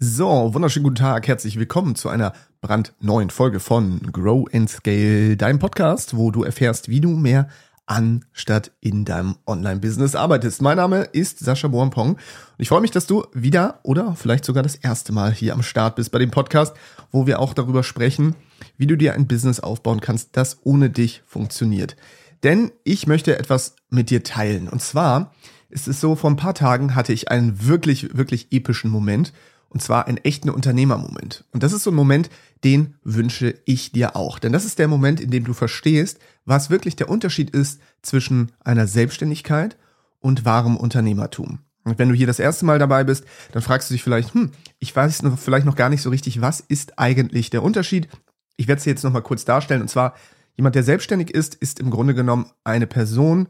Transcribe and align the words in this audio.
So, 0.00 0.54
wunderschönen 0.54 0.84
guten 0.84 0.94
Tag, 0.94 1.26
herzlich 1.26 1.58
willkommen 1.58 1.96
zu 1.96 2.08
einer 2.08 2.32
brandneuen 2.60 3.30
Folge 3.30 3.58
von 3.58 4.00
Grow 4.12 4.46
and 4.54 4.70
Scale, 4.70 5.36
deinem 5.36 5.58
Podcast, 5.58 6.16
wo 6.16 6.30
du 6.30 6.44
erfährst, 6.44 6.88
wie 6.88 7.00
du 7.00 7.08
mehr 7.08 7.48
an 7.84 8.24
statt 8.30 8.70
in 8.78 9.04
deinem 9.04 9.38
Online-Business 9.44 10.14
arbeitest. 10.14 10.62
Mein 10.62 10.76
Name 10.76 11.02
ist 11.02 11.40
Sascha 11.40 11.66
Bornpong 11.66 12.12
und 12.12 12.20
ich 12.58 12.68
freue 12.68 12.80
mich, 12.80 12.92
dass 12.92 13.08
du 13.08 13.26
wieder 13.32 13.80
oder 13.82 14.14
vielleicht 14.14 14.44
sogar 14.44 14.62
das 14.62 14.76
erste 14.76 15.12
Mal 15.12 15.32
hier 15.32 15.52
am 15.52 15.64
Start 15.64 15.96
bist 15.96 16.12
bei 16.12 16.20
dem 16.20 16.30
Podcast, 16.30 16.76
wo 17.10 17.26
wir 17.26 17.40
auch 17.40 17.52
darüber 17.52 17.82
sprechen, 17.82 18.36
wie 18.76 18.86
du 18.86 18.96
dir 18.96 19.14
ein 19.14 19.26
Business 19.26 19.58
aufbauen 19.58 20.00
kannst, 20.00 20.36
das 20.36 20.58
ohne 20.62 20.90
dich 20.90 21.24
funktioniert. 21.26 21.96
Denn 22.44 22.70
ich 22.84 23.08
möchte 23.08 23.36
etwas 23.36 23.74
mit 23.90 24.10
dir 24.10 24.22
teilen. 24.22 24.68
Und 24.68 24.80
zwar 24.80 25.34
ist 25.70 25.88
es 25.88 26.00
so, 26.00 26.14
vor 26.14 26.30
ein 26.30 26.36
paar 26.36 26.54
Tagen 26.54 26.94
hatte 26.94 27.12
ich 27.12 27.32
einen 27.32 27.66
wirklich, 27.66 28.16
wirklich 28.16 28.52
epischen 28.52 28.92
Moment 28.92 29.32
und 29.68 29.82
zwar 29.82 30.06
einen 30.06 30.18
echten 30.18 30.50
Unternehmermoment. 30.50 31.44
Und 31.52 31.62
das 31.62 31.72
ist 31.72 31.84
so 31.84 31.90
ein 31.90 31.96
Moment, 31.96 32.30
den 32.64 32.94
wünsche 33.04 33.54
ich 33.66 33.92
dir 33.92 34.16
auch. 34.16 34.38
Denn 34.38 34.52
das 34.52 34.64
ist 34.64 34.78
der 34.78 34.88
Moment, 34.88 35.20
in 35.20 35.30
dem 35.30 35.44
du 35.44 35.52
verstehst, 35.52 36.18
was 36.44 36.70
wirklich 36.70 36.96
der 36.96 37.08
Unterschied 37.08 37.50
ist 37.50 37.80
zwischen 38.02 38.52
einer 38.64 38.86
Selbstständigkeit 38.86 39.76
und 40.20 40.44
wahrem 40.44 40.76
Unternehmertum. 40.76 41.60
Und 41.84 41.98
wenn 41.98 42.08
du 42.08 42.14
hier 42.14 42.26
das 42.26 42.38
erste 42.38 42.64
Mal 42.64 42.78
dabei 42.78 43.04
bist, 43.04 43.24
dann 43.52 43.62
fragst 43.62 43.88
du 43.88 43.94
dich 43.94 44.02
vielleicht, 44.02 44.34
hm, 44.34 44.50
ich 44.78 44.94
weiß 44.94 45.22
noch, 45.22 45.38
vielleicht 45.38 45.66
noch 45.66 45.76
gar 45.76 45.88
nicht 45.88 46.02
so 46.02 46.10
richtig, 46.10 46.40
was 46.40 46.60
ist 46.60 46.98
eigentlich 46.98 47.50
der 47.50 47.62
Unterschied? 47.62 48.08
Ich 48.56 48.68
werde 48.68 48.80
es 48.80 48.84
jetzt 48.84 49.04
nochmal 49.04 49.22
kurz 49.22 49.44
darstellen. 49.44 49.82
Und 49.82 49.88
zwar, 49.88 50.14
jemand, 50.56 50.74
der 50.74 50.82
selbstständig 50.82 51.30
ist, 51.30 51.54
ist 51.54 51.80
im 51.80 51.90
Grunde 51.90 52.14
genommen 52.14 52.50
eine 52.64 52.86
Person, 52.86 53.48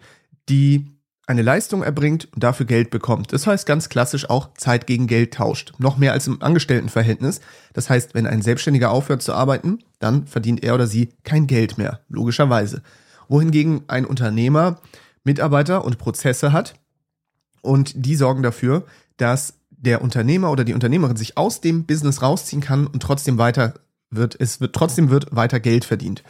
die 0.48 0.97
eine 1.28 1.42
Leistung 1.42 1.82
erbringt 1.82 2.26
und 2.32 2.42
dafür 2.42 2.64
Geld 2.64 2.88
bekommt. 2.88 3.34
Das 3.34 3.46
heißt 3.46 3.66
ganz 3.66 3.90
klassisch 3.90 4.30
auch 4.30 4.54
Zeit 4.54 4.86
gegen 4.86 5.06
Geld 5.06 5.34
tauscht. 5.34 5.74
Noch 5.78 5.98
mehr 5.98 6.12
als 6.12 6.26
im 6.26 6.40
Angestelltenverhältnis. 6.40 7.42
Das 7.74 7.90
heißt, 7.90 8.14
wenn 8.14 8.26
ein 8.26 8.40
Selbstständiger 8.40 8.90
aufhört 8.90 9.20
zu 9.20 9.34
arbeiten, 9.34 9.80
dann 9.98 10.26
verdient 10.26 10.64
er 10.64 10.74
oder 10.74 10.86
sie 10.86 11.10
kein 11.24 11.46
Geld 11.46 11.76
mehr, 11.76 12.00
logischerweise. 12.08 12.82
Wohingegen 13.28 13.82
ein 13.88 14.06
Unternehmer 14.06 14.80
Mitarbeiter 15.22 15.84
und 15.84 15.98
Prozesse 15.98 16.52
hat 16.52 16.76
und 17.60 17.92
die 17.94 18.16
sorgen 18.16 18.42
dafür, 18.42 18.86
dass 19.18 19.54
der 19.70 20.00
Unternehmer 20.00 20.50
oder 20.50 20.64
die 20.64 20.72
Unternehmerin 20.72 21.16
sich 21.16 21.36
aus 21.36 21.60
dem 21.60 21.84
Business 21.84 22.22
rausziehen 22.22 22.62
kann 22.62 22.86
und 22.86 23.02
trotzdem 23.02 23.36
weiter 23.36 23.74
wird, 24.10 24.34
es 24.40 24.62
wird 24.62 24.74
trotzdem 24.74 25.10
wird 25.10 25.36
weiter 25.36 25.60
Geld 25.60 25.84
verdient. 25.84 26.24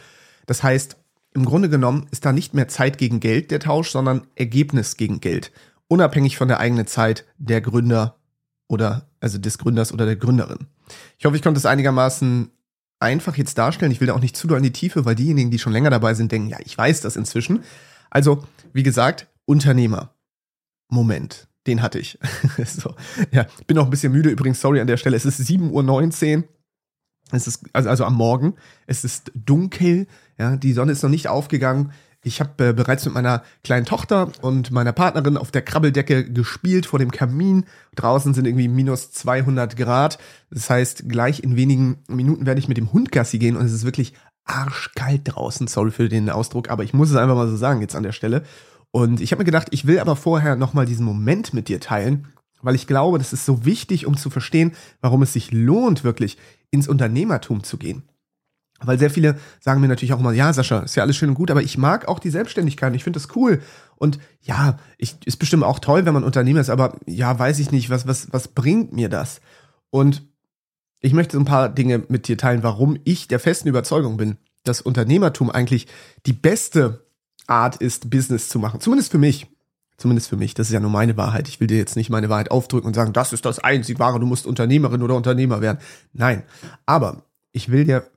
Das 0.45 0.61
heißt, 0.61 0.97
im 1.33 1.45
Grunde 1.45 1.69
genommen 1.69 2.07
ist 2.11 2.25
da 2.25 2.31
nicht 2.31 2.53
mehr 2.53 2.67
Zeit 2.67 2.97
gegen 2.97 3.19
Geld 3.19 3.51
der 3.51 3.59
Tausch, 3.59 3.91
sondern 3.91 4.27
Ergebnis 4.35 4.97
gegen 4.97 5.19
Geld. 5.19 5.51
Unabhängig 5.87 6.37
von 6.37 6.47
der 6.47 6.59
eigenen 6.59 6.87
Zeit 6.87 7.25
der 7.37 7.61
Gründer 7.61 8.15
oder 8.67 9.07
also 9.19 9.37
des 9.37 9.57
Gründers 9.57 9.91
oder 9.91 10.05
der 10.05 10.15
Gründerin. 10.15 10.67
Ich 11.17 11.25
hoffe, 11.25 11.35
ich 11.35 11.41
konnte 11.41 11.57
es 11.57 11.65
einigermaßen 11.65 12.51
einfach 12.99 13.37
jetzt 13.37 13.57
darstellen. 13.57 13.91
Ich 13.91 13.99
will 13.99 14.07
da 14.07 14.13
auch 14.13 14.21
nicht 14.21 14.37
zu 14.37 14.47
doll 14.47 14.57
in 14.57 14.63
die 14.63 14.73
Tiefe, 14.73 15.05
weil 15.05 15.15
diejenigen, 15.15 15.51
die 15.51 15.59
schon 15.59 15.73
länger 15.73 15.89
dabei 15.89 16.13
sind, 16.13 16.31
denken, 16.31 16.49
ja, 16.49 16.57
ich 16.63 16.77
weiß 16.77 17.01
das 17.01 17.15
inzwischen. 17.15 17.63
Also, 18.09 18.43
wie 18.73 18.83
gesagt, 18.83 19.27
Unternehmer. 19.45 20.13
Moment, 20.89 21.47
den 21.67 21.81
hatte 21.81 21.99
ich. 21.99 22.17
so, 22.65 22.95
ja, 23.31 23.45
bin 23.67 23.77
auch 23.77 23.85
ein 23.85 23.89
bisschen 23.91 24.11
müde 24.11 24.29
übrigens, 24.29 24.61
sorry 24.61 24.79
an 24.79 24.87
der 24.87 24.97
Stelle. 24.97 25.15
Es 25.15 25.25
ist 25.25 25.39
7.19 25.39 26.37
Uhr. 26.37 26.43
Es 27.31 27.47
ist 27.47 27.63
also, 27.73 27.89
also 27.89 28.05
am 28.05 28.15
Morgen. 28.15 28.55
Es 28.87 29.03
ist 29.03 29.31
dunkel. 29.35 30.07
Ja, 30.39 30.55
die 30.55 30.73
Sonne 30.73 30.93
ist 30.93 31.03
noch 31.03 31.09
nicht 31.09 31.27
aufgegangen. 31.27 31.91
Ich 32.21 32.41
habe 32.41 32.69
äh, 32.69 32.73
bereits 32.73 33.05
mit 33.05 33.13
meiner 33.13 33.43
kleinen 33.63 33.85
Tochter 33.85 34.31
und 34.41 34.71
meiner 34.71 34.91
Partnerin 34.91 35.37
auf 35.37 35.51
der 35.51 35.61
Krabbeldecke 35.61 36.31
gespielt 36.31 36.85
vor 36.85 36.99
dem 36.99 37.11
Kamin. 37.11 37.65
Draußen 37.95 38.33
sind 38.33 38.45
irgendwie 38.45 38.67
minus 38.67 39.11
200 39.11 39.77
Grad. 39.77 40.17
Das 40.49 40.69
heißt, 40.69 41.07
gleich 41.07 41.43
in 41.43 41.55
wenigen 41.55 41.97
Minuten 42.07 42.45
werde 42.45 42.59
ich 42.59 42.67
mit 42.67 42.77
dem 42.77 42.91
Hund 42.91 43.11
Gassi 43.11 43.37
gehen 43.37 43.55
und 43.55 43.65
es 43.65 43.73
ist 43.73 43.85
wirklich 43.85 44.13
arschkalt 44.45 45.21
draußen. 45.25 45.67
Sorry 45.67 45.91
für 45.91 46.09
den 46.09 46.29
Ausdruck, 46.29 46.69
aber 46.69 46.83
ich 46.83 46.93
muss 46.93 47.09
es 47.09 47.15
einfach 47.15 47.35
mal 47.35 47.49
so 47.49 47.55
sagen 47.55 47.81
jetzt 47.81 47.95
an 47.95 48.03
der 48.03 48.11
Stelle. 48.11 48.43
Und 48.91 49.21
ich 49.21 49.31
habe 49.31 49.41
mir 49.41 49.45
gedacht, 49.45 49.67
ich 49.71 49.87
will 49.87 49.99
aber 49.99 50.15
vorher 50.15 50.55
nochmal 50.55 50.85
diesen 50.85 51.05
Moment 51.05 51.53
mit 51.53 51.67
dir 51.67 51.79
teilen, 51.79 52.27
weil 52.61 52.75
ich 52.75 52.87
glaube, 52.87 53.17
das 53.17 53.33
ist 53.33 53.45
so 53.45 53.65
wichtig, 53.65 54.05
um 54.05 54.17
zu 54.17 54.29
verstehen, 54.29 54.73
warum 55.01 55.21
es 55.21 55.33
sich 55.33 55.51
lohnt, 55.51 56.03
wirklich 56.03 56.37
ins 56.71 56.87
Unternehmertum 56.87 57.63
zu 57.63 57.77
gehen. 57.77 58.03
Weil 58.83 58.99
sehr 58.99 59.09
viele 59.09 59.37
sagen 59.59 59.81
mir 59.81 59.87
natürlich 59.87 60.13
auch 60.13 60.19
immer, 60.19 60.31
ja, 60.31 60.53
Sascha, 60.53 60.79
ist 60.79 60.95
ja 60.95 61.03
alles 61.03 61.17
schön 61.17 61.29
und 61.29 61.35
gut, 61.35 61.51
aber 61.51 61.61
ich 61.61 61.77
mag 61.77 62.07
auch 62.07 62.19
die 62.19 62.29
Selbstständigkeit, 62.29 62.95
ich 62.95 63.03
finde 63.03 63.19
das 63.19 63.35
cool. 63.35 63.61
Und 63.97 64.19
ja, 64.41 64.77
ich, 64.97 65.17
ist 65.25 65.37
bestimmt 65.37 65.63
auch 65.63 65.79
toll, 65.79 66.05
wenn 66.05 66.13
man 66.13 66.23
Unternehmer 66.23 66.61
ist, 66.61 66.69
aber 66.69 66.97
ja, 67.05 67.37
weiß 67.37 67.59
ich 67.59 67.71
nicht, 67.71 67.89
was, 67.89 68.07
was, 68.07 68.31
was 68.31 68.47
bringt 68.49 68.93
mir 68.93 69.09
das? 69.09 69.41
Und 69.89 70.23
ich 71.01 71.13
möchte 71.13 71.33
so 71.33 71.41
ein 71.41 71.45
paar 71.45 71.69
Dinge 71.69 72.03
mit 72.07 72.27
dir 72.27 72.37
teilen, 72.37 72.63
warum 72.63 72.97
ich 73.03 73.27
der 73.27 73.39
festen 73.39 73.67
Überzeugung 73.67 74.17
bin, 74.17 74.37
dass 74.63 74.81
Unternehmertum 74.81 75.49
eigentlich 75.49 75.87
die 76.25 76.33
beste 76.33 77.05
Art 77.47 77.77
ist, 77.77 78.09
Business 78.09 78.49
zu 78.49 78.59
machen. 78.59 78.79
Zumindest 78.79 79.11
für 79.11 79.17
mich. 79.17 79.47
Zumindest 79.97 80.29
für 80.29 80.37
mich. 80.37 80.53
Das 80.53 80.67
ist 80.67 80.73
ja 80.73 80.79
nur 80.79 80.91
meine 80.91 81.17
Wahrheit. 81.17 81.49
Ich 81.49 81.59
will 81.59 81.67
dir 81.67 81.77
jetzt 81.77 81.97
nicht 81.97 82.09
meine 82.09 82.29
Wahrheit 82.29 82.51
aufdrücken 82.51 82.87
und 82.87 82.93
sagen, 82.93 83.11
das 83.11 83.33
ist 83.33 83.45
das 83.45 83.59
einzig 83.59 83.99
wahre, 83.99 84.19
du 84.19 84.25
musst 84.25 84.45
Unternehmerin 84.45 85.01
oder 85.01 85.15
Unternehmer 85.15 85.59
werden. 85.59 85.79
Nein. 86.13 86.43
Aber 86.85 87.23
ich 87.51 87.69
will 87.69 87.83
dir 87.83 88.09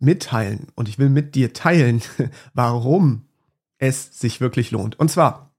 mitteilen 0.00 0.68
und 0.74 0.88
ich 0.88 0.98
will 0.98 1.10
mit 1.10 1.34
dir 1.34 1.52
teilen, 1.52 2.02
warum 2.54 3.26
es 3.78 4.18
sich 4.18 4.40
wirklich 4.40 4.70
lohnt. 4.70 4.98
Und 4.98 5.10
zwar 5.10 5.50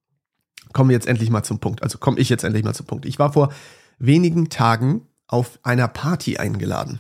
kommen 0.74 0.90
wir 0.90 0.96
jetzt 0.96 1.08
endlich 1.08 1.30
mal 1.30 1.44
zum 1.44 1.60
Punkt. 1.60 1.84
Also 1.84 1.98
komme 1.98 2.20
ich 2.20 2.30
jetzt 2.30 2.44
endlich 2.44 2.64
mal 2.64 2.74
zum 2.74 2.86
Punkt. 2.86 3.06
Ich 3.06 3.20
war 3.20 3.34
vor 3.34 3.52
wenigen 4.00 4.50
Tagen 4.50 5.08
auf 5.28 5.60
einer 5.64 5.88
Party 5.88 6.38
eingeladen. 6.38 7.00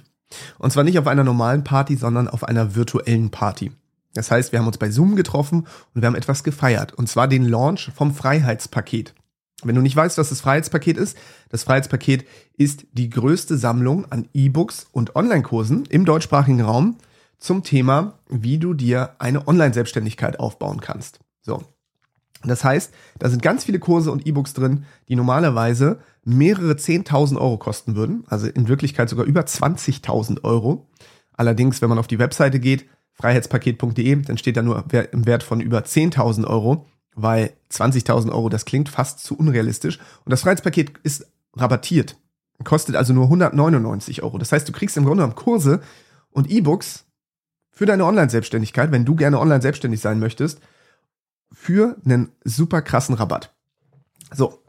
Und 0.57 0.71
zwar 0.71 0.83
nicht 0.83 0.97
auf 0.97 1.07
einer 1.07 1.23
normalen 1.23 1.63
Party, 1.63 1.95
sondern 1.95 2.27
auf 2.27 2.43
einer 2.43 2.75
virtuellen 2.75 3.31
Party. 3.31 3.71
Das 4.13 4.31
heißt, 4.31 4.51
wir 4.51 4.59
haben 4.59 4.67
uns 4.67 4.77
bei 4.77 4.89
Zoom 4.89 5.15
getroffen 5.15 5.67
und 5.93 6.01
wir 6.01 6.07
haben 6.07 6.15
etwas 6.15 6.43
gefeiert. 6.43 6.93
Und 6.93 7.07
zwar 7.07 7.27
den 7.27 7.45
Launch 7.45 7.91
vom 7.95 8.13
Freiheitspaket. 8.13 9.13
Wenn 9.63 9.75
du 9.75 9.81
nicht 9.81 9.95
weißt, 9.95 10.17
was 10.17 10.29
das 10.29 10.41
Freiheitspaket 10.41 10.97
ist, 10.97 11.17
das 11.49 11.63
Freiheitspaket 11.63 12.25
ist 12.57 12.85
die 12.93 13.09
größte 13.09 13.57
Sammlung 13.57 14.11
an 14.11 14.27
E-Books 14.33 14.87
und 14.91 15.15
Online-Kursen 15.15 15.85
im 15.85 16.05
deutschsprachigen 16.05 16.61
Raum 16.61 16.97
zum 17.41 17.63
Thema, 17.63 18.19
wie 18.29 18.59
du 18.59 18.73
dir 18.73 19.15
eine 19.19 19.47
Online-Selbstständigkeit 19.47 20.39
aufbauen 20.39 20.79
kannst. 20.79 21.19
So. 21.41 21.63
Das 22.43 22.63
heißt, 22.63 22.93
da 23.19 23.29
sind 23.29 23.41
ganz 23.41 23.65
viele 23.65 23.79
Kurse 23.79 24.11
und 24.11 24.25
E-Books 24.25 24.53
drin, 24.53 24.85
die 25.09 25.15
normalerweise 25.15 25.99
mehrere 26.23 26.73
10.000 26.73 27.37
Euro 27.37 27.57
kosten 27.57 27.95
würden. 27.95 28.23
Also 28.27 28.47
in 28.47 28.67
Wirklichkeit 28.67 29.09
sogar 29.09 29.25
über 29.25 29.41
20.000 29.41 30.43
Euro. 30.43 30.87
Allerdings, 31.33 31.81
wenn 31.81 31.89
man 31.89 31.99
auf 31.99 32.07
die 32.07 32.19
Webseite 32.19 32.59
geht, 32.59 32.85
freiheitspaket.de, 33.13 34.15
dann 34.21 34.37
steht 34.37 34.57
da 34.57 34.61
nur 34.61 34.85
im 35.11 35.25
Wert 35.25 35.43
von 35.43 35.61
über 35.61 35.79
10.000 35.79 36.45
Euro, 36.45 36.85
weil 37.15 37.53
20.000 37.71 38.31
Euro, 38.31 38.49
das 38.49 38.65
klingt 38.65 38.89
fast 38.89 39.23
zu 39.23 39.35
unrealistisch. 39.35 39.99
Und 40.25 40.31
das 40.31 40.41
Freiheitspaket 40.41 40.97
ist 41.03 41.27
rabattiert. 41.55 42.17
Kostet 42.63 42.95
also 42.95 43.13
nur 43.13 43.25
199 43.25 44.21
Euro. 44.21 44.37
Das 44.37 44.51
heißt, 44.51 44.67
du 44.67 44.71
kriegst 44.71 44.95
im 44.97 45.05
Grunde 45.05 45.23
genommen 45.23 45.35
Kurse 45.35 45.81
und 46.29 46.49
E-Books 46.49 47.05
für 47.71 47.85
deine 47.85 48.05
Online-Selbstständigkeit, 48.05 48.91
wenn 48.91 49.05
du 49.05 49.15
gerne 49.15 49.39
online 49.39 49.61
selbstständig 49.61 50.01
sein 50.01 50.19
möchtest, 50.19 50.59
für 51.51 51.97
einen 52.05 52.31
super 52.43 52.81
krassen 52.81 53.15
Rabatt. 53.15 53.53
So, 54.33 54.61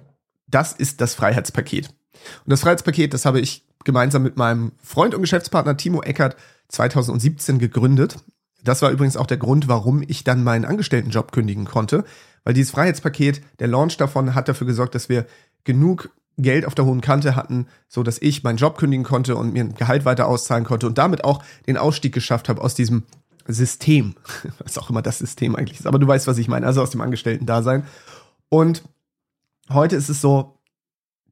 das 0.47 0.73
ist 0.73 1.01
das 1.01 1.15
Freiheitspaket. 1.15 1.89
Und 1.89 2.51
das 2.51 2.61
Freiheitspaket, 2.61 3.15
das 3.15 3.25
habe 3.25 3.41
ich 3.41 3.67
gemeinsam 3.85 4.23
mit 4.23 4.37
meinem 4.37 4.73
Freund 4.83 5.15
und 5.15 5.23
Geschäftspartner 5.23 5.77
Timo 5.77 6.03
Eckert 6.03 6.37
2017 6.69 7.59
gegründet. 7.59 8.17
Das 8.63 8.83
war 8.83 8.91
übrigens 8.91 9.17
auch 9.17 9.27
der 9.27 9.39
Grund, 9.39 9.67
warum 9.69 10.03
ich 10.07 10.25
dann 10.25 10.45
meinen 10.45 10.65
Angestelltenjob 10.65 11.33
kündigen 11.33 11.65
konnte, 11.65 12.05
weil 12.45 12.55
dieses 12.55 12.71
Freiheitspaket, 12.71 13.43
der 13.59 13.69
Launch 13.69 13.97
davon 13.97 14.35
hat 14.35 14.49
dafür 14.49 14.67
gesorgt, 14.67 14.95
dass 14.95 15.09
wir 15.09 15.27
genug 15.65 16.11
Geld 16.39 16.67
auf 16.67 16.75
der 16.75 16.85
hohen 16.85 17.01
Kante 17.01 17.37
hatten, 17.37 17.67
so 17.89 18.03
dass 18.03 18.21
ich 18.21 18.43
meinen 18.43 18.57
Job 18.57 18.79
kündigen 18.79 19.05
konnte 19.05 19.37
und 19.37 19.53
mir 19.53 19.65
ein 19.65 19.75
Gehalt 19.75 20.05
weiter 20.05 20.27
auszahlen 20.27 20.65
konnte 20.65 20.87
und 20.87 20.99
damit 20.99 21.25
auch 21.25 21.43
den 21.67 21.77
Ausstieg 21.77 22.15
geschafft 22.15 22.49
habe 22.49 22.63
aus 22.63 22.75
diesem 22.75 23.05
System, 23.47 24.15
was 24.59 24.79
auch 24.79 24.91
immer 24.91 25.03
das 25.03 25.19
System 25.19 25.57
eigentlich 25.57 25.81
ist, 25.81 25.87
aber 25.87 25.99
du 25.99 26.07
weißt, 26.07 26.27
was 26.27 26.39
ich 26.39 26.49
meine, 26.49 26.67
also 26.67 26.83
aus 26.83 26.91
dem 26.91 27.01
Angestellten-Dasein. 27.01 27.85
Und 28.49 28.83
heute 29.71 29.97
ist 29.97 30.09
es 30.09 30.21
so, 30.21 30.59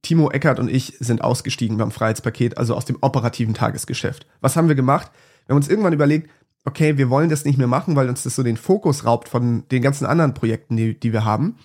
Timo 0.02 0.31
Eckert 0.31 0.58
und 0.58 0.70
ich 0.70 0.97
sind 1.00 1.23
ausgestiegen 1.23 1.76
beim 1.76 1.91
Freiheitspaket, 1.91 2.56
also 2.56 2.75
aus 2.75 2.87
dem 2.87 2.99
operativen 3.02 3.55
Tagesgeschäft. 3.55 4.26
Was 4.41 4.56
haben 4.56 4.69
wir 4.69 4.75
gemacht? 4.75 5.11
Wir 5.47 5.52
haben 5.52 5.58
uns 5.58 5.69
irgendwann 5.69 5.93
überlegt, 5.93 6.31
okay, 6.64 6.97
wir 6.97 7.11
wollen 7.11 7.29
das 7.29 7.44
nicht 7.44 7.58
mehr 7.58 7.67
machen, 7.67 7.97
weil 7.97 8.08
uns 8.08 8.23
das 8.23 8.35
so 8.35 8.43
den 8.43 8.56
Fokus 8.56 9.05
raubt 9.05 9.29
von 9.29 9.69
den 9.69 9.82
ganzen 9.82 10.06
anderen 10.06 10.35
Projekten, 10.35 10.76
die, 10.76 10.99
die 10.99 11.12
wir 11.12 11.25
haben. 11.25 11.56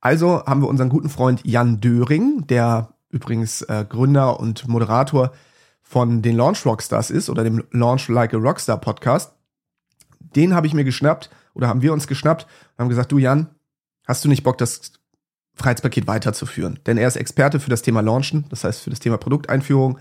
Also 0.00 0.44
haben 0.44 0.62
wir 0.62 0.68
unseren 0.68 0.88
guten 0.88 1.08
Freund 1.08 1.40
Jan 1.44 1.80
Döring, 1.80 2.46
der 2.46 2.94
übrigens 3.10 3.62
äh, 3.62 3.84
Gründer 3.88 4.38
und 4.38 4.68
Moderator 4.68 5.32
von 5.82 6.22
den 6.22 6.36
Launch 6.36 6.66
Rockstars 6.66 7.10
ist 7.10 7.30
oder 7.30 7.44
dem 7.44 7.64
Launch 7.70 8.08
Like 8.08 8.34
a 8.34 8.36
Rockstar 8.36 8.78
Podcast. 8.78 9.32
Den 10.20 10.54
habe 10.54 10.66
ich 10.66 10.74
mir 10.74 10.84
geschnappt 10.84 11.30
oder 11.54 11.68
haben 11.68 11.82
wir 11.82 11.92
uns 11.92 12.06
geschnappt 12.06 12.44
und 12.44 12.82
haben 12.82 12.88
gesagt, 12.90 13.10
du 13.10 13.18
Jan, 13.18 13.48
hast 14.06 14.24
du 14.24 14.28
nicht 14.28 14.44
Bock, 14.44 14.58
das 14.58 14.92
Freiheitspaket 15.54 16.06
weiterzuführen? 16.06 16.78
Denn 16.86 16.98
er 16.98 17.08
ist 17.08 17.16
Experte 17.16 17.58
für 17.58 17.70
das 17.70 17.82
Thema 17.82 18.00
Launchen, 18.00 18.44
das 18.50 18.64
heißt 18.64 18.82
für 18.82 18.90
das 18.90 19.00
Thema 19.00 19.16
Produkteinführung. 19.16 19.98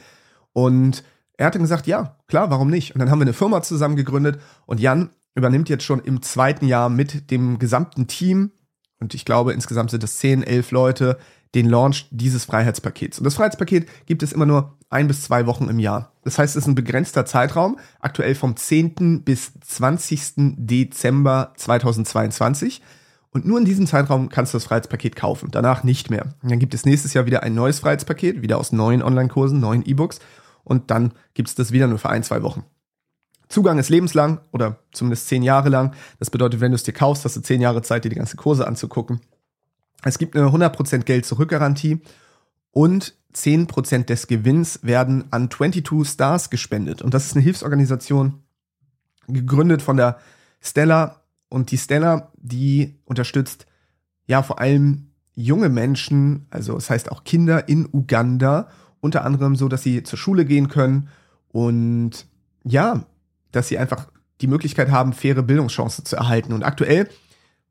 Und 0.54 1.04
er 1.38 1.48
hat 1.48 1.56
dann 1.56 1.62
gesagt, 1.62 1.88
ja, 1.88 2.18
klar, 2.28 2.52
warum 2.52 2.70
nicht? 2.70 2.94
Und 2.94 3.00
dann 3.00 3.10
haben 3.10 3.20
wir 3.20 3.26
eine 3.26 3.34
Firma 3.34 3.62
zusammen 3.62 3.96
gegründet 3.96 4.42
und 4.66 4.80
Jan 4.80 5.10
übernimmt 5.36 5.70
jetzt 5.70 5.84
schon 5.84 6.00
im 6.00 6.22
zweiten 6.22 6.68
Jahr 6.68 6.90
mit 6.90 7.32
dem 7.32 7.60
gesamten 7.60 8.08
Team, 8.08 8.52
und 9.00 9.14
ich 9.14 9.26
glaube 9.26 9.54
insgesamt 9.54 9.92
sind 9.92 10.04
es 10.04 10.18
10, 10.18 10.44
11 10.44 10.72
Leute, 10.72 11.18
den 11.56 11.70
Launch 11.70 12.08
dieses 12.12 12.46
Freiheitspakets. 12.46 13.20
Und 13.20 13.24
das 13.24 13.36
Freiheitspaket 13.36 13.88
gibt 14.06 14.24
es 14.24 14.34
immer 14.34 14.46
nur 14.46 14.78
ein 14.90 15.08
bis 15.08 15.24
zwei 15.24 15.46
Wochen 15.46 15.70
im 15.70 15.80
Jahr. 15.80 16.12
Das 16.24 16.38
heißt, 16.38 16.56
es 16.56 16.64
ist 16.64 16.68
ein 16.68 16.76
begrenzter 16.76 17.26
Zeitraum, 17.26 17.78
aktuell 18.00 18.36
vom 18.36 18.56
10. 18.56 19.24
bis 19.24 19.52
20. 19.62 20.56
Dezember 20.58 21.54
2022. 21.58 22.82
Und 23.32 23.46
nur 23.46 23.60
in 23.60 23.66
diesem 23.66 23.88
Zeitraum 23.88 24.30
kannst 24.30 24.54
du 24.54 24.58
das 24.58 24.66
Freiheitspaket 24.66 25.16
kaufen, 25.16 25.50
danach 25.52 25.84
nicht 25.84 26.10
mehr. 26.10 26.34
Und 26.42 26.52
dann 26.52 26.60
gibt 26.60 26.74
es 26.74 26.86
nächstes 26.86 27.14
Jahr 27.14 27.26
wieder 27.26 27.44
ein 27.44 27.54
neues 27.54 27.80
Freiheitspaket, 27.80 28.42
wieder 28.42 28.58
aus 28.58 28.72
neuen 28.72 29.04
Online-Kursen, 29.04 29.60
neuen 29.60 29.86
E-Books. 29.86 30.20
Und 30.64 30.90
dann 30.92 31.14
gibt 31.34 31.50
es 31.50 31.56
das 31.56 31.72
wieder 31.72 31.88
nur 31.88 32.00
für 32.00 32.10
ein, 32.10 32.24
zwei 32.24 32.42
Wochen. 32.44 32.66
Zugang 33.50 33.80
ist 33.80 33.90
lebenslang 33.90 34.40
oder 34.52 34.80
zumindest 34.92 35.28
zehn 35.28 35.44
Jahre 35.44 35.70
lang. 35.70 35.94
Das 36.20 36.30
bedeutet, 36.30 36.60
wenn 36.60 36.72
du 36.72 36.76
es 36.76 36.84
dir 36.84 36.94
kaufst, 36.94 37.24
hast 37.26 37.38
du 37.38 37.42
zehn 37.42 37.62
Jahre 37.62 37.82
Zeit, 37.82 38.04
dir 38.04 38.10
die 38.10 38.16
ganzen 38.16 38.38
Kurse 38.38 38.68
anzugucken. 38.68 39.22
Es 40.04 40.18
gibt 40.18 40.36
eine 40.36 40.48
100% 40.48 41.00
Geld-Zurück-Garantie 41.00 42.02
und 42.72 43.16
10% 43.34 44.06
des 44.06 44.28
Gewinns 44.28 44.80
werden 44.84 45.26
an 45.32 45.50
22 45.50 46.08
Stars 46.12 46.50
gespendet. 46.50 47.02
Und 47.02 47.14
das 47.14 47.26
ist 47.26 47.36
eine 47.36 47.44
Hilfsorganisation, 47.44 48.42
gegründet 49.28 49.82
von 49.82 49.98
der 49.98 50.18
Stella. 50.60 51.22
Und 51.50 51.72
die 51.72 51.78
Stella, 51.78 52.32
die 52.38 53.00
unterstützt 53.06 53.66
ja 54.26 54.44
vor 54.44 54.60
allem 54.60 55.12
junge 55.36 55.70
Menschen, 55.70 56.48
also 56.50 56.74
das 56.74 56.90
heißt 56.90 57.12
auch 57.12 57.24
Kinder 57.24 57.70
in 57.70 57.88
Uganda, 57.92 58.70
unter 59.00 59.24
anderem 59.24 59.56
so, 59.56 59.68
dass 59.68 59.84
sie 59.84 60.04
zur 60.04 60.18
Schule 60.18 60.46
gehen 60.46 60.68
können 60.68 61.10
und 61.50 62.26
ja, 62.64 63.06
dass 63.52 63.68
sie 63.68 63.78
einfach 63.78 64.08
die 64.42 64.48
Möglichkeit 64.48 64.92
haben, 64.92 65.14
faire 65.14 65.44
Bildungschancen 65.44 66.06
zu 66.06 66.16
erhalten. 66.16 66.54
Und 66.54 66.64
aktuell 66.64 67.10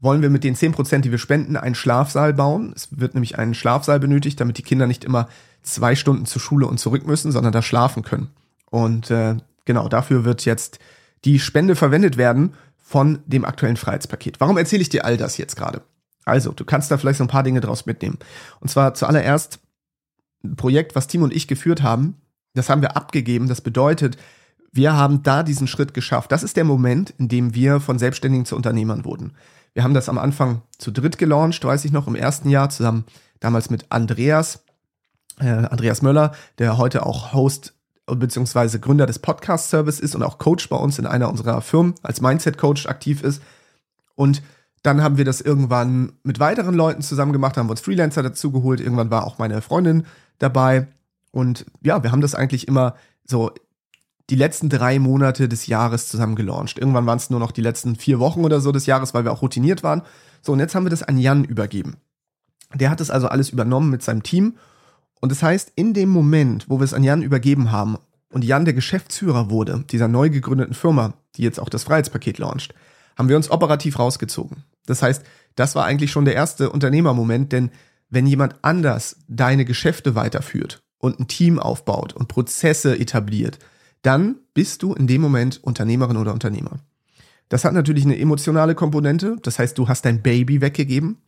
wollen 0.00 0.22
wir 0.22 0.30
mit 0.30 0.44
den 0.44 0.56
10%, 0.56 1.00
die 1.00 1.10
wir 1.10 1.18
spenden, 1.18 1.56
einen 1.56 1.74
Schlafsaal 1.74 2.34
bauen. 2.34 2.72
Es 2.74 2.88
wird 2.98 3.14
nämlich 3.14 3.38
einen 3.38 3.54
Schlafsaal 3.54 4.00
benötigt, 4.00 4.40
damit 4.40 4.58
die 4.58 4.62
Kinder 4.62 4.86
nicht 4.86 5.04
immer 5.04 5.28
zwei 5.62 5.94
Stunden 5.94 6.26
zur 6.26 6.40
Schule 6.40 6.66
und 6.66 6.78
zurück 6.78 7.06
müssen, 7.06 7.32
sondern 7.32 7.52
da 7.52 7.62
schlafen 7.62 8.02
können. 8.02 8.30
Und 8.70 9.10
äh, 9.10 9.36
genau, 9.64 9.88
dafür 9.88 10.24
wird 10.24 10.44
jetzt 10.44 10.78
die 11.24 11.38
Spende 11.38 11.76
verwendet 11.76 12.16
werden 12.16 12.54
von 12.76 13.20
dem 13.26 13.44
aktuellen 13.44 13.76
Freiheitspaket. 13.76 14.40
Warum 14.40 14.58
erzähle 14.58 14.82
ich 14.82 14.88
dir 14.88 15.04
all 15.04 15.16
das 15.16 15.38
jetzt 15.38 15.56
gerade? 15.56 15.82
Also, 16.24 16.52
du 16.52 16.64
kannst 16.64 16.90
da 16.90 16.98
vielleicht 16.98 17.18
so 17.18 17.24
ein 17.24 17.28
paar 17.28 17.42
Dinge 17.42 17.60
draus 17.60 17.86
mitnehmen. 17.86 18.18
Und 18.60 18.68
zwar 18.68 18.94
zuallererst 18.94 19.60
ein 20.44 20.56
Projekt, 20.56 20.94
was 20.94 21.06
Tim 21.06 21.22
und 21.22 21.34
ich 21.34 21.48
geführt 21.48 21.82
haben. 21.82 22.16
Das 22.54 22.68
haben 22.68 22.82
wir 22.82 22.96
abgegeben. 22.96 23.48
Das 23.48 23.60
bedeutet, 23.60 24.16
wir 24.76 24.94
haben 24.94 25.22
da 25.22 25.42
diesen 25.42 25.66
Schritt 25.66 25.94
geschafft. 25.94 26.32
Das 26.32 26.42
ist 26.42 26.56
der 26.56 26.64
Moment, 26.64 27.14
in 27.18 27.28
dem 27.28 27.54
wir 27.54 27.80
von 27.80 27.98
Selbstständigen 27.98 28.46
zu 28.46 28.56
Unternehmern 28.56 29.04
wurden. 29.04 29.32
Wir 29.74 29.84
haben 29.84 29.94
das 29.94 30.08
am 30.08 30.18
Anfang 30.18 30.62
zu 30.78 30.90
dritt 30.90 31.18
gelauncht, 31.18 31.64
weiß 31.64 31.84
ich 31.84 31.92
noch, 31.92 32.06
im 32.06 32.14
ersten 32.14 32.48
Jahr 32.48 32.70
zusammen 32.70 33.04
damals 33.40 33.68
mit 33.68 33.86
Andreas, 33.90 34.64
äh, 35.38 35.48
Andreas 35.48 36.02
Möller, 36.02 36.32
der 36.58 36.78
heute 36.78 37.04
auch 37.04 37.32
Host 37.32 37.74
bzw. 38.06 38.78
Gründer 38.78 39.06
des 39.06 39.18
Podcast-Service 39.18 40.00
ist 40.00 40.14
und 40.14 40.22
auch 40.22 40.38
Coach 40.38 40.68
bei 40.68 40.76
uns 40.76 40.98
in 40.98 41.06
einer 41.06 41.28
unserer 41.28 41.60
Firmen 41.60 41.94
als 42.02 42.20
Mindset-Coach 42.20 42.86
aktiv 42.86 43.22
ist. 43.22 43.42
Und 44.14 44.42
dann 44.82 45.02
haben 45.02 45.18
wir 45.18 45.24
das 45.24 45.40
irgendwann 45.40 46.12
mit 46.22 46.38
weiteren 46.38 46.74
Leuten 46.74 47.02
zusammen 47.02 47.32
gemacht, 47.32 47.56
haben 47.56 47.68
uns 47.68 47.80
Freelancer 47.80 48.22
dazu 48.22 48.52
geholt. 48.52 48.80
Irgendwann 48.80 49.10
war 49.10 49.26
auch 49.26 49.38
meine 49.38 49.60
Freundin 49.60 50.06
dabei. 50.38 50.86
Und 51.32 51.66
ja, 51.82 52.02
wir 52.02 52.12
haben 52.12 52.20
das 52.20 52.34
eigentlich 52.34 52.68
immer 52.68 52.94
so 53.24 53.50
die 54.30 54.36
letzten 54.36 54.68
drei 54.68 54.98
Monate 54.98 55.48
des 55.48 55.66
Jahres 55.66 56.08
zusammen 56.08 56.34
gelauncht. 56.34 56.78
Irgendwann 56.78 57.06
waren 57.06 57.18
es 57.18 57.30
nur 57.30 57.40
noch 57.40 57.52
die 57.52 57.60
letzten 57.60 57.96
vier 57.96 58.18
Wochen 58.18 58.44
oder 58.44 58.60
so 58.60 58.72
des 58.72 58.86
Jahres, 58.86 59.14
weil 59.14 59.24
wir 59.24 59.32
auch 59.32 59.42
routiniert 59.42 59.82
waren. 59.82 60.02
So, 60.42 60.52
und 60.52 60.58
jetzt 60.58 60.74
haben 60.74 60.84
wir 60.84 60.90
das 60.90 61.02
an 61.02 61.18
Jan 61.18 61.44
übergeben. 61.44 61.96
Der 62.74 62.90
hat 62.90 63.00
das 63.00 63.10
also 63.10 63.28
alles 63.28 63.50
übernommen 63.50 63.90
mit 63.90 64.02
seinem 64.02 64.22
Team. 64.22 64.56
Und 65.20 65.30
das 65.30 65.42
heißt, 65.42 65.72
in 65.76 65.94
dem 65.94 66.08
Moment, 66.08 66.68
wo 66.68 66.78
wir 66.78 66.84
es 66.84 66.94
an 66.94 67.04
Jan 67.04 67.22
übergeben 67.22 67.70
haben 67.70 67.98
und 68.32 68.44
Jan 68.44 68.64
der 68.64 68.74
Geschäftsführer 68.74 69.50
wurde, 69.50 69.84
dieser 69.90 70.08
neu 70.08 70.28
gegründeten 70.28 70.74
Firma, 70.74 71.14
die 71.36 71.42
jetzt 71.42 71.60
auch 71.60 71.68
das 71.68 71.84
Freiheitspaket 71.84 72.38
launcht, 72.38 72.74
haben 73.16 73.28
wir 73.28 73.36
uns 73.36 73.50
operativ 73.50 73.98
rausgezogen. 73.98 74.64
Das 74.86 75.02
heißt, 75.02 75.24
das 75.54 75.74
war 75.74 75.84
eigentlich 75.84 76.10
schon 76.10 76.24
der 76.24 76.34
erste 76.34 76.70
Unternehmermoment, 76.70 77.52
denn 77.52 77.70
wenn 78.10 78.26
jemand 78.26 78.56
anders 78.62 79.16
deine 79.28 79.64
Geschäfte 79.64 80.14
weiterführt 80.14 80.82
und 80.98 81.18
ein 81.18 81.28
Team 81.28 81.58
aufbaut 81.58 82.12
und 82.12 82.28
Prozesse 82.28 82.98
etabliert, 82.98 83.58
dann 84.06 84.36
bist 84.54 84.82
du 84.82 84.94
in 84.94 85.06
dem 85.06 85.20
Moment 85.20 85.62
Unternehmerin 85.62 86.16
oder 86.16 86.32
Unternehmer. 86.32 86.78
Das 87.48 87.64
hat 87.64 87.74
natürlich 87.74 88.04
eine 88.04 88.18
emotionale 88.18 88.74
Komponente, 88.74 89.36
das 89.42 89.58
heißt, 89.58 89.76
du 89.78 89.88
hast 89.88 90.04
dein 90.04 90.22
Baby 90.22 90.60
weggegeben. 90.60 91.18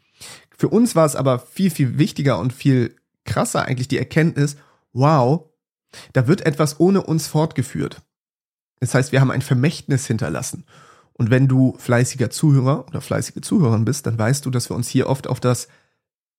Für 0.57 0.69
uns 0.69 0.97
war 0.97 1.07
es 1.07 1.17
aber 1.17 1.39
viel, 1.39 1.71
viel 1.71 1.99
wichtiger 1.99 2.39
und 2.39 2.53
viel 2.53 2.97
krasser 3.25 3.65
eigentlich 3.65 3.89
die 3.89 3.99
Erkenntnis, 3.99 4.57
wow, 4.93 5.45
da 6.13 6.27
wird 6.27 6.47
etwas 6.47 6.81
ohne 6.81 7.03
uns 7.03 7.27
fortgeführt. 7.27 8.03
Das 8.81 8.95
heißt, 8.95 9.13
wir 9.13 9.21
haben 9.21 9.31
ein 9.31 9.43
Vermächtnis 9.43 10.07
hinterlassen. 10.07 10.65
Und 11.13 11.31
wenn 11.31 11.49
du 11.49 11.77
fleißiger 11.79 12.31
Zuhörer 12.31 12.87
oder 12.87 13.01
fleißige 13.01 13.41
Zuhörerin 13.43 13.85
bist, 13.85 14.07
dann 14.07 14.19
weißt 14.19 14.47
du, 14.47 14.51
dass 14.51 14.71
wir 14.71 14.77
uns 14.77 14.89
hier 14.89 15.09
oft 15.09 15.27
auf 15.27 15.41
das 15.41 15.69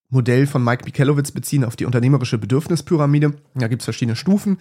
Modell 0.09 0.47
von 0.47 0.63
Mike 0.63 0.85
Michalowitz 0.85 1.31
beziehen, 1.31 1.63
auf 1.65 1.75
die 1.75 1.85
unternehmerische 1.85 2.37
Bedürfnispyramide. 2.37 3.33
Da 3.55 3.67
gibt 3.67 3.81
es 3.81 3.85
verschiedene 3.85 4.15
Stufen. 4.15 4.57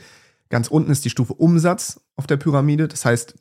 Ganz 0.48 0.68
unten 0.68 0.90
ist 0.90 1.04
die 1.04 1.10
Stufe 1.10 1.34
Umsatz 1.34 2.00
auf 2.16 2.26
der 2.26 2.36
Pyramide. 2.36 2.88
Das 2.88 3.04
heißt, 3.04 3.34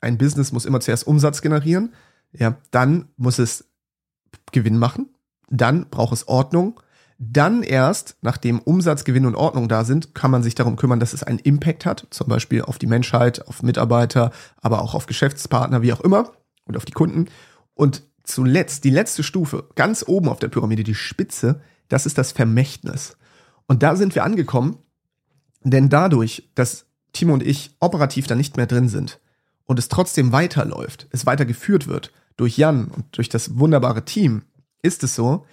ein 0.00 0.18
Business 0.18 0.52
muss 0.52 0.66
immer 0.66 0.80
zuerst 0.80 1.06
Umsatz 1.06 1.42
generieren. 1.42 1.94
Ja, 2.32 2.56
dann 2.70 3.08
muss 3.16 3.38
es 3.38 3.70
Gewinn 4.52 4.78
machen. 4.78 5.08
Dann 5.48 5.88
braucht 5.90 6.12
es 6.12 6.28
Ordnung. 6.28 6.80
Dann 7.18 7.62
erst, 7.62 8.16
nachdem 8.22 8.60
Umsatz, 8.60 9.04
Gewinn 9.04 9.26
und 9.26 9.34
Ordnung 9.34 9.68
da 9.68 9.84
sind, 9.84 10.14
kann 10.14 10.30
man 10.30 10.42
sich 10.42 10.54
darum 10.54 10.76
kümmern, 10.76 11.00
dass 11.00 11.12
es 11.12 11.22
einen 11.22 11.38
Impact 11.38 11.84
hat, 11.84 12.06
zum 12.08 12.28
Beispiel 12.28 12.62
auf 12.62 12.78
die 12.78 12.86
Menschheit, 12.86 13.46
auf 13.46 13.62
Mitarbeiter, 13.62 14.30
aber 14.62 14.80
auch 14.80 14.94
auf 14.94 15.04
Geschäftspartner, 15.04 15.82
wie 15.82 15.92
auch 15.92 16.00
immer, 16.00 16.32
und 16.64 16.78
auf 16.78 16.86
die 16.86 16.92
Kunden. 16.92 17.26
Und 17.74 18.04
zuletzt, 18.24 18.84
die 18.84 18.90
letzte 18.90 19.22
Stufe, 19.22 19.68
ganz 19.74 20.02
oben 20.06 20.30
auf 20.30 20.38
der 20.38 20.48
Pyramide, 20.48 20.82
die 20.82 20.94
Spitze, 20.94 21.60
das 21.88 22.06
ist 22.06 22.16
das 22.16 22.32
Vermächtnis. 22.32 23.18
Und 23.66 23.82
da 23.82 23.96
sind 23.96 24.14
wir 24.14 24.24
angekommen, 24.24 24.78
denn 25.62 25.88
dadurch, 25.88 26.50
dass 26.54 26.86
Timo 27.12 27.34
und 27.34 27.42
ich 27.42 27.76
operativ 27.80 28.26
da 28.26 28.34
nicht 28.34 28.56
mehr 28.56 28.66
drin 28.66 28.88
sind 28.88 29.20
und 29.66 29.78
es 29.78 29.88
trotzdem 29.88 30.32
weiterläuft, 30.32 31.08
es 31.10 31.26
weitergeführt 31.26 31.86
wird 31.86 32.12
durch 32.36 32.56
Jan 32.56 32.86
und 32.86 33.16
durch 33.16 33.28
das 33.28 33.58
wunderbare 33.58 34.04
Team, 34.04 34.42
ist 34.82 35.04
es 35.04 35.14
so, 35.14 35.44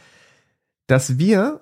dass 0.87 1.17
wir 1.17 1.61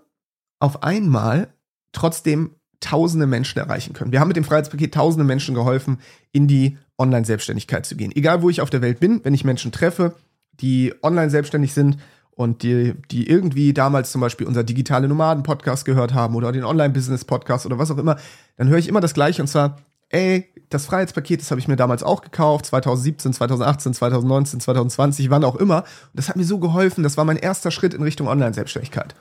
auf 0.59 0.83
einmal 0.83 1.53
trotzdem 1.91 2.51
tausende 2.79 3.25
Menschen 3.25 3.57
erreichen 3.57 3.93
können. 3.93 4.11
Wir 4.11 4.19
haben 4.19 4.27
mit 4.27 4.37
dem 4.37 4.43
Freiheitspaket 4.43 4.93
tausende 4.93 5.25
Menschen 5.25 5.55
geholfen, 5.55 5.99
in 6.31 6.47
die 6.47 6.77
Online-Selbstständigkeit 6.97 7.85
zu 7.85 7.95
gehen. 7.95 8.11
Egal, 8.15 8.41
wo 8.41 8.49
ich 8.49 8.61
auf 8.61 8.69
der 8.69 8.81
Welt 8.81 8.99
bin, 8.99 9.21
wenn 9.23 9.33
ich 9.33 9.43
Menschen 9.43 9.71
treffe, 9.71 10.15
die 10.61 10.93
online 11.01 11.29
selbstständig 11.29 11.73
sind 11.73 11.97
und 12.35 12.63
die, 12.63 12.93
die 13.11 13.29
irgendwie 13.29 13.73
damals 13.73 14.11
zum 14.11 14.21
Beispiel 14.21 14.45
unser 14.45 14.63
digitale 14.63 15.07
Nomaden-Podcast 15.07 15.85
gehört 15.85 16.13
haben 16.13 16.35
oder 16.35 16.51
den 16.51 16.65
Online-Business-Podcast 16.65 17.65
oder 17.65 17.79
was 17.79 17.91
auch 17.91 17.97
immer, 17.97 18.17
dann 18.57 18.67
höre 18.67 18.77
ich 18.77 18.89
immer 18.89 19.01
das 19.01 19.13
Gleiche 19.13 19.41
und 19.41 19.47
zwar, 19.47 19.77
ey, 20.09 20.51
das 20.69 20.85
Freiheitspaket, 20.85 21.41
das 21.41 21.51
habe 21.51 21.59
ich 21.59 21.67
mir 21.67 21.77
damals 21.77 22.03
auch 22.03 22.21
gekauft, 22.21 22.65
2017, 22.67 23.33
2018, 23.33 23.93
2019, 23.93 24.59
2020, 24.59 25.29
wann 25.29 25.43
auch 25.43 25.55
immer. 25.55 25.79
Und 25.79 26.13
das 26.13 26.27
hat 26.27 26.35
mir 26.35 26.43
so 26.43 26.59
geholfen, 26.59 27.03
das 27.03 27.17
war 27.17 27.25
mein 27.25 27.37
erster 27.37 27.71
Schritt 27.71 27.93
in 27.93 28.03
Richtung 28.03 28.27
Online-Selbstständigkeit. 28.27 29.15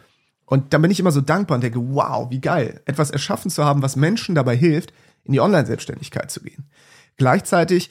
Und 0.47 0.73
dann 0.73 0.83
bin 0.83 0.91
ich 0.91 1.01
immer 1.01 1.13
so 1.13 1.21
dankbar 1.21 1.57
und 1.57 1.63
denke, 1.63 1.81
wow, 1.81 2.31
wie 2.31 2.41
geil, 2.41 2.83
etwas 2.85 3.11
erschaffen 3.11 3.51
zu 3.51 3.65
haben, 3.65 3.83
was 3.83 3.97
Menschen 3.97 4.35
dabei 4.35 4.57
hilft, 4.57 4.93
in 5.25 5.33
die 5.33 5.41
Online-Selbstständigkeit 5.41 6.31
zu 6.31 6.41
gehen. 6.41 6.69
Gleichzeitig 7.17 7.91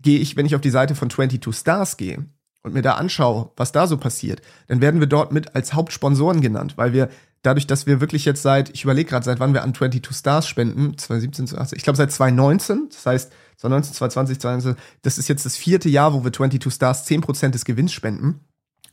gehe 0.00 0.20
ich, 0.20 0.36
wenn 0.36 0.46
ich 0.46 0.54
auf 0.54 0.60
die 0.60 0.70
Seite 0.70 0.94
von 0.94 1.10
22 1.10 1.54
Stars 1.54 1.96
gehe, 1.96 2.24
und 2.62 2.74
mir 2.74 2.82
da 2.82 2.94
anschaue, 2.94 3.50
was 3.56 3.72
da 3.72 3.86
so 3.86 3.96
passiert, 3.96 4.42
dann 4.68 4.80
werden 4.80 5.00
wir 5.00 5.06
dort 5.06 5.32
mit 5.32 5.54
als 5.54 5.72
Hauptsponsoren 5.72 6.40
genannt, 6.40 6.74
weil 6.76 6.92
wir 6.92 7.08
dadurch, 7.42 7.66
dass 7.66 7.86
wir 7.86 8.00
wirklich 8.00 8.24
jetzt 8.24 8.42
seit, 8.42 8.70
ich 8.70 8.84
überlege 8.84 9.08
gerade, 9.08 9.24
seit 9.24 9.40
wann 9.40 9.54
wir 9.54 9.62
an 9.62 9.74
22 9.74 10.14
Stars 10.14 10.46
spenden, 10.46 10.96
2017, 10.96 11.46
2018, 11.48 11.76
ich 11.76 11.84
glaube 11.84 11.96
seit 11.96 12.12
2019, 12.12 12.88
das 12.90 13.06
heißt 13.06 13.32
2019, 13.56 13.94
2020, 13.94 14.40
2021, 14.40 14.84
das 15.02 15.18
ist 15.18 15.28
jetzt 15.28 15.46
das 15.46 15.56
vierte 15.56 15.88
Jahr, 15.88 16.12
wo 16.12 16.24
wir 16.24 16.32
22 16.32 16.72
Stars 16.72 17.06
10% 17.08 17.50
des 17.50 17.64
Gewinns 17.64 17.92
spenden. 17.92 18.40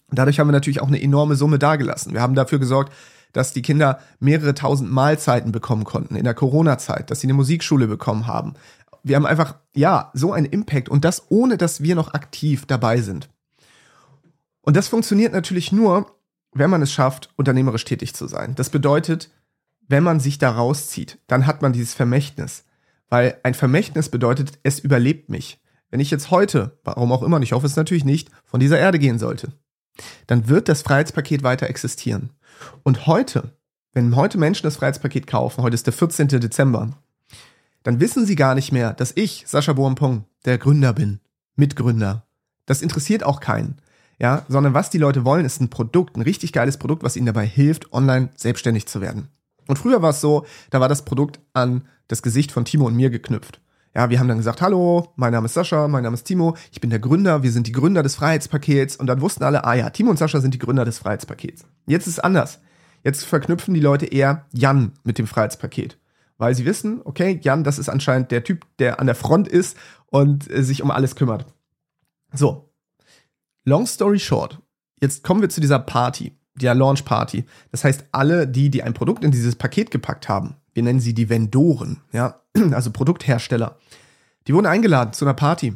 Dadurch 0.10 0.40
haben 0.40 0.48
wir 0.48 0.54
natürlich 0.54 0.82
auch 0.82 0.88
eine 0.88 1.02
enorme 1.02 1.36
Summe 1.36 1.60
dagelassen. 1.60 2.14
Wir 2.14 2.22
haben 2.22 2.36
dafür 2.36 2.60
gesorgt, 2.60 2.94
dass 3.34 3.52
die 3.52 3.62
Kinder 3.62 4.00
mehrere 4.20 4.54
tausend 4.54 4.90
Mahlzeiten 4.90 5.52
bekommen 5.52 5.84
konnten 5.84 6.16
in 6.16 6.24
der 6.24 6.34
Corona-Zeit, 6.34 7.12
dass 7.12 7.20
sie 7.20 7.28
eine 7.28 7.34
Musikschule 7.34 7.88
bekommen 7.88 8.26
haben. 8.26 8.54
Wir 9.04 9.18
haben 9.18 9.26
einfach, 9.26 9.56
ja, 9.76 10.12
so 10.14 10.32
einen 10.32 10.46
Impact 10.46 10.88
und 10.88 11.04
das 11.04 11.30
ohne, 11.30 11.58
dass 11.58 11.84
wir 11.84 11.96
noch 11.96 12.14
aktiv 12.14 12.66
dabei 12.66 13.02
sind. 13.02 13.30
Und 14.68 14.76
das 14.76 14.90
funktioniert 14.90 15.32
natürlich 15.32 15.72
nur, 15.72 16.18
wenn 16.52 16.70
man 16.70 16.82
es 16.82 16.92
schafft, 16.92 17.30
unternehmerisch 17.38 17.86
tätig 17.86 18.14
zu 18.14 18.28
sein. 18.28 18.54
Das 18.56 18.70
bedeutet, 18.70 19.32
wenn 19.88 20.04
man 20.04 20.20
sich 20.20 20.40
da 20.40 20.52
rauszieht, 20.52 21.20
dann 21.28 21.48
hat 21.48 21.62
man 21.62 21.72
dieses 21.72 21.94
Vermächtnis. 21.94 22.66
Weil 23.08 23.40
ein 23.44 23.54
Vermächtnis 23.54 24.10
bedeutet, 24.10 24.60
es 24.64 24.80
überlebt 24.80 25.30
mich. 25.30 25.62
Wenn 25.90 26.02
ich 26.02 26.12
jetzt 26.12 26.32
heute, 26.32 26.78
warum 26.84 27.14
auch 27.14 27.24
immer, 27.24 27.38
und 27.38 27.44
ich 27.44 27.54
hoffe 27.54 27.66
es 27.66 27.78
natürlich 27.78 28.04
nicht, 28.04 28.30
von 28.44 28.60
dieser 28.60 28.78
Erde 28.78 29.00
gehen 29.00 29.20
sollte, 29.20 29.54
dann 30.28 30.50
wird 30.50 30.68
das 30.68 30.82
Freiheitspaket 30.82 31.44
weiter 31.44 31.70
existieren. 31.70 32.32
Und 32.84 33.08
heute, 33.08 33.56
wenn 33.94 34.18
heute 34.18 34.38
Menschen 34.38 34.66
das 34.66 34.76
Freiheitspaket 34.76 35.28
kaufen, 35.28 35.64
heute 35.64 35.76
ist 35.76 35.86
der 35.86 35.94
14. 35.94 36.28
Dezember, 36.28 36.90
dann 37.84 38.02
wissen 38.02 38.26
sie 38.26 38.36
gar 38.36 38.54
nicht 38.54 38.74
mehr, 38.74 38.92
dass 38.92 39.14
ich, 39.16 39.46
Sascha 39.48 39.72
Boampong, 39.72 40.26
der 40.44 40.58
Gründer 40.58 40.92
bin, 40.92 41.22
Mitgründer. 41.56 42.28
Das 42.66 42.82
interessiert 42.82 43.24
auch 43.24 43.40
keinen. 43.40 43.78
Ja, 44.20 44.46
sondern 44.48 44.74
was 44.74 44.90
die 44.90 44.98
Leute 44.98 45.26
wollen, 45.26 45.46
ist 45.46 45.62
ein 45.62 45.70
Produkt, 45.70 46.16
ein 46.16 46.22
richtig 46.22 46.52
geiles 46.52 46.78
Produkt, 46.78 47.04
was 47.04 47.16
ihnen 47.16 47.28
dabei 47.28 47.46
hilft, 47.46 47.94
online 47.94 48.30
selbstständig 48.36 48.88
zu 48.88 49.00
werden. 49.00 49.30
Und 49.68 49.78
früher 49.78 50.02
war 50.02 50.10
es 50.10 50.22
so, 50.22 50.46
da 50.72 50.80
war 50.80 50.90
das 50.90 51.06
Produkt 51.06 51.40
an 51.54 51.84
das 52.08 52.22
Gesicht 52.22 52.52
von 52.52 52.66
Timo 52.66 52.88
und 52.88 52.96
mir 52.96 53.10
geknüpft. 53.10 53.62
Ja, 53.94 54.10
wir 54.10 54.20
haben 54.20 54.28
dann 54.28 54.38
gesagt, 54.38 54.62
hallo, 54.62 55.12
mein 55.16 55.34
Name 55.34 55.46
ist 55.46 55.56
Sascha, 55.56 55.88
mein 55.88 56.04
Name 56.04 56.14
ist 56.14 56.24
Timo, 56.24 56.56
ich 56.72 56.82
bin 56.82 56.90
der 56.90 57.00
Gründer, 57.00 57.44
wir 57.44 57.52
sind 57.52 57.68
die 57.68 57.72
Gründer 57.72 58.04
des 58.04 58.16
Freiheitspakets 58.16 58.96
und 58.96 59.08
dann 59.08 59.22
wussten 59.22 59.44
alle, 59.44 59.64
ah 59.66 59.74
ja, 59.74 59.90
Timo 59.90 60.12
und 60.12 60.18
Sascha 60.18 60.40
sind 60.40 60.54
die 60.54 60.60
Gründer 60.60 60.86
des 60.86 61.00
Freiheitspakets. 61.00 61.66
Jetzt 61.86 62.08
ist 62.08 62.14
es 62.14 62.20
anders. 62.20 62.60
Jetzt 63.04 63.24
verknüpfen 63.24 63.74
die 63.74 63.80
Leute 63.80 64.06
eher 64.06 64.46
Jan 64.54 64.94
mit 65.04 65.18
dem 65.18 65.28
Freiheitspaket, 65.28 65.98
weil 66.38 66.56
sie 66.56 66.66
wissen, 66.66 67.02
okay, 67.06 67.40
Jan, 67.42 67.64
das 67.64 67.80
ist 67.80 67.90
anscheinend 67.90 68.32
der 68.32 68.44
Typ, 68.44 68.66
der 68.80 69.00
an 69.00 69.08
der 69.08 69.16
Front 69.16 69.48
ist 69.48 69.78
und 70.08 70.50
äh, 70.50 70.64
sich 70.64 70.84
um 70.84 70.92
alles 70.92 71.16
kümmert. 71.16 71.46
So. 72.34 72.67
Long 73.68 73.86
story 73.86 74.18
short. 74.18 74.62
Jetzt 75.02 75.26
kommen 75.26 75.42
wir 75.42 75.50
zu 75.50 75.60
dieser 75.60 75.80
Party 75.80 76.32
der 76.56 76.74
Launch 76.74 77.04
Party. 77.04 77.44
Das 77.70 77.84
heißt, 77.84 78.06
alle 78.14 78.48
die, 78.48 78.70
die 78.70 78.82
ein 78.82 78.94
Produkt 78.94 79.26
in 79.26 79.32
dieses 79.32 79.58
Paket 79.58 79.92
gepackt 79.92 80.30
haben, 80.30 80.56
wir 80.74 80.84
nennen 80.84 81.02
sie 81.02 81.14
die 81.14 81.30
Vendoren, 81.30 82.00
ja, 82.14 82.42
also 82.72 82.92
Produkthersteller, 82.92 83.78
die 84.48 84.54
wurden 84.54 84.68
eingeladen 84.68 85.12
zu 85.12 85.26
einer 85.26 85.34
Party, 85.34 85.76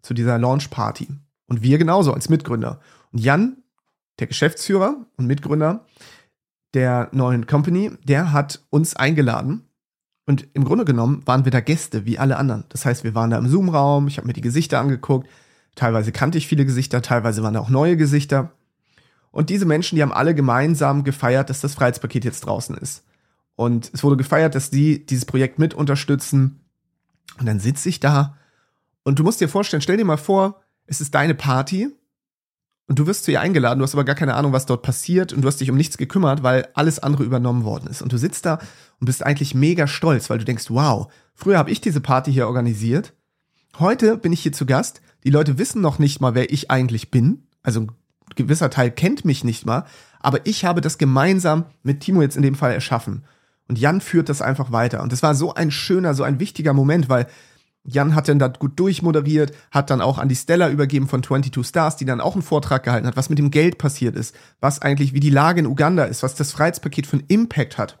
zu 0.00 0.14
dieser 0.14 0.38
Launch 0.38 0.70
Party. 0.70 1.08
Und 1.48 1.62
wir 1.62 1.76
genauso 1.76 2.14
als 2.14 2.30
Mitgründer. 2.30 2.80
Und 3.12 3.18
Jan, 3.18 3.58
der 4.18 4.26
Geschäftsführer 4.26 4.96
und 5.18 5.26
Mitgründer 5.26 5.84
der 6.72 7.10
neuen 7.12 7.46
Company, 7.46 7.90
der 8.04 8.32
hat 8.32 8.64
uns 8.70 8.96
eingeladen. 8.96 9.66
Und 10.24 10.48
im 10.54 10.64
Grunde 10.64 10.86
genommen 10.86 11.26
waren 11.26 11.44
wir 11.44 11.52
da 11.52 11.60
Gäste, 11.60 12.06
wie 12.06 12.18
alle 12.18 12.38
anderen. 12.38 12.64
Das 12.70 12.86
heißt, 12.86 13.04
wir 13.04 13.14
waren 13.14 13.28
da 13.28 13.36
im 13.36 13.48
Zoom-Raum, 13.48 14.08
ich 14.08 14.16
habe 14.16 14.28
mir 14.28 14.32
die 14.32 14.40
Gesichter 14.40 14.80
angeguckt. 14.80 15.28
Teilweise 15.80 16.12
kannte 16.12 16.36
ich 16.36 16.46
viele 16.46 16.66
Gesichter, 16.66 17.00
teilweise 17.00 17.42
waren 17.42 17.56
auch 17.56 17.70
neue 17.70 17.96
Gesichter. 17.96 18.52
Und 19.30 19.48
diese 19.48 19.64
Menschen, 19.64 19.96
die 19.96 20.02
haben 20.02 20.12
alle 20.12 20.34
gemeinsam 20.34 21.04
gefeiert, 21.04 21.48
dass 21.48 21.62
das 21.62 21.72
Freiheitspaket 21.72 22.22
jetzt 22.22 22.44
draußen 22.44 22.76
ist. 22.76 23.02
Und 23.56 23.90
es 23.94 24.04
wurde 24.04 24.18
gefeiert, 24.18 24.54
dass 24.54 24.68
die 24.68 25.06
dieses 25.06 25.24
Projekt 25.24 25.58
mit 25.58 25.72
unterstützen. 25.72 26.60
Und 27.38 27.46
dann 27.46 27.60
sitze 27.60 27.88
ich 27.88 27.98
da 27.98 28.36
und 29.04 29.18
du 29.18 29.22
musst 29.22 29.40
dir 29.40 29.48
vorstellen, 29.48 29.80
stell 29.80 29.96
dir 29.96 30.04
mal 30.04 30.18
vor, 30.18 30.60
es 30.84 31.00
ist 31.00 31.14
deine 31.14 31.34
Party 31.34 31.88
und 32.86 32.98
du 32.98 33.06
wirst 33.06 33.24
zu 33.24 33.30
ihr 33.30 33.40
eingeladen, 33.40 33.78
du 33.78 33.82
hast 33.82 33.94
aber 33.94 34.04
gar 34.04 34.14
keine 34.14 34.34
Ahnung, 34.34 34.52
was 34.52 34.66
dort 34.66 34.82
passiert 34.82 35.32
und 35.32 35.40
du 35.40 35.48
hast 35.48 35.62
dich 35.62 35.70
um 35.70 35.78
nichts 35.78 35.96
gekümmert, 35.96 36.42
weil 36.42 36.68
alles 36.74 36.98
andere 36.98 37.24
übernommen 37.24 37.64
worden 37.64 37.88
ist. 37.88 38.02
Und 38.02 38.12
du 38.12 38.18
sitzt 38.18 38.44
da 38.44 38.58
und 39.00 39.06
bist 39.06 39.24
eigentlich 39.24 39.54
mega 39.54 39.86
stolz, 39.86 40.28
weil 40.28 40.36
du 40.36 40.44
denkst, 40.44 40.66
wow, 40.68 41.10
früher 41.34 41.56
habe 41.56 41.70
ich 41.70 41.80
diese 41.80 42.02
Party 42.02 42.30
hier 42.30 42.48
organisiert. 42.48 43.14
Heute 43.78 44.18
bin 44.18 44.34
ich 44.34 44.42
hier 44.42 44.52
zu 44.52 44.66
Gast. 44.66 45.00
Die 45.24 45.30
Leute 45.30 45.58
wissen 45.58 45.80
noch 45.80 45.98
nicht 45.98 46.20
mal, 46.20 46.34
wer 46.34 46.52
ich 46.52 46.70
eigentlich 46.70 47.10
bin. 47.10 47.44
Also 47.62 47.86
gewisser 48.36 48.70
Teil 48.70 48.90
kennt 48.90 49.24
mich 49.24 49.44
nicht 49.44 49.66
mal, 49.66 49.84
aber 50.20 50.46
ich 50.46 50.64
habe 50.64 50.80
das 50.80 50.98
gemeinsam 50.98 51.66
mit 51.82 52.00
Timo 52.00 52.22
jetzt 52.22 52.36
in 52.36 52.42
dem 52.42 52.54
Fall 52.54 52.72
erschaffen. 52.72 53.24
Und 53.68 53.78
Jan 53.78 54.00
führt 54.00 54.28
das 54.28 54.42
einfach 54.42 54.72
weiter. 54.72 55.02
Und 55.02 55.12
das 55.12 55.22
war 55.22 55.34
so 55.34 55.54
ein 55.54 55.70
schöner, 55.70 56.14
so 56.14 56.22
ein 56.22 56.40
wichtiger 56.40 56.72
Moment, 56.72 57.08
weil 57.08 57.26
Jan 57.84 58.14
hat 58.14 58.28
dann 58.28 58.38
da 58.38 58.48
gut 58.48 58.78
durchmoderiert, 58.78 59.52
hat 59.70 59.90
dann 59.90 60.00
auch 60.00 60.18
an 60.18 60.28
die 60.28 60.36
Stella 60.36 60.68
übergeben 60.68 61.08
von 61.08 61.22
22 61.22 61.66
Stars, 61.66 61.96
die 61.96 62.04
dann 62.04 62.20
auch 62.20 62.34
einen 62.34 62.42
Vortrag 62.42 62.82
gehalten 62.82 63.06
hat, 63.06 63.16
was 63.16 63.30
mit 63.30 63.38
dem 63.38 63.50
Geld 63.50 63.78
passiert 63.78 64.16
ist, 64.16 64.34
was 64.60 64.82
eigentlich, 64.82 65.14
wie 65.14 65.20
die 65.20 65.30
Lage 65.30 65.60
in 65.60 65.66
Uganda 65.66 66.04
ist, 66.04 66.22
was 66.22 66.34
das 66.34 66.52
Freiheitspaket 66.52 67.06
für 67.06 67.18
einen 67.18 67.26
Impact 67.28 67.78
hat. 67.78 67.98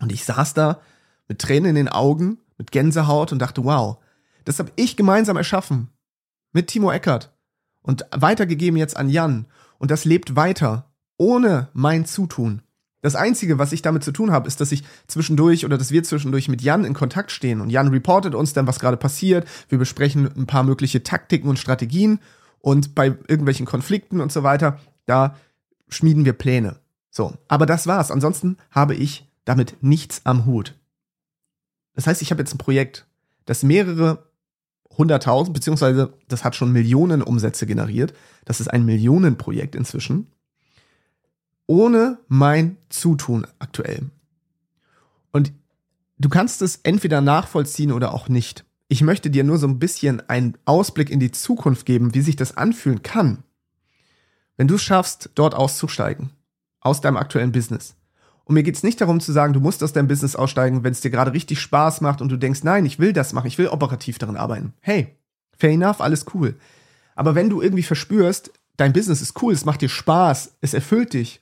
Und 0.00 0.12
ich 0.12 0.24
saß 0.24 0.54
da 0.54 0.80
mit 1.28 1.38
Tränen 1.38 1.70
in 1.70 1.76
den 1.76 1.88
Augen, 1.88 2.38
mit 2.58 2.70
Gänsehaut 2.70 3.32
und 3.32 3.38
dachte, 3.38 3.64
wow, 3.64 3.98
das 4.44 4.58
habe 4.58 4.72
ich 4.76 4.96
gemeinsam 4.96 5.36
erschaffen. 5.36 5.88
Mit 6.52 6.68
Timo 6.68 6.90
Eckert 6.90 7.34
und 7.82 8.06
weitergegeben 8.10 8.76
jetzt 8.76 8.96
an 8.96 9.08
Jan. 9.08 9.46
Und 9.78 9.90
das 9.90 10.04
lebt 10.04 10.36
weiter, 10.36 10.92
ohne 11.16 11.68
mein 11.72 12.06
Zutun. 12.06 12.62
Das 13.00 13.16
Einzige, 13.16 13.58
was 13.58 13.72
ich 13.72 13.82
damit 13.82 14.04
zu 14.04 14.12
tun 14.12 14.30
habe, 14.30 14.46
ist, 14.46 14.60
dass 14.60 14.70
ich 14.70 14.84
zwischendurch 15.08 15.64
oder 15.64 15.76
dass 15.76 15.90
wir 15.90 16.04
zwischendurch 16.04 16.48
mit 16.48 16.62
Jan 16.62 16.84
in 16.84 16.94
Kontakt 16.94 17.32
stehen. 17.32 17.60
Und 17.60 17.70
Jan 17.70 17.88
reportet 17.88 18.36
uns 18.36 18.52
dann, 18.52 18.68
was 18.68 18.78
gerade 18.78 18.96
passiert. 18.96 19.48
Wir 19.68 19.78
besprechen 19.78 20.30
ein 20.36 20.46
paar 20.46 20.62
mögliche 20.62 21.02
Taktiken 21.02 21.48
und 21.48 21.58
Strategien. 21.58 22.20
Und 22.60 22.94
bei 22.94 23.06
irgendwelchen 23.06 23.66
Konflikten 23.66 24.20
und 24.20 24.30
so 24.30 24.44
weiter, 24.44 24.78
da 25.04 25.36
schmieden 25.88 26.24
wir 26.24 26.32
Pläne. 26.32 26.76
So, 27.10 27.34
aber 27.48 27.66
das 27.66 27.88
war's. 27.88 28.12
Ansonsten 28.12 28.56
habe 28.70 28.94
ich 28.94 29.28
damit 29.44 29.76
nichts 29.80 30.20
am 30.24 30.46
Hut. 30.46 30.74
Das 31.94 32.06
heißt, 32.06 32.22
ich 32.22 32.30
habe 32.30 32.40
jetzt 32.40 32.54
ein 32.54 32.58
Projekt, 32.58 33.06
das 33.46 33.64
mehrere 33.64 34.30
100.000, 34.98 35.52
beziehungsweise 35.52 36.12
das 36.28 36.44
hat 36.44 36.54
schon 36.54 36.72
Millionen 36.72 37.22
Umsätze 37.22 37.66
generiert. 37.66 38.14
Das 38.44 38.60
ist 38.60 38.68
ein 38.68 38.84
Millionenprojekt 38.84 39.74
inzwischen. 39.74 40.26
Ohne 41.66 42.18
mein 42.28 42.76
Zutun 42.88 43.46
aktuell. 43.58 44.10
Und 45.32 45.52
du 46.18 46.28
kannst 46.28 46.62
es 46.62 46.80
entweder 46.82 47.20
nachvollziehen 47.20 47.92
oder 47.92 48.12
auch 48.12 48.28
nicht. 48.28 48.64
Ich 48.88 49.02
möchte 49.02 49.30
dir 49.30 49.44
nur 49.44 49.58
so 49.58 49.66
ein 49.66 49.78
bisschen 49.78 50.28
einen 50.28 50.58
Ausblick 50.66 51.08
in 51.08 51.20
die 51.20 51.30
Zukunft 51.30 51.86
geben, 51.86 52.14
wie 52.14 52.20
sich 52.20 52.36
das 52.36 52.56
anfühlen 52.56 53.02
kann, 53.02 53.42
wenn 54.58 54.68
du 54.68 54.74
es 54.74 54.82
schaffst, 54.82 55.30
dort 55.34 55.54
auszusteigen. 55.54 56.30
Aus 56.80 57.00
deinem 57.00 57.16
aktuellen 57.16 57.52
Business. 57.52 57.94
Und 58.44 58.54
mir 58.54 58.62
geht 58.62 58.76
es 58.76 58.82
nicht 58.82 59.00
darum 59.00 59.20
zu 59.20 59.32
sagen, 59.32 59.52
du 59.52 59.60
musst 59.60 59.82
aus 59.82 59.92
deinem 59.92 60.08
Business 60.08 60.36
aussteigen, 60.36 60.84
wenn 60.84 60.92
es 60.92 61.00
dir 61.00 61.10
gerade 61.10 61.32
richtig 61.32 61.60
Spaß 61.60 62.00
macht 62.00 62.20
und 62.20 62.28
du 62.30 62.36
denkst, 62.36 62.64
nein, 62.64 62.84
ich 62.84 62.98
will 62.98 63.12
das 63.12 63.32
machen, 63.32 63.46
ich 63.46 63.58
will 63.58 63.68
operativ 63.68 64.18
darin 64.18 64.36
arbeiten. 64.36 64.74
Hey, 64.80 65.16
fair 65.56 65.70
enough, 65.70 66.00
alles 66.00 66.26
cool. 66.34 66.56
Aber 67.14 67.34
wenn 67.34 67.50
du 67.50 67.62
irgendwie 67.62 67.82
verspürst, 67.82 68.52
dein 68.76 68.92
Business 68.92 69.22
ist 69.22 69.40
cool, 69.42 69.52
es 69.52 69.64
macht 69.64 69.80
dir 69.80 69.88
Spaß, 69.88 70.56
es 70.60 70.74
erfüllt 70.74 71.12
dich, 71.12 71.40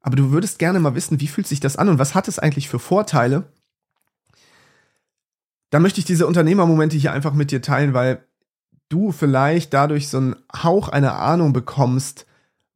aber 0.00 0.16
du 0.16 0.30
würdest 0.30 0.58
gerne 0.58 0.80
mal 0.80 0.94
wissen, 0.94 1.20
wie 1.20 1.28
fühlt 1.28 1.46
sich 1.46 1.60
das 1.60 1.76
an 1.76 1.88
und 1.88 1.98
was 1.98 2.14
hat 2.14 2.28
es 2.28 2.38
eigentlich 2.38 2.68
für 2.68 2.78
Vorteile, 2.78 3.44
dann 5.70 5.82
möchte 5.82 6.00
ich 6.00 6.04
diese 6.04 6.26
Unternehmermomente 6.26 6.96
hier 6.96 7.12
einfach 7.12 7.32
mit 7.32 7.50
dir 7.50 7.62
teilen, 7.62 7.94
weil 7.94 8.26
du 8.88 9.10
vielleicht 9.10 9.72
dadurch 9.72 10.08
so 10.08 10.18
einen 10.18 10.36
Hauch 10.54 10.88
einer 10.88 11.14
Ahnung 11.16 11.52
bekommst, 11.52 12.26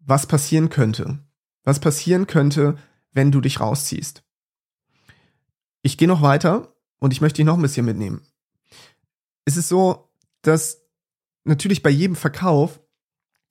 was 0.00 0.26
passieren 0.26 0.70
könnte. 0.70 1.18
Was 1.62 1.78
passieren 1.78 2.26
könnte, 2.26 2.78
wenn 3.16 3.32
du 3.32 3.40
dich 3.40 3.60
rausziehst. 3.60 4.22
Ich 5.82 5.96
gehe 5.96 6.06
noch 6.06 6.22
weiter 6.22 6.76
und 6.98 7.12
ich 7.12 7.20
möchte 7.20 7.36
dich 7.36 7.46
noch 7.46 7.56
ein 7.56 7.62
bisschen 7.62 7.86
mitnehmen. 7.86 8.20
Es 9.46 9.56
ist 9.56 9.68
so, 9.68 10.10
dass 10.42 10.82
natürlich 11.44 11.82
bei 11.82 11.90
jedem 11.90 12.14
Verkauf 12.14 12.80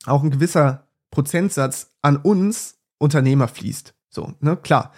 auch 0.05 0.23
ein 0.23 0.31
gewisser 0.31 0.87
Prozentsatz 1.09 1.95
an 2.01 2.17
uns 2.17 2.77
Unternehmer 2.99 3.47
fließt. 3.47 3.95
So, 4.09 4.33
ne, 4.39 4.55
klar. 4.55 4.93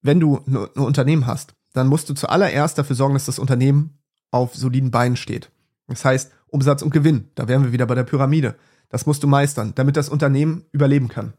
Wenn 0.00 0.20
du 0.20 0.36
ein 0.46 0.82
Unternehmen 0.82 1.26
hast, 1.26 1.54
dann 1.72 1.88
musst 1.88 2.08
du 2.08 2.14
zuallererst 2.14 2.78
dafür 2.78 2.94
sorgen, 2.94 3.14
dass 3.14 3.24
das 3.24 3.38
Unternehmen 3.38 3.98
auf 4.30 4.54
soliden 4.54 4.90
Beinen 4.90 5.16
steht. 5.16 5.50
Das 5.88 6.04
heißt, 6.04 6.30
Umsatz 6.46 6.82
und 6.82 6.90
Gewinn, 6.90 7.30
da 7.34 7.48
wären 7.48 7.64
wir 7.64 7.72
wieder 7.72 7.86
bei 7.86 7.94
der 7.94 8.04
Pyramide. 8.04 8.56
Das 8.90 9.06
musst 9.06 9.22
du 9.22 9.26
meistern, 9.26 9.74
damit 9.74 9.96
das 9.96 10.08
Unternehmen 10.08 10.66
überleben 10.70 11.08
kann. 11.08 11.32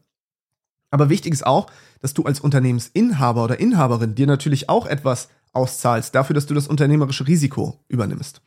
Aber 0.90 1.08
wichtig 1.08 1.32
ist 1.32 1.46
auch, 1.46 1.66
dass 2.00 2.14
du 2.14 2.24
als 2.24 2.40
Unternehmensinhaber 2.40 3.44
oder 3.44 3.58
Inhaberin 3.60 4.14
dir 4.14 4.26
natürlich 4.26 4.68
auch 4.68 4.86
etwas 4.86 5.28
auszahlst 5.52 6.14
dafür, 6.14 6.34
dass 6.34 6.46
du 6.46 6.54
das 6.54 6.68
unternehmerische 6.68 7.26
Risiko 7.26 7.80
übernimmst. 7.88 8.40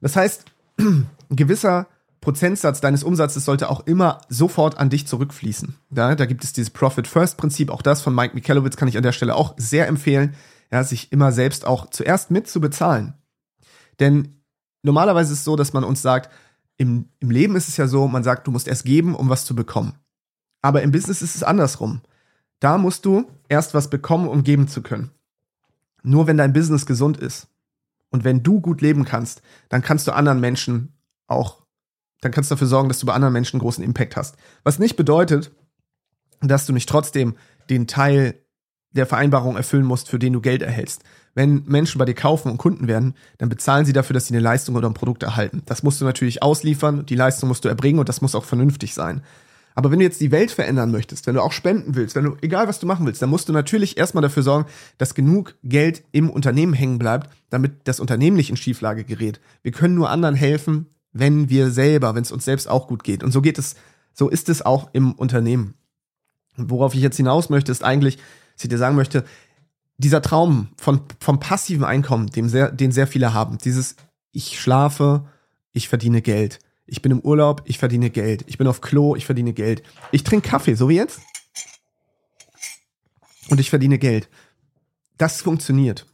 Das 0.00 0.16
heißt, 0.16 0.44
ein 0.78 1.08
gewisser 1.30 1.86
Prozentsatz 2.20 2.80
deines 2.80 3.02
Umsatzes 3.02 3.44
sollte 3.44 3.70
auch 3.70 3.86
immer 3.86 4.20
sofort 4.28 4.78
an 4.78 4.90
dich 4.90 5.06
zurückfließen. 5.06 5.74
Ja, 5.94 6.14
da 6.14 6.26
gibt 6.26 6.44
es 6.44 6.52
dieses 6.52 6.70
Profit 6.70 7.06
First 7.06 7.36
Prinzip, 7.36 7.70
auch 7.70 7.82
das 7.82 8.02
von 8.02 8.14
Mike 8.14 8.34
Michalowitz 8.34 8.76
kann 8.76 8.88
ich 8.88 8.96
an 8.96 9.02
der 9.02 9.12
Stelle 9.12 9.34
auch 9.34 9.54
sehr 9.56 9.88
empfehlen, 9.88 10.34
ja, 10.70 10.84
sich 10.84 11.12
immer 11.12 11.32
selbst 11.32 11.66
auch 11.66 11.90
zuerst 11.90 12.30
mit 12.30 12.48
zu 12.48 12.60
bezahlen. 12.60 13.14
Denn 13.98 14.42
normalerweise 14.82 15.32
ist 15.32 15.40
es 15.40 15.44
so, 15.44 15.56
dass 15.56 15.72
man 15.72 15.84
uns 15.84 16.02
sagt, 16.02 16.30
im, 16.76 17.08
im 17.20 17.30
Leben 17.30 17.56
ist 17.56 17.68
es 17.68 17.76
ja 17.76 17.86
so, 17.86 18.06
man 18.06 18.22
sagt, 18.22 18.46
du 18.46 18.50
musst 18.50 18.68
erst 18.68 18.84
geben, 18.84 19.14
um 19.14 19.28
was 19.28 19.44
zu 19.44 19.54
bekommen. 19.54 19.94
Aber 20.62 20.82
im 20.82 20.92
Business 20.92 21.22
ist 21.22 21.36
es 21.36 21.42
andersrum. 21.42 22.00
Da 22.60 22.78
musst 22.78 23.06
du 23.06 23.30
erst 23.48 23.74
was 23.74 23.88
bekommen, 23.88 24.28
um 24.28 24.44
geben 24.44 24.68
zu 24.68 24.82
können. 24.82 25.10
Nur 26.02 26.26
wenn 26.26 26.36
dein 26.36 26.52
Business 26.52 26.86
gesund 26.86 27.16
ist 27.16 27.48
und 28.10 28.24
wenn 28.24 28.42
du 28.42 28.60
gut 28.60 28.80
leben 28.80 29.04
kannst, 29.04 29.42
dann 29.68 29.82
kannst 29.82 30.06
du 30.06 30.12
anderen 30.12 30.40
Menschen 30.40 30.92
auch, 31.26 31.62
dann 32.20 32.32
kannst 32.32 32.50
du 32.50 32.54
dafür 32.54 32.66
sorgen, 32.66 32.88
dass 32.88 32.98
du 32.98 33.06
bei 33.06 33.14
anderen 33.14 33.32
Menschen 33.32 33.60
großen 33.60 33.84
Impact 33.84 34.16
hast. 34.16 34.36
Was 34.62 34.78
nicht 34.78 34.96
bedeutet, 34.96 35.52
dass 36.40 36.66
du 36.66 36.72
nicht 36.72 36.88
trotzdem 36.88 37.36
den 37.68 37.86
Teil 37.86 38.34
der 38.92 39.06
Vereinbarung 39.06 39.56
erfüllen 39.56 39.84
musst, 39.84 40.08
für 40.08 40.18
den 40.18 40.32
du 40.32 40.40
Geld 40.40 40.62
erhältst. 40.62 41.02
Wenn 41.34 41.64
Menschen 41.66 41.98
bei 41.98 42.04
dir 42.04 42.14
kaufen 42.14 42.50
und 42.50 42.58
Kunden 42.58 42.88
werden, 42.88 43.14
dann 43.38 43.48
bezahlen 43.48 43.84
sie 43.84 43.92
dafür, 43.92 44.14
dass 44.14 44.26
sie 44.26 44.34
eine 44.34 44.42
Leistung 44.42 44.74
oder 44.74 44.88
ein 44.88 44.94
Produkt 44.94 45.22
erhalten. 45.22 45.62
Das 45.66 45.82
musst 45.84 46.00
du 46.00 46.04
natürlich 46.04 46.42
ausliefern, 46.42 47.06
die 47.06 47.14
Leistung 47.14 47.48
musst 47.48 47.64
du 47.64 47.68
erbringen 47.68 48.00
und 48.00 48.08
das 48.08 48.20
muss 48.20 48.34
auch 48.34 48.44
vernünftig 48.44 48.94
sein. 48.94 49.22
Aber 49.74 49.90
wenn 49.90 49.98
du 49.98 50.04
jetzt 50.04 50.20
die 50.20 50.30
Welt 50.32 50.50
verändern 50.50 50.90
möchtest, 50.90 51.26
wenn 51.26 51.34
du 51.34 51.42
auch 51.42 51.52
spenden 51.52 51.94
willst, 51.94 52.16
wenn 52.16 52.24
du, 52.24 52.36
egal 52.42 52.68
was 52.68 52.80
du 52.80 52.86
machen 52.86 53.06
willst, 53.06 53.22
dann 53.22 53.30
musst 53.30 53.48
du 53.48 53.52
natürlich 53.52 53.96
erstmal 53.96 54.22
dafür 54.22 54.42
sorgen, 54.42 54.68
dass 54.98 55.14
genug 55.14 55.54
Geld 55.62 56.02
im 56.12 56.28
Unternehmen 56.28 56.72
hängen 56.72 56.98
bleibt, 56.98 57.30
damit 57.50 57.72
das 57.84 58.00
Unternehmen 58.00 58.36
nicht 58.36 58.50
in 58.50 58.56
Schieflage 58.56 59.04
gerät. 59.04 59.40
Wir 59.62 59.72
können 59.72 59.94
nur 59.94 60.10
anderen 60.10 60.34
helfen, 60.34 60.86
wenn 61.12 61.48
wir 61.48 61.70
selber, 61.70 62.14
wenn 62.14 62.22
es 62.22 62.32
uns 62.32 62.44
selbst 62.44 62.68
auch 62.68 62.88
gut 62.88 63.04
geht. 63.04 63.22
Und 63.22 63.32
so 63.32 63.40
geht 63.40 63.58
es, 63.58 63.76
so 64.12 64.28
ist 64.28 64.48
es 64.48 64.62
auch 64.62 64.90
im 64.92 65.12
Unternehmen. 65.12 65.74
Und 66.56 66.70
worauf 66.70 66.94
ich 66.94 67.00
jetzt 67.00 67.16
hinaus 67.16 67.48
möchte, 67.50 67.72
ist 67.72 67.84
eigentlich, 67.84 68.16
dass 68.16 68.64
ich 68.64 68.70
dir 68.70 68.78
sagen 68.78 68.96
möchte, 68.96 69.24
dieser 69.98 70.22
Traum 70.22 70.68
von, 70.76 71.02
vom 71.20 71.40
passiven 71.40 71.84
Einkommen, 71.84 72.28
dem 72.28 72.48
sehr, 72.48 72.70
den 72.70 72.92
sehr 72.92 73.06
viele 73.06 73.34
haben, 73.34 73.58
dieses 73.58 73.96
ich 74.32 74.60
schlafe, 74.60 75.26
ich 75.72 75.88
verdiene 75.88 76.22
Geld. 76.22 76.58
Ich 76.90 77.02
bin 77.02 77.12
im 77.12 77.20
Urlaub, 77.20 77.62
ich 77.66 77.78
verdiene 77.78 78.10
Geld. 78.10 78.44
Ich 78.48 78.58
bin 78.58 78.66
auf 78.66 78.80
Klo, 78.80 79.14
ich 79.14 79.24
verdiene 79.24 79.52
Geld. 79.52 79.84
Ich 80.10 80.24
trinke 80.24 80.48
Kaffee, 80.48 80.74
so 80.74 80.88
wie 80.88 80.96
jetzt. 80.96 81.20
Und 83.48 83.60
ich 83.60 83.70
verdiene 83.70 83.96
Geld. 83.96 84.28
Das 85.16 85.40
funktioniert. 85.40 86.06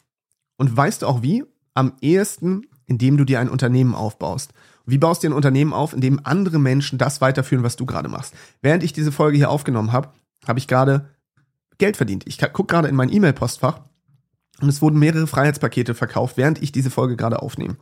Und 0.59 0.77
weißt 0.77 1.01
du 1.01 1.07
auch 1.07 1.23
wie? 1.23 1.45
Am 1.73 1.95
ehesten, 2.03 2.67
indem 2.85 3.17
du 3.17 3.25
dir 3.25 3.41
ein 3.41 3.49
Unternehmen 3.49 3.95
aufbaust. 3.95 4.53
Wie 4.85 4.99
baust 4.99 5.23
du 5.23 5.27
dir 5.27 5.33
ein 5.33 5.37
Unternehmen 5.37 5.73
auf, 5.73 5.95
in 5.95 6.03
dem 6.03 6.21
andere 6.25 6.59
Menschen 6.59 6.99
das 6.99 7.23
weiterführen, 7.23 7.65
was 7.65 7.77
du 7.77 7.87
gerade 7.87 8.11
machst? 8.11 8.35
Während 8.61 8.83
ich 8.83 8.93
diese 8.93 9.13
Folge 9.13 9.39
hier 9.39 9.51
aufgenommen 9.51 9.93
habe, 9.93 10.11
habe 10.47 10.59
ich 10.59 10.69
gerade 10.69 11.09
Geld 11.79 11.97
verdient. 11.97 12.25
Ich 12.27 12.39
gucke 12.39 12.75
gerade 12.75 12.89
in 12.89 12.97
mein 12.97 13.13
E-Mail-Postfach 13.13 13.81
und 14.61 14.69
es 14.69 14.83
wurden 14.83 14.99
mehrere 14.99 15.27
Freiheitspakete 15.27 15.95
verkauft, 15.95 16.37
während 16.37 16.63
ich 16.63 16.71
diese 16.71 16.91
Folge 16.91 17.17
gerade 17.17 17.41
aufnehme. 17.41 17.77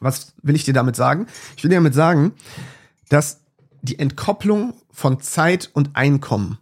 Was 0.00 0.34
will 0.42 0.54
ich 0.54 0.64
dir 0.64 0.74
damit 0.74 0.96
sagen? 0.96 1.26
Ich 1.56 1.64
will 1.64 1.70
dir 1.70 1.76
damit 1.76 1.94
sagen, 1.94 2.32
dass 3.08 3.40
die 3.82 3.98
Entkopplung 3.98 4.74
von 4.90 5.20
Zeit 5.20 5.70
und 5.72 5.96
Einkommen 5.96 6.58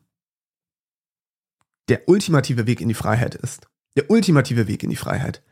der 1.88 2.08
ultimative 2.08 2.66
Weg 2.66 2.80
in 2.80 2.88
die 2.88 2.94
Freiheit 2.94 3.34
ist. 3.34 3.68
Der 3.96 4.10
ultimative 4.10 4.66
Weg 4.66 4.82
in 4.82 4.90
die 4.90 4.96
Freiheit. 4.96 5.42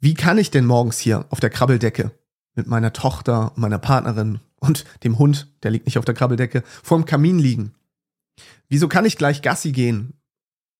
Wie 0.00 0.14
kann 0.14 0.38
ich 0.38 0.50
denn 0.50 0.64
morgens 0.64 0.98
hier 0.98 1.26
auf 1.30 1.40
der 1.40 1.50
Krabbeldecke 1.50 2.12
mit 2.54 2.66
meiner 2.66 2.92
Tochter, 2.92 3.52
meiner 3.56 3.78
Partnerin 3.78 4.40
und 4.60 4.84
dem 5.04 5.18
Hund, 5.18 5.52
der 5.62 5.70
liegt 5.70 5.86
nicht 5.86 5.98
auf 5.98 6.04
der 6.04 6.14
Krabbeldecke, 6.14 6.62
vorm 6.82 7.04
Kamin 7.04 7.38
liegen? 7.38 7.74
Wieso 8.68 8.88
kann 8.88 9.04
ich 9.04 9.16
gleich 9.16 9.42
Gassi 9.42 9.72
gehen 9.72 10.14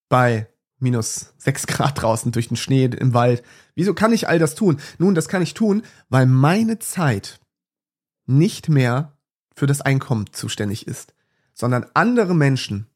bei 0.09 0.49
minus 0.79 1.35
sechs 1.39 1.67
Grad 1.67 2.01
draußen 2.01 2.33
durch 2.33 2.49
den 2.49 2.57
Schnee 2.57 2.85
im 2.85 3.15
Wald. 3.15 3.43
Wieso 3.75 3.95
kann 3.95 4.13
ich 4.13 4.29
all 4.29 4.39
das 4.39 4.55
tun? 4.55 4.79
Nun, 4.99 5.15
das 5.15 5.29
kann 5.29 5.43
ich 5.43 5.55
tun, 5.55 5.83
weil 6.09 6.27
meine 6.27 6.79
Zeit 6.79 7.41
nicht 8.27 8.69
mehr 8.69 9.17
für 9.55 9.67
das 9.67 9.81
Einkommen 9.81 10.27
zuständig 10.33 10.87
ist, 10.87 11.15
sondern 11.55 11.87
andere 11.95 12.35
Menschen 12.35 12.87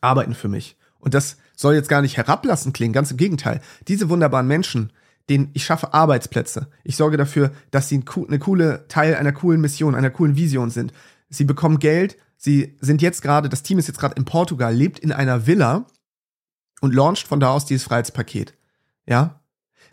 arbeiten 0.00 0.34
für 0.34 0.48
mich. 0.48 0.76
Und 0.98 1.14
das 1.14 1.36
soll 1.56 1.74
jetzt 1.74 1.88
gar 1.88 2.02
nicht 2.02 2.16
herablassen 2.16 2.72
klingen, 2.72 2.92
ganz 2.92 3.10
im 3.10 3.16
Gegenteil. 3.16 3.60
Diese 3.86 4.08
wunderbaren 4.08 4.46
Menschen, 4.46 4.92
denen 5.28 5.50
ich 5.52 5.64
schaffe 5.64 5.94
Arbeitsplätze. 5.94 6.68
Ich 6.82 6.96
sorge 6.96 7.16
dafür, 7.16 7.52
dass 7.70 7.88
sie 7.88 8.02
eine 8.28 8.38
coole 8.38 8.86
Teil 8.88 9.14
einer 9.14 9.32
coolen 9.32 9.60
Mission, 9.60 9.94
einer 9.94 10.10
coolen 10.10 10.36
Vision 10.36 10.70
sind. 10.70 10.92
Sie 11.28 11.44
bekommen 11.44 11.78
Geld. 11.78 12.16
Sie 12.36 12.76
sind 12.80 13.02
jetzt 13.02 13.22
gerade, 13.22 13.48
das 13.48 13.62
Team 13.62 13.78
ist 13.78 13.86
jetzt 13.86 14.00
gerade 14.00 14.16
in 14.16 14.24
Portugal, 14.24 14.74
lebt 14.74 14.98
in 14.98 15.12
einer 15.12 15.46
Villa 15.46 15.86
und 16.80 16.94
launcht 16.94 17.26
von 17.26 17.40
da 17.40 17.52
aus 17.52 17.66
dieses 17.66 17.84
Freiheitspaket. 17.84 18.54
Ja? 19.06 19.40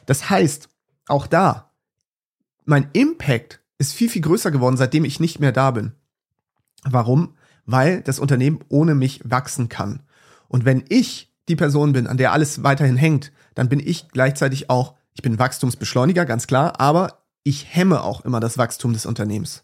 Das 0.06 0.30
heißt, 0.30 0.70
auch 1.08 1.28
da, 1.28 1.72
mein 2.66 2.90
Impact 2.94 3.62
ist 3.78 3.94
viel, 3.94 4.10
viel 4.10 4.22
größer 4.22 4.52
geworden, 4.52 4.78
seitdem 4.78 5.06
ich 5.06 5.20
nicht 5.20 5.40
mehr 5.40 5.52
da 5.52 5.72
bin. 5.72 5.94
Warum? 6.84 7.36
Weil 7.66 8.02
das 8.02 8.20
Unternehmen 8.20 8.60
ohne 8.70 8.96
mich 8.96 9.22
wachsen 9.24 9.70
kann. 9.70 10.04
Und 10.48 10.66
wenn 10.66 10.84
ich 10.90 11.34
die 11.48 11.56
Person 11.56 11.94
bin, 11.94 12.08
an 12.08 12.18
der 12.18 12.32
alles 12.32 12.64
weiterhin 12.64 12.98
hängt, 12.98 13.32
dann 13.56 13.70
bin 13.70 13.80
ich 13.80 14.10
gleichzeitig 14.10 14.70
auch, 14.70 14.96
ich 15.14 15.22
bin 15.22 15.40
Wachstumsbeschleuniger, 15.40 16.26
ganz 16.26 16.48
klar, 16.48 16.80
aber 16.80 17.24
ich 17.44 17.74
hemme 17.76 18.04
auch 18.04 18.26
immer 18.26 18.40
das 18.40 18.58
Wachstum 18.58 18.94
des 18.94 19.06
Unternehmens. 19.06 19.64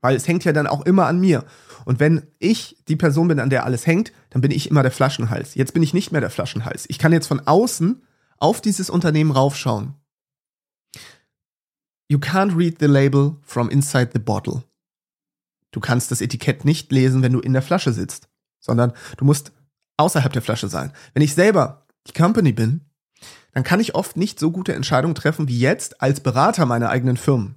Weil 0.00 0.16
es 0.16 0.28
hängt 0.28 0.44
ja 0.44 0.52
dann 0.52 0.66
auch 0.66 0.84
immer 0.86 1.06
an 1.06 1.20
mir. 1.20 1.44
Und 1.84 2.00
wenn 2.00 2.26
ich 2.38 2.76
die 2.88 2.96
Person 2.96 3.28
bin, 3.28 3.40
an 3.40 3.50
der 3.50 3.64
alles 3.64 3.86
hängt, 3.86 4.12
dann 4.30 4.42
bin 4.42 4.50
ich 4.50 4.70
immer 4.70 4.82
der 4.82 4.92
Flaschenhals. 4.92 5.54
Jetzt 5.54 5.74
bin 5.74 5.82
ich 5.82 5.94
nicht 5.94 6.12
mehr 6.12 6.20
der 6.20 6.30
Flaschenhals. 6.30 6.84
Ich 6.88 6.98
kann 6.98 7.12
jetzt 7.12 7.26
von 7.26 7.40
außen 7.46 8.02
auf 8.38 8.60
dieses 8.60 8.90
Unternehmen 8.90 9.30
raufschauen. 9.30 9.94
You 12.10 12.18
can't 12.18 12.56
read 12.56 12.76
the 12.80 12.86
label 12.86 13.36
from 13.42 13.68
inside 13.68 14.10
the 14.12 14.18
bottle. 14.18 14.64
Du 15.70 15.80
kannst 15.80 16.10
das 16.10 16.20
Etikett 16.20 16.64
nicht 16.64 16.90
lesen, 16.90 17.22
wenn 17.22 17.32
du 17.32 17.40
in 17.40 17.52
der 17.52 17.62
Flasche 17.62 17.92
sitzt, 17.92 18.28
sondern 18.60 18.92
du 19.18 19.24
musst 19.24 19.52
außerhalb 19.98 20.32
der 20.32 20.42
Flasche 20.42 20.68
sein. 20.68 20.92
Wenn 21.12 21.22
ich 21.22 21.34
selber 21.34 21.86
die 22.06 22.12
Company 22.12 22.52
bin, 22.52 22.80
dann 23.52 23.64
kann 23.64 23.80
ich 23.80 23.94
oft 23.94 24.16
nicht 24.16 24.38
so 24.38 24.50
gute 24.50 24.74
Entscheidungen 24.74 25.14
treffen 25.14 25.48
wie 25.48 25.58
jetzt 25.58 26.00
als 26.00 26.20
Berater 26.20 26.64
meiner 26.64 26.88
eigenen 26.88 27.16
Firmen. 27.16 27.56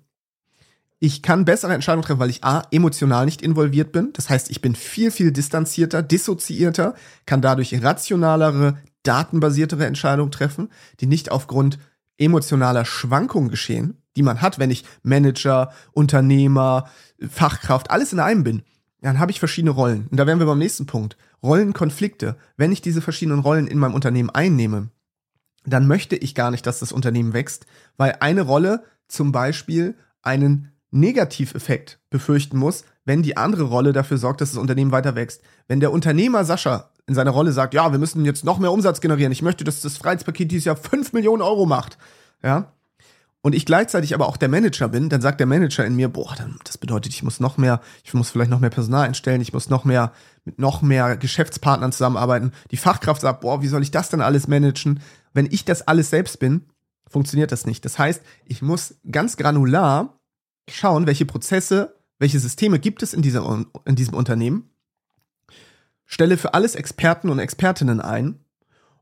Ich 1.03 1.23
kann 1.23 1.45
bessere 1.45 1.73
Entscheidungen 1.73 2.05
treffen, 2.05 2.19
weil 2.19 2.29
ich 2.29 2.43
A, 2.43 2.61
emotional 2.69 3.25
nicht 3.25 3.41
involviert 3.41 3.91
bin. 3.91 4.13
Das 4.13 4.29
heißt, 4.29 4.51
ich 4.51 4.61
bin 4.61 4.75
viel, 4.75 5.09
viel 5.09 5.31
distanzierter, 5.31 6.03
dissoziierter, 6.03 6.93
kann 7.25 7.41
dadurch 7.41 7.81
rationalere, 7.81 8.77
datenbasiertere 9.01 9.87
Entscheidungen 9.87 10.29
treffen, 10.31 10.69
die 10.99 11.07
nicht 11.07 11.31
aufgrund 11.31 11.79
emotionaler 12.19 12.85
Schwankungen 12.85 13.49
geschehen, 13.49 13.97
die 14.15 14.21
man 14.21 14.43
hat, 14.43 14.59
wenn 14.59 14.69
ich 14.69 14.85
Manager, 15.01 15.71
Unternehmer, 15.91 16.87
Fachkraft, 17.27 17.89
alles 17.89 18.13
in 18.13 18.19
einem 18.19 18.43
bin. 18.43 18.61
Dann 19.01 19.17
habe 19.17 19.31
ich 19.31 19.39
verschiedene 19.39 19.71
Rollen. 19.71 20.05
Und 20.11 20.17
da 20.17 20.27
wären 20.27 20.37
wir 20.37 20.45
beim 20.45 20.59
nächsten 20.59 20.85
Punkt. 20.85 21.17
Rollenkonflikte. 21.41 22.37
Wenn 22.57 22.71
ich 22.71 22.83
diese 22.83 23.01
verschiedenen 23.01 23.39
Rollen 23.39 23.65
in 23.65 23.79
meinem 23.79 23.95
Unternehmen 23.95 24.29
einnehme, 24.29 24.89
dann 25.65 25.87
möchte 25.87 26.15
ich 26.15 26.35
gar 26.35 26.51
nicht, 26.51 26.67
dass 26.67 26.77
das 26.77 26.91
Unternehmen 26.91 27.33
wächst, 27.33 27.65
weil 27.97 28.17
eine 28.19 28.43
Rolle 28.43 28.83
zum 29.07 29.31
Beispiel 29.31 29.95
einen 30.21 30.70
Negativeffekt 30.91 31.99
befürchten 32.09 32.57
muss, 32.57 32.83
wenn 33.05 33.23
die 33.23 33.37
andere 33.37 33.63
Rolle 33.63 33.93
dafür 33.93 34.17
sorgt, 34.17 34.41
dass 34.41 34.51
das 34.51 34.59
Unternehmen 34.59 34.91
weiter 34.91 35.15
wächst. 35.15 35.41
Wenn 35.67 35.79
der 35.79 35.91
Unternehmer 35.91 36.45
Sascha 36.45 36.91
in 37.07 37.15
seiner 37.15 37.31
Rolle 37.31 37.51
sagt, 37.51 37.73
ja, 37.73 37.91
wir 37.91 37.99
müssen 37.99 38.25
jetzt 38.25 38.45
noch 38.45 38.59
mehr 38.59 38.71
Umsatz 38.71 39.01
generieren, 39.01 39.31
ich 39.31 39.41
möchte, 39.41 39.63
dass 39.63 39.81
das 39.81 39.97
Freiheitspaket 39.97 40.51
dieses 40.51 40.65
Jahr 40.65 40.75
5 40.75 41.13
Millionen 41.13 41.41
Euro 41.41 41.65
macht, 41.65 41.97
ja, 42.43 42.73
und 43.43 43.55
ich 43.55 43.65
gleichzeitig 43.65 44.13
aber 44.13 44.27
auch 44.27 44.37
der 44.37 44.49
Manager 44.49 44.87
bin, 44.87 45.09
dann 45.09 45.21
sagt 45.21 45.39
der 45.39 45.47
Manager 45.47 45.83
in 45.83 45.95
mir, 45.95 46.09
boah, 46.09 46.35
dann, 46.37 46.59
das 46.63 46.77
bedeutet, 46.77 47.11
ich 47.11 47.23
muss 47.23 47.39
noch 47.39 47.57
mehr, 47.57 47.81
ich 48.03 48.13
muss 48.13 48.29
vielleicht 48.29 48.51
noch 48.51 48.59
mehr 48.59 48.69
Personal 48.69 49.07
einstellen, 49.07 49.41
ich 49.41 49.51
muss 49.51 49.67
noch 49.67 49.83
mehr 49.83 50.11
mit 50.45 50.59
noch 50.59 50.83
mehr 50.83 51.17
Geschäftspartnern 51.17 51.91
zusammenarbeiten. 51.91 52.51
Die 52.69 52.77
Fachkraft 52.77 53.21
sagt, 53.21 53.41
boah, 53.41 53.63
wie 53.63 53.67
soll 53.67 53.81
ich 53.81 53.89
das 53.89 54.09
denn 54.09 54.21
alles 54.21 54.47
managen? 54.47 54.99
Wenn 55.33 55.47
ich 55.47 55.65
das 55.65 55.87
alles 55.87 56.11
selbst 56.11 56.37
bin, 56.39 56.65
funktioniert 57.07 57.51
das 57.51 57.65
nicht. 57.65 57.83
Das 57.83 57.97
heißt, 57.97 58.21
ich 58.45 58.61
muss 58.61 58.95
ganz 59.09 59.37
granular 59.37 60.20
schauen, 60.69 61.07
welche 61.07 61.25
Prozesse, 61.25 61.95
welche 62.19 62.39
Systeme 62.39 62.79
gibt 62.79 63.03
es 63.03 63.13
in, 63.13 63.21
dieser, 63.21 63.65
in 63.85 63.95
diesem 63.95 64.13
Unternehmen, 64.13 64.69
stelle 66.05 66.37
für 66.37 66.53
alles 66.53 66.75
Experten 66.75 67.29
und 67.29 67.39
Expertinnen 67.39 68.01
ein. 68.01 68.39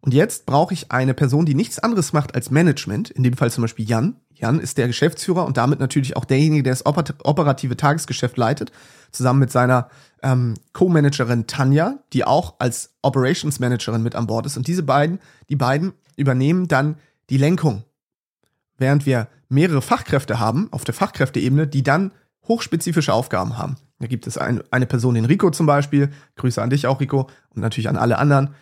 Und 0.01 0.13
jetzt 0.13 0.45
brauche 0.45 0.73
ich 0.73 0.91
eine 0.91 1.13
Person, 1.13 1.45
die 1.45 1.55
nichts 1.55 1.79
anderes 1.79 2.13
macht 2.13 2.33
als 2.33 2.51
Management, 2.51 3.09
in 3.09 3.23
dem 3.23 3.35
Fall 3.35 3.51
zum 3.51 3.63
Beispiel 3.63 3.89
Jan. 3.89 4.15
Jan 4.33 4.59
ist 4.59 4.77
der 4.77 4.87
Geschäftsführer 4.87 5.45
und 5.45 5.57
damit 5.57 5.79
natürlich 5.79 6.15
auch 6.15 6.23
derjenige, 6.23 6.63
der 6.63 6.71
das 6.71 6.85
operative 6.85 7.75
Tagesgeschäft 7.75 8.37
leitet, 8.37 8.71
zusammen 9.11 9.39
mit 9.39 9.51
seiner 9.51 9.89
ähm, 10.23 10.53
Co-Managerin 10.71 11.47
Tanja, 11.47 11.99
die 12.13 12.23
auch 12.23 12.55
als 12.59 12.91
Operations 13.01 13.59
Managerin 13.59 14.01
mit 14.01 14.15
an 14.15 14.27
Bord 14.27 14.45
ist. 14.45 14.55
Und 14.55 14.67
diese 14.67 14.83
beiden, 14.83 15.19
die 15.49 15.57
beiden 15.57 15.91
übernehmen 16.15 16.69
dann 16.69 16.97
die 17.29 17.37
Lenkung. 17.37 17.83
Während 18.77 19.05
wir 19.05 19.27
mehrere 19.49 19.81
Fachkräfte 19.81 20.39
haben, 20.39 20.67
auf 20.71 20.83
der 20.83 20.93
Fachkräfteebene, 20.93 21.67
die 21.67 21.83
dann 21.83 22.11
hochspezifische 22.47 23.13
Aufgaben 23.13 23.57
haben. 23.57 23.77
Da 23.99 24.07
gibt 24.07 24.27
es 24.27 24.37
ein, 24.37 24.63
eine 24.71 24.85
Person, 24.85 25.15
den 25.15 25.25
Rico 25.25 25.49
zum 25.51 25.65
Beispiel, 25.65 26.09
Grüße 26.37 26.61
an 26.61 26.69
dich 26.69 26.87
auch, 26.87 27.01
Rico, 27.01 27.29
und 27.49 27.61
natürlich 27.61 27.89
an 27.89 27.97
alle 27.97 28.17
anderen, 28.17 28.55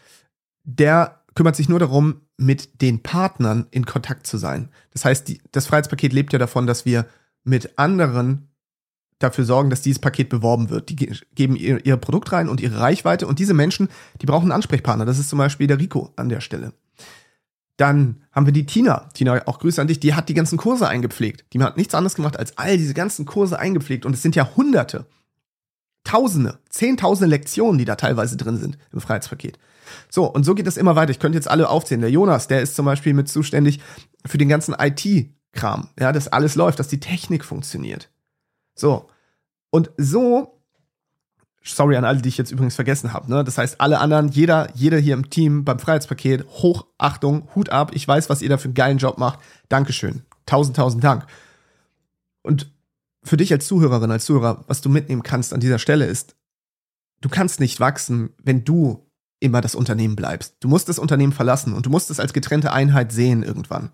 der 0.64 1.22
kümmert 1.36 1.56
sich 1.56 1.70
nur 1.70 1.80
darum, 1.80 2.22
mit 2.38 2.82
den 2.82 3.04
Partnern 3.04 3.68
in 3.72 3.86
Kontakt 3.86 4.28
zu 4.28 4.38
sein. 4.38 4.70
Das 4.92 5.06
heißt, 5.06 5.28
die, 5.28 5.42
das 5.52 5.68
Freiheitspaket 5.68 6.14
lebt 6.14 6.34
ja 6.34 6.40
davon, 6.40 6.68
dass 6.68 6.86
wir 6.86 7.06
mit 7.44 7.78
anderen 7.78 8.50
dafür 9.20 9.46
sorgen, 9.46 9.70
dass 9.70 9.82
dieses 9.82 10.00
Paket 10.00 10.30
beworben 10.30 10.70
wird. 10.70 10.90
Die 10.90 10.96
geben 10.96 11.56
ihr, 11.56 11.84
ihr 11.86 11.98
Produkt 11.98 12.32
rein 12.32 12.50
und 12.50 12.62
ihre 12.62 12.80
Reichweite 12.80 13.28
und 13.28 13.40
diese 13.40 13.54
Menschen, 13.54 13.90
die 14.22 14.26
brauchen 14.26 14.46
einen 14.46 14.52
Ansprechpartner. 14.54 15.06
Das 15.06 15.20
ist 15.20 15.30
zum 15.30 15.40
Beispiel 15.40 15.68
der 15.68 15.80
Rico 15.80 16.12
an 16.16 16.30
der 16.30 16.42
Stelle. 16.42 16.74
Dann 17.78 18.24
haben 18.32 18.48
wir 18.48 18.54
die 18.54 18.66
Tina. 18.66 19.10
Tina, 19.14 19.42
auch 19.48 19.60
Grüße 19.60 19.80
an 19.80 19.88
dich. 19.88 20.00
Die 20.00 20.16
hat 20.16 20.30
die 20.30 20.34
ganzen 20.34 20.58
Kurse 20.58 20.88
eingepflegt. 20.88 21.46
Die 21.54 21.62
hat 21.62 21.78
nichts 21.78 21.94
anderes 21.94 22.16
gemacht, 22.16 22.38
als 22.38 22.58
all 22.58 22.78
diese 22.78 22.96
ganzen 22.96 23.26
Kurse 23.26 23.60
eingepflegt. 23.60 24.06
Und 24.06 24.14
es 24.14 24.22
sind 24.22 24.36
ja 24.36 24.50
Hunderte, 24.56 25.06
Tausende, 26.04 26.60
Zehntausende 26.70 27.30
Lektionen, 27.30 27.78
die 27.78 27.86
da 27.86 27.96
teilweise 27.96 28.38
drin 28.38 28.58
sind 28.58 28.78
im 28.94 29.02
Freiheitspaket. 29.02 29.60
So, 30.10 30.26
und 30.26 30.44
so 30.44 30.56
geht 30.56 30.66
das 30.66 30.78
immer 30.78 30.96
weiter. 30.96 31.12
Ich 31.12 31.20
könnte 31.20 31.38
jetzt 31.38 31.50
alle 31.50 31.70
aufzählen. 31.70 32.02
Der 32.02 32.10
Jonas, 32.10 32.48
der 32.48 32.62
ist 32.62 32.76
zum 32.76 32.86
Beispiel 32.86 33.14
mit 33.14 33.30
zuständig 33.30 33.80
für 34.26 34.38
den 34.38 34.50
ganzen 34.50 34.74
IT-Kram. 34.74 35.90
Ja, 36.00 36.12
dass 36.12 36.30
alles 36.30 36.56
läuft, 36.56 36.80
dass 36.80 36.88
die 36.88 37.00
Technik 37.00 37.44
funktioniert. 37.44 38.10
So. 38.74 39.10
Und 39.70 39.92
so 39.98 40.57
Sorry 41.68 41.96
an 41.98 42.06
alle, 42.06 42.22
die 42.22 42.30
ich 42.30 42.38
jetzt 42.38 42.52
übrigens 42.52 42.76
vergessen 42.76 43.14
habe. 43.14 43.30
Ne? 43.30 43.44
Das 43.44 43.58
heißt, 43.58 43.82
alle 43.82 44.00
anderen, 44.00 44.30
jeder, 44.30 44.70
jeder 44.74 44.98
hier 44.98 45.14
im 45.14 45.30
Team 45.30 45.66
beim 45.66 45.80
Freiheitspaket, 45.80 46.46
Hochachtung, 46.48 47.48
Hut 47.56 47.70
ab. 47.70 47.92
Ich 47.94 48.08
weiß, 48.08 48.30
was 48.30 48.42
ihr 48.42 48.50
da 48.50 48.58
für 48.58 48.66
einen 48.66 48.74
geilen 48.74 48.98
Job 48.98 49.18
macht. 49.18 49.40
Dankeschön. 49.70 50.24
Tausend, 50.46 50.78
tausend 50.78 51.04
Dank. 51.04 51.28
Und 52.42 52.72
für 53.24 53.38
dich 53.38 53.52
als 53.52 53.68
Zuhörerin, 53.68 54.12
als 54.12 54.26
Zuhörer, 54.26 54.64
was 54.68 54.82
du 54.82 54.90
mitnehmen 54.90 55.24
kannst 55.24 55.54
an 55.54 55.60
dieser 55.60 55.80
Stelle 55.80 56.06
ist, 56.06 56.36
du 57.22 57.30
kannst 57.30 57.60
nicht 57.60 57.80
wachsen, 57.80 58.30
wenn 58.42 58.64
du 58.64 59.06
immer 59.40 59.62
das 59.62 59.76
Unternehmen 59.76 60.16
bleibst. 60.16 60.56
Du 60.62 60.68
musst 60.68 60.90
das 60.90 61.00
Unternehmen 61.00 61.34
verlassen 61.34 61.74
und 61.74 61.86
du 61.86 61.90
musst 61.90 62.10
es 62.10 62.20
als 62.20 62.34
getrennte 62.34 62.72
Einheit 62.72 63.12
sehen 63.12 63.44
irgendwann. 63.44 63.92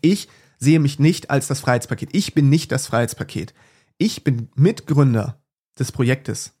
Ich 0.00 0.28
sehe 0.58 0.78
mich 0.78 0.98
nicht 0.98 1.30
als 1.30 1.48
das 1.48 1.60
Freiheitspaket. 1.60 2.10
Ich 2.12 2.34
bin 2.34 2.48
nicht 2.48 2.70
das 2.72 2.86
Freiheitspaket. 2.86 3.54
Ich 3.98 4.24
bin 4.24 4.48
Mitgründer 4.54 5.42
des 5.78 5.92
Projektes. 5.92 6.52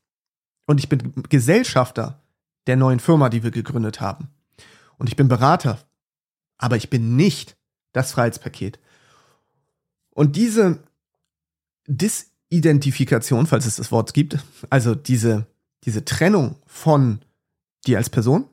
Und 0.70 0.78
ich 0.78 0.88
bin 0.88 1.24
Gesellschafter 1.28 2.22
der 2.68 2.76
neuen 2.76 3.00
Firma, 3.00 3.28
die 3.28 3.42
wir 3.42 3.50
gegründet 3.50 4.00
haben. 4.00 4.28
Und 4.98 5.08
ich 5.08 5.16
bin 5.16 5.26
Berater. 5.26 5.80
Aber 6.58 6.76
ich 6.76 6.90
bin 6.90 7.16
nicht 7.16 7.56
das 7.92 8.12
Freiheitspaket. 8.12 8.78
Und 10.10 10.36
diese 10.36 10.78
Disidentifikation, 11.88 13.48
falls 13.48 13.66
es 13.66 13.74
das 13.74 13.90
Wort 13.90 14.14
gibt, 14.14 14.38
also 14.70 14.94
diese, 14.94 15.48
diese 15.82 16.04
Trennung 16.04 16.54
von 16.66 17.18
dir 17.84 17.98
als 17.98 18.08
Person 18.08 18.44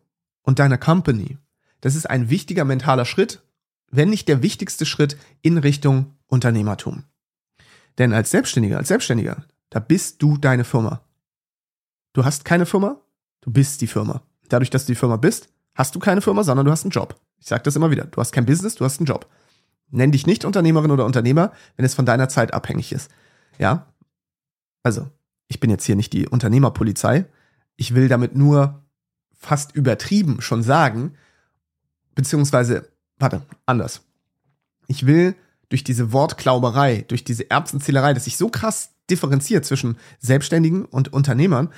und 0.42 0.58
deiner 0.58 0.80
Company, 0.80 1.38
das 1.82 1.94
ist 1.94 2.10
ein 2.10 2.32
wichtiger 2.32 2.66
mentaler 2.66 3.06
Schritt, 3.06 3.44
wenn 3.92 4.10
nicht 4.10 4.28
der 4.28 4.42
wichtigste 4.42 4.88
Schritt 4.88 5.18
in 5.44 5.60
Richtung 5.60 6.16
Unternehmertum. 6.26 7.04
Denn 8.00 8.12
als 8.12 8.32
Selbstständiger, 8.32 8.80
als 8.80 8.88
Selbstständiger, 8.88 9.46
da 9.70 9.80
bist 9.80 10.24
du 10.24 10.38
deine 10.38 10.64
Firma. 10.64 11.04
Du 12.18 12.26
hast 12.26 12.46
keine 12.46 12.66
Firma, 12.66 13.00
du 13.42 13.52
bist 13.52 13.80
die 13.80 13.86
Firma. 13.86 14.24
Dadurch, 14.50 14.72
dass 14.72 14.88
du 14.88 14.92
die 14.94 14.98
Firma 14.98 15.18
bist, 15.18 15.50
hast 15.76 15.94
du 15.94 16.00
keine 16.00 16.22
Firma, 16.22 16.44
sondern 16.44 16.66
du 16.66 16.72
hast 16.72 16.84
einen 16.84 16.90
Job. 16.90 17.16
Ich 17.38 17.46
sage 17.46 17.62
das 17.62 17.76
immer 17.76 17.92
wieder. 17.92 18.06
Du 18.06 18.20
hast 18.20 18.32
kein 18.32 18.48
Business, 18.48 18.74
du 18.74 18.86
hast 18.86 19.00
einen 19.00 19.06
Job. 19.06 19.30
Nenn 19.92 20.12
dich 20.12 20.26
nicht 20.26 20.44
Unternehmerin 20.44 20.90
oder 20.90 21.06
Unternehmer, 21.06 21.52
wenn 21.76 21.86
es 21.86 21.94
von 21.94 22.08
deiner 22.08 22.28
Zeit 22.28 22.56
abhängig 22.56 22.92
ist. 22.92 23.12
Ja? 23.60 23.94
Also, 24.82 25.08
ich 25.48 25.60
bin 25.60 25.70
jetzt 25.70 25.86
hier 25.86 25.96
nicht 25.96 26.12
die 26.12 26.28
Unternehmerpolizei. 26.28 27.28
Ich 27.76 27.94
will 27.94 28.08
damit 28.08 28.36
nur 28.36 28.84
fast 29.36 29.76
übertrieben 29.76 30.42
schon 30.42 30.64
sagen, 30.64 31.14
beziehungsweise, 32.16 32.90
warte, 33.20 33.44
anders. 33.68 34.02
Ich 34.88 35.06
will 35.06 35.36
durch 35.70 35.84
diese 35.84 36.12
Wortklauberei, 36.14 37.06
durch 37.10 37.24
diese 37.24 37.52
Erbsenzählerei, 37.52 38.16
dass 38.16 38.24
sich 38.24 38.38
so 38.38 38.50
krass 38.50 38.90
differenziert 39.08 39.66
zwischen 39.66 39.98
Selbstständigen 40.18 40.86
und 40.86 41.14
Unternehmern, 41.14 41.70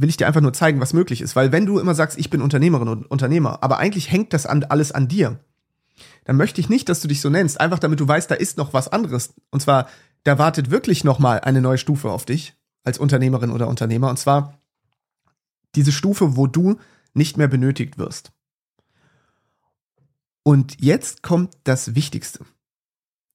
will 0.00 0.08
ich 0.08 0.16
dir 0.16 0.26
einfach 0.26 0.40
nur 0.40 0.52
zeigen, 0.52 0.80
was 0.80 0.94
möglich 0.94 1.20
ist. 1.20 1.36
Weil 1.36 1.52
wenn 1.52 1.66
du 1.66 1.78
immer 1.78 1.94
sagst, 1.94 2.18
ich 2.18 2.30
bin 2.30 2.40
Unternehmerin 2.40 2.88
und 2.88 3.10
Unternehmer, 3.10 3.62
aber 3.62 3.78
eigentlich 3.78 4.10
hängt 4.10 4.32
das 4.32 4.46
an, 4.46 4.64
alles 4.64 4.92
an 4.92 5.08
dir, 5.08 5.38
dann 6.24 6.36
möchte 6.36 6.60
ich 6.60 6.68
nicht, 6.68 6.88
dass 6.88 7.00
du 7.00 7.08
dich 7.08 7.20
so 7.20 7.28
nennst, 7.28 7.60
einfach 7.60 7.78
damit 7.78 8.00
du 8.00 8.08
weißt, 8.08 8.30
da 8.30 8.34
ist 8.34 8.56
noch 8.56 8.72
was 8.72 8.88
anderes. 8.88 9.34
Und 9.50 9.60
zwar, 9.60 9.88
da 10.24 10.38
wartet 10.38 10.70
wirklich 10.70 11.04
noch 11.04 11.18
mal 11.18 11.40
eine 11.40 11.60
neue 11.60 11.78
Stufe 11.78 12.10
auf 12.10 12.24
dich 12.24 12.54
als 12.82 12.98
Unternehmerin 12.98 13.50
oder 13.50 13.68
Unternehmer. 13.68 14.08
Und 14.08 14.18
zwar 14.18 14.58
diese 15.74 15.92
Stufe, 15.92 16.36
wo 16.36 16.46
du 16.46 16.78
nicht 17.12 17.36
mehr 17.36 17.48
benötigt 17.48 17.98
wirst. 17.98 18.32
Und 20.42 20.80
jetzt 20.80 21.22
kommt 21.22 21.54
das 21.64 21.94
Wichtigste. 21.94 22.44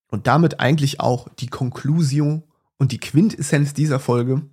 Und 0.07 0.25
damit 0.27 0.59
eigentlich 0.59 0.99
auch 0.99 1.29
die 1.39 1.47
Conclusio 1.47 2.43
und 2.77 2.91
die 2.91 2.99
Quintessenz 2.99 3.73
dieser 3.73 3.99
Folge 3.99 4.49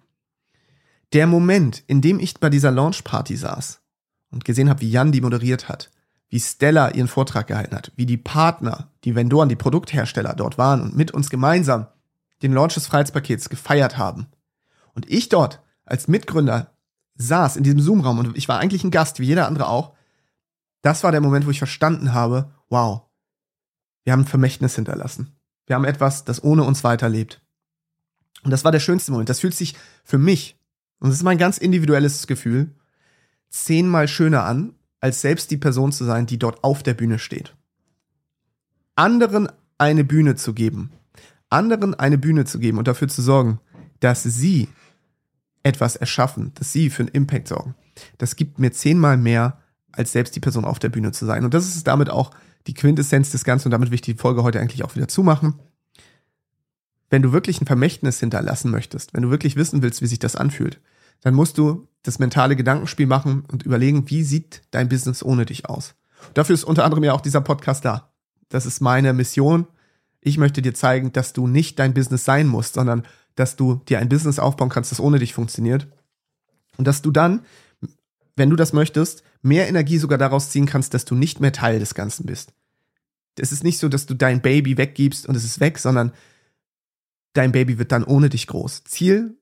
der 1.13 1.27
Moment, 1.27 1.83
in 1.87 2.01
dem 2.01 2.21
ich 2.21 2.39
bei 2.39 2.51
dieser 2.51 2.71
Launchparty 2.71 3.37
saß 3.37 3.81
und 4.31 4.45
gesehen 4.45 4.69
habe, 4.71 4.81
wie 4.81 4.91
Jan 4.91 5.13
die 5.13 5.21
moderiert 5.21 5.69
hat, 5.69 5.91
wie 6.29 6.41
Stella 6.41 6.91
ihren 6.91 7.09
Vortrag 7.09 7.47
gehalten 7.47 7.77
hat, 7.77 7.93
wie 7.97 8.07
die 8.07 8.17
Partner, 8.17 8.91
die 9.05 9.15
Vendoren, 9.15 9.49
die 9.49 9.57
Produkthersteller 9.57 10.35
dort 10.35 10.57
waren 10.57 10.81
und 10.81 10.97
mit 10.97 11.11
uns 11.11 11.29
gemeinsam 11.29 11.87
den 12.43 12.53
Launch 12.53 12.75
des 12.75 12.87
Freiheitspakets 12.87 13.49
gefeiert 13.49 13.99
haben. 13.99 14.27
Und 14.95 15.09
ich 15.11 15.29
dort 15.29 15.61
als 15.85 16.09
Mitgründer 16.09 16.73
saß 17.17 17.57
in 17.57 17.65
diesem 17.65 17.81
Zoom-Raum 17.81 18.19
und 18.19 18.37
ich 18.37 18.49
war 18.49 18.59
eigentlich 18.59 18.85
ein 18.85 18.91
Gast, 18.91 19.21
wie 19.21 19.27
jeder 19.27 19.47
andere 19.47 19.69
auch. 19.69 19.93
Das 20.81 21.05
war 21.05 21.13
der 21.13 21.21
Moment, 21.21 21.47
wo 21.47 21.51
ich 21.51 21.59
verstanden 21.59 22.15
habe, 22.15 22.51
wow, 22.69 23.03
wir 24.05 24.13
haben 24.13 24.23
ein 24.23 24.27
Vermächtnis 24.27 24.75
hinterlassen. 24.75 25.37
Wir 25.67 25.77
haben 25.77 25.85
etwas, 25.85 26.25
das 26.25 26.43
ohne 26.43 26.65
uns 26.65 26.83
weiterlebt. 26.83 27.41
Und 28.43 28.51
das 28.51 28.65
war 28.65 28.73
der 28.73 28.81
schönste 28.81 29.13
Moment. 29.13 29.29
Das 29.29 29.41
fühlt 29.41 29.55
sich 29.55 29.77
für 30.03 30.19
mich 30.19 30.59
und 31.03 31.09
das 31.09 31.17
ist 31.17 31.25
mein 31.25 31.37
ganz 31.37 31.59
individuelles 31.59 32.29
Gefühl, 32.29 32.71
zehnmal 33.51 34.07
schöner 34.07 34.45
an, 34.45 34.75
als 35.01 35.21
selbst 35.21 35.51
die 35.51 35.57
Person 35.57 35.91
zu 35.91 36.05
sein, 36.05 36.27
die 36.27 36.39
dort 36.39 36.63
auf 36.63 36.85
der 36.85 36.95
Bühne 36.95 37.19
steht. 37.19 37.57
Anderen 38.95 39.49
eine 39.79 40.05
Bühne 40.05 40.37
zu 40.37 40.55
geben, 40.55 40.93
anderen 41.51 41.95
eine 41.95 42.19
Bühne 42.19 42.45
zu 42.45 42.61
geben 42.61 42.79
und 42.79 42.87
dafür 42.87 43.09
zu 43.09 43.21
sorgen, 43.21 43.59
dass 43.99 44.23
sie 44.23 44.69
etwas 45.65 45.97
erschaffen, 45.97 46.53
dass 46.55 46.73
sie 46.73 46.89
für 46.89 47.03
einen 47.03 47.09
Impact 47.09 47.49
sorgen, 47.49 47.75
das 48.19 48.37
gibt 48.37 48.61
mir 48.61 48.71
zehnmal 48.71 49.17
mehr, 49.17 49.59
als 49.91 50.13
selbst 50.13 50.37
die 50.37 50.41
Person 50.41 50.65
auf 50.65 50.79
der 50.79 50.89
Bühne 50.89 51.11
zu 51.11 51.27
sein. 51.27 51.45
Und 51.45 51.53
das 51.53 51.67
ist 51.67 51.89
damit 51.89 52.11
auch 52.11 52.31
die 52.69 52.75
Quintessenz 52.75 53.33
des 53.33 53.43
Ganzen 53.43 53.69
und 53.69 53.73
damit 53.73 53.91
will 53.91 53.97
ich 53.97 54.03
die 54.03 54.15
Folge 54.15 54.45
heute 54.45 54.61
eigentlich 54.61 54.85
auch 54.85 54.95
wieder 54.95 55.09
zumachen 55.09 55.59
wenn 57.13 57.21
du 57.21 57.31
wirklich 57.31 57.61
ein 57.61 57.67
Vermächtnis 57.67 58.21
hinterlassen 58.21 58.71
möchtest, 58.71 59.13
wenn 59.13 59.23
du 59.23 59.31
wirklich 59.31 59.55
wissen 59.55 59.83
willst, 59.83 60.01
wie 60.01 60.07
sich 60.07 60.19
das 60.19 60.35
anfühlt, 60.35 60.81
dann 61.23 61.35
musst 61.35 61.57
du 61.59 61.89
das 62.03 62.19
mentale 62.19 62.57
Gedankenspiel 62.57 63.07
machen 63.07 63.45
und 63.51 63.63
überlegen, 63.63 64.11
wie 64.11 64.23
sieht 64.23 64.63
dein 64.71 64.89
Business 64.89 65.23
ohne 65.23 65.47
dich 65.47 65.69
aus. 65.69 65.95
dafür 66.35 66.55
ist 66.55 66.65
unter 66.65 66.85
anderem 66.85 67.05
ja 67.05 67.15
auch 67.15 67.21
dieser 67.21 67.41
Podcast 67.41 67.85
da. 67.85 68.13
Das 68.49 68.67
ist 68.67 68.81
meine 68.81 69.13
Mission. 69.13 69.67
Ich 70.21 70.39
möchte 70.39 70.63
dir 70.63 70.75
zeigen, 70.75 71.13
dass 71.13 71.33
du 71.33 71.47
nicht 71.47 71.79
dein 71.79 71.95
Business 71.95 72.25
sein 72.25 72.47
musst, 72.47 72.75
sondern 72.75 73.05
dass 73.35 73.57
du 73.57 73.77
dir 73.89 73.99
ein 73.99 74.09
Business 74.09 74.39
aufbauen 74.39 74.69
kannst, 74.69 74.93
das 74.93 75.01
ohne 75.01 75.19
dich 75.19 75.33
funktioniert. 75.33 75.89
Und 76.77 76.87
dass 76.87 77.03
du 77.03 77.11
dann, 77.11 77.45
wenn 78.37 78.51
du 78.51 78.57
das 78.57 78.73
möchtest, 78.73 79.25
mehr 79.43 79.69
Energie 79.69 79.99
sogar 79.99 80.19
daraus 80.19 80.51
ziehen 80.51 80.67
kannst, 80.67 80.95
dass 80.95 81.05
du 81.05 81.15
nicht 81.15 81.41
mehr 81.41 81.53
Teil 81.53 81.79
des 81.79 81.95
Ganzen 81.95 82.27
bist. 82.27 82.53
Es 83.39 83.53
ist 83.53 83.65
nicht 83.65 83.79
so, 83.79 83.89
dass 83.89 84.07
du 84.07 84.15
dein 84.15 84.43
Baby 84.43 84.77
weggibst 84.77 85.27
und 85.27 85.35
es 85.35 85.45
ist 85.45 85.61
weg, 85.61 85.79
sondern 85.79 86.13
dein 87.33 87.53
Baby 87.53 87.79
wird 87.79 87.93
dann 87.93 88.05
ohne 88.05 88.29
dich 88.29 88.47
groß. 88.47 88.85
Ziel, 88.85 89.39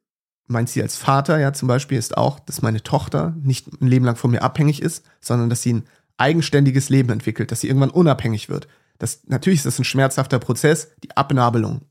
mein 0.50 0.66
Ziel 0.66 0.82
als 0.82 0.96
Vater 0.96 1.38
ja 1.38 1.52
zum 1.52 1.68
Beispiel 1.68 1.98
ist 1.98 2.16
auch, 2.16 2.40
dass 2.40 2.62
meine 2.62 2.82
Tochter 2.82 3.34
nicht 3.42 3.68
ein 3.80 3.86
Leben 3.86 4.04
lang 4.04 4.16
von 4.16 4.30
mir 4.30 4.42
abhängig 4.42 4.82
ist, 4.82 5.04
sondern 5.20 5.50
dass 5.50 5.62
sie 5.62 5.74
ein 5.74 5.84
eigenständiges 6.18 6.88
Leben 6.88 7.10
entwickelt, 7.10 7.50
dass 7.50 7.60
sie 7.60 7.68
irgendwann 7.68 7.90
unabhängig 7.90 8.48
wird. 8.48 8.68
Das, 8.98 9.22
natürlich 9.26 9.60
ist 9.60 9.66
das 9.66 9.78
ein 9.78 9.84
schmerzhafter 9.84 10.38
Prozess, 10.38 10.90
die 11.02 11.16
Abnabelung. 11.16 11.82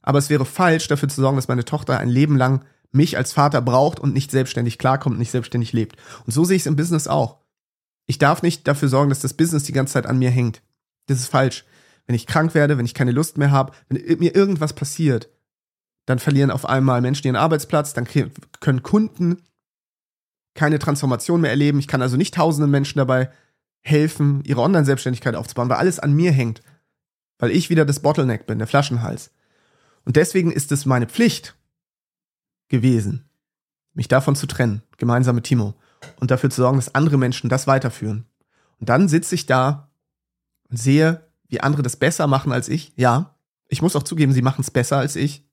Aber 0.00 0.18
es 0.18 0.30
wäre 0.30 0.44
falsch, 0.44 0.88
dafür 0.88 1.08
zu 1.08 1.20
sorgen, 1.20 1.36
dass 1.36 1.48
meine 1.48 1.64
Tochter 1.64 1.98
ein 1.98 2.08
Leben 2.08 2.36
lang 2.36 2.64
mich 2.90 3.16
als 3.16 3.32
Vater 3.32 3.60
braucht 3.60 4.00
und 4.00 4.14
nicht 4.14 4.30
selbstständig 4.30 4.78
klarkommt, 4.78 5.18
nicht 5.18 5.30
selbstständig 5.30 5.72
lebt. 5.72 5.96
Und 6.26 6.32
so 6.32 6.44
sehe 6.44 6.56
ich 6.56 6.62
es 6.62 6.66
im 6.66 6.76
Business 6.76 7.08
auch. 7.08 7.38
Ich 8.06 8.18
darf 8.18 8.42
nicht 8.42 8.66
dafür 8.66 8.88
sorgen, 8.88 9.10
dass 9.10 9.20
das 9.20 9.34
Business 9.34 9.64
die 9.64 9.72
ganze 9.72 9.94
Zeit 9.94 10.06
an 10.06 10.18
mir 10.18 10.30
hängt. 10.30 10.62
Das 11.06 11.18
ist 11.18 11.28
falsch 11.28 11.64
wenn 12.06 12.14
ich 12.14 12.26
krank 12.26 12.54
werde, 12.54 12.78
wenn 12.78 12.84
ich 12.84 12.94
keine 12.94 13.12
Lust 13.12 13.38
mehr 13.38 13.50
habe, 13.50 13.72
wenn 13.88 14.18
mir 14.18 14.34
irgendwas 14.34 14.72
passiert, 14.72 15.28
dann 16.06 16.18
verlieren 16.18 16.50
auf 16.50 16.66
einmal 16.66 17.00
Menschen 17.00 17.26
ihren 17.26 17.36
Arbeitsplatz, 17.36 17.94
dann 17.94 18.06
können 18.06 18.82
Kunden 18.82 19.42
keine 20.54 20.78
Transformation 20.78 21.40
mehr 21.40 21.50
erleben. 21.50 21.78
Ich 21.78 21.88
kann 21.88 22.02
also 22.02 22.16
nicht 22.16 22.34
tausenden 22.34 22.70
Menschen 22.70 22.98
dabei 22.98 23.30
helfen, 23.80 24.42
ihre 24.44 24.60
Online-Selbstständigkeit 24.60 25.34
aufzubauen, 25.34 25.68
weil 25.68 25.78
alles 25.78 25.98
an 25.98 26.12
mir 26.12 26.32
hängt. 26.32 26.62
Weil 27.38 27.50
ich 27.50 27.70
wieder 27.70 27.84
das 27.84 28.00
Bottleneck 28.00 28.46
bin, 28.46 28.58
der 28.58 28.66
Flaschenhals. 28.66 29.32
Und 30.04 30.16
deswegen 30.16 30.52
ist 30.52 30.72
es 30.72 30.86
meine 30.86 31.06
Pflicht 31.06 31.56
gewesen, 32.68 33.28
mich 33.94 34.08
davon 34.08 34.36
zu 34.36 34.46
trennen, 34.46 34.82
gemeinsam 34.96 35.36
mit 35.36 35.44
Timo, 35.44 35.74
und 36.18 36.30
dafür 36.30 36.50
zu 36.50 36.62
sorgen, 36.62 36.78
dass 36.78 36.94
andere 36.94 37.16
Menschen 37.16 37.48
das 37.48 37.66
weiterführen. 37.66 38.26
Und 38.78 38.88
dann 38.88 39.08
sitze 39.08 39.34
ich 39.34 39.46
da 39.46 39.90
und 40.68 40.76
sehe, 40.76 41.28
wie 41.48 41.60
andere 41.60 41.82
das 41.82 41.96
besser 41.96 42.26
machen 42.26 42.52
als 42.52 42.68
ich. 42.68 42.92
Ja, 42.96 43.36
ich 43.68 43.82
muss 43.82 43.94
auch 43.94 44.02
zugeben, 44.02 44.32
sie 44.32 44.42
machen 44.42 44.62
es 44.62 44.70
besser 44.70 44.98
als 44.98 45.16
ich. 45.16 45.48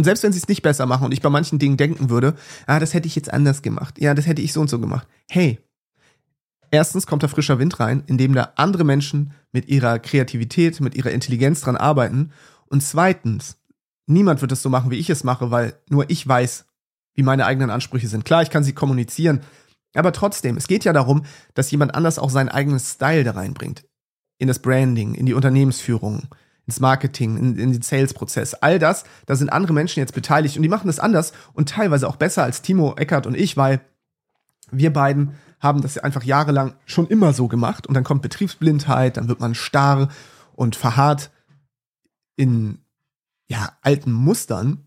Und 0.00 0.04
selbst 0.04 0.22
wenn 0.22 0.32
sie 0.32 0.38
es 0.38 0.48
nicht 0.48 0.62
besser 0.62 0.86
machen 0.86 1.04
und 1.04 1.12
ich 1.12 1.20
bei 1.20 1.28
manchen 1.28 1.58
Dingen 1.58 1.76
denken 1.76 2.08
würde, 2.08 2.34
ah, 2.66 2.80
das 2.80 2.94
hätte 2.94 3.06
ich 3.06 3.14
jetzt 3.16 3.30
anders 3.30 3.60
gemacht. 3.60 4.00
Ja, 4.00 4.14
das 4.14 4.26
hätte 4.26 4.40
ich 4.40 4.54
so 4.54 4.62
und 4.62 4.70
so 4.70 4.78
gemacht. 4.78 5.06
Hey, 5.28 5.58
erstens 6.70 7.06
kommt 7.06 7.22
da 7.22 7.28
frischer 7.28 7.58
Wind 7.58 7.80
rein, 7.80 8.02
indem 8.06 8.32
da 8.32 8.54
andere 8.56 8.84
Menschen 8.84 9.32
mit 9.52 9.68
ihrer 9.68 9.98
Kreativität, 9.98 10.80
mit 10.80 10.94
ihrer 10.94 11.10
Intelligenz 11.10 11.60
dran 11.60 11.76
arbeiten. 11.76 12.32
Und 12.70 12.82
zweitens, 12.82 13.58
niemand 14.06 14.40
wird 14.40 14.52
es 14.52 14.62
so 14.62 14.70
machen, 14.70 14.90
wie 14.90 14.96
ich 14.96 15.10
es 15.10 15.22
mache, 15.22 15.50
weil 15.50 15.74
nur 15.90 16.08
ich 16.08 16.26
weiß, 16.26 16.64
wie 17.14 17.22
meine 17.22 17.44
eigenen 17.44 17.68
Ansprüche 17.68 18.08
sind. 18.08 18.24
Klar, 18.24 18.40
ich 18.40 18.48
kann 18.48 18.64
sie 18.64 18.72
kommunizieren, 18.72 19.42
Aber 19.92 20.12
trotzdem, 20.12 20.56
es 20.56 20.66
geht 20.66 20.84
ja 20.84 20.94
darum, 20.94 21.26
dass 21.52 21.70
jemand 21.70 21.94
anders 21.94 22.18
auch 22.18 22.30
seinen 22.30 22.48
eigenen 22.48 22.80
Style 22.80 23.22
da 23.22 23.32
reinbringt. 23.32 23.84
In 24.38 24.48
das 24.48 24.60
Branding, 24.60 25.12
in 25.12 25.26
die 25.26 25.34
Unternehmensführung, 25.34 26.22
ins 26.70 26.80
Marketing, 26.80 27.36
in, 27.36 27.58
in 27.58 27.72
den 27.72 27.82
Sales-Prozess. 27.82 28.54
All 28.54 28.78
das, 28.78 29.02
da 29.26 29.34
sind 29.34 29.52
andere 29.52 29.72
Menschen 29.72 29.98
jetzt 29.98 30.14
beteiligt 30.14 30.56
und 30.56 30.62
die 30.62 30.68
machen 30.68 30.86
das 30.86 31.00
anders 31.00 31.32
und 31.52 31.68
teilweise 31.68 32.08
auch 32.08 32.16
besser 32.16 32.44
als 32.44 32.62
Timo, 32.62 32.94
Eckert 32.96 33.26
und 33.26 33.36
ich, 33.36 33.56
weil 33.56 33.80
wir 34.70 34.92
beiden 34.92 35.34
haben 35.58 35.82
das 35.82 35.98
einfach 35.98 36.22
jahrelang 36.22 36.74
schon 36.86 37.08
immer 37.08 37.32
so 37.32 37.48
gemacht 37.48 37.88
und 37.88 37.94
dann 37.94 38.04
kommt 38.04 38.22
Betriebsblindheit, 38.22 39.16
dann 39.16 39.28
wird 39.28 39.40
man 39.40 39.56
starr 39.56 40.08
und 40.54 40.76
verharrt 40.76 41.32
in 42.36 42.78
ja, 43.48 43.76
alten 43.82 44.12
Mustern. 44.12 44.86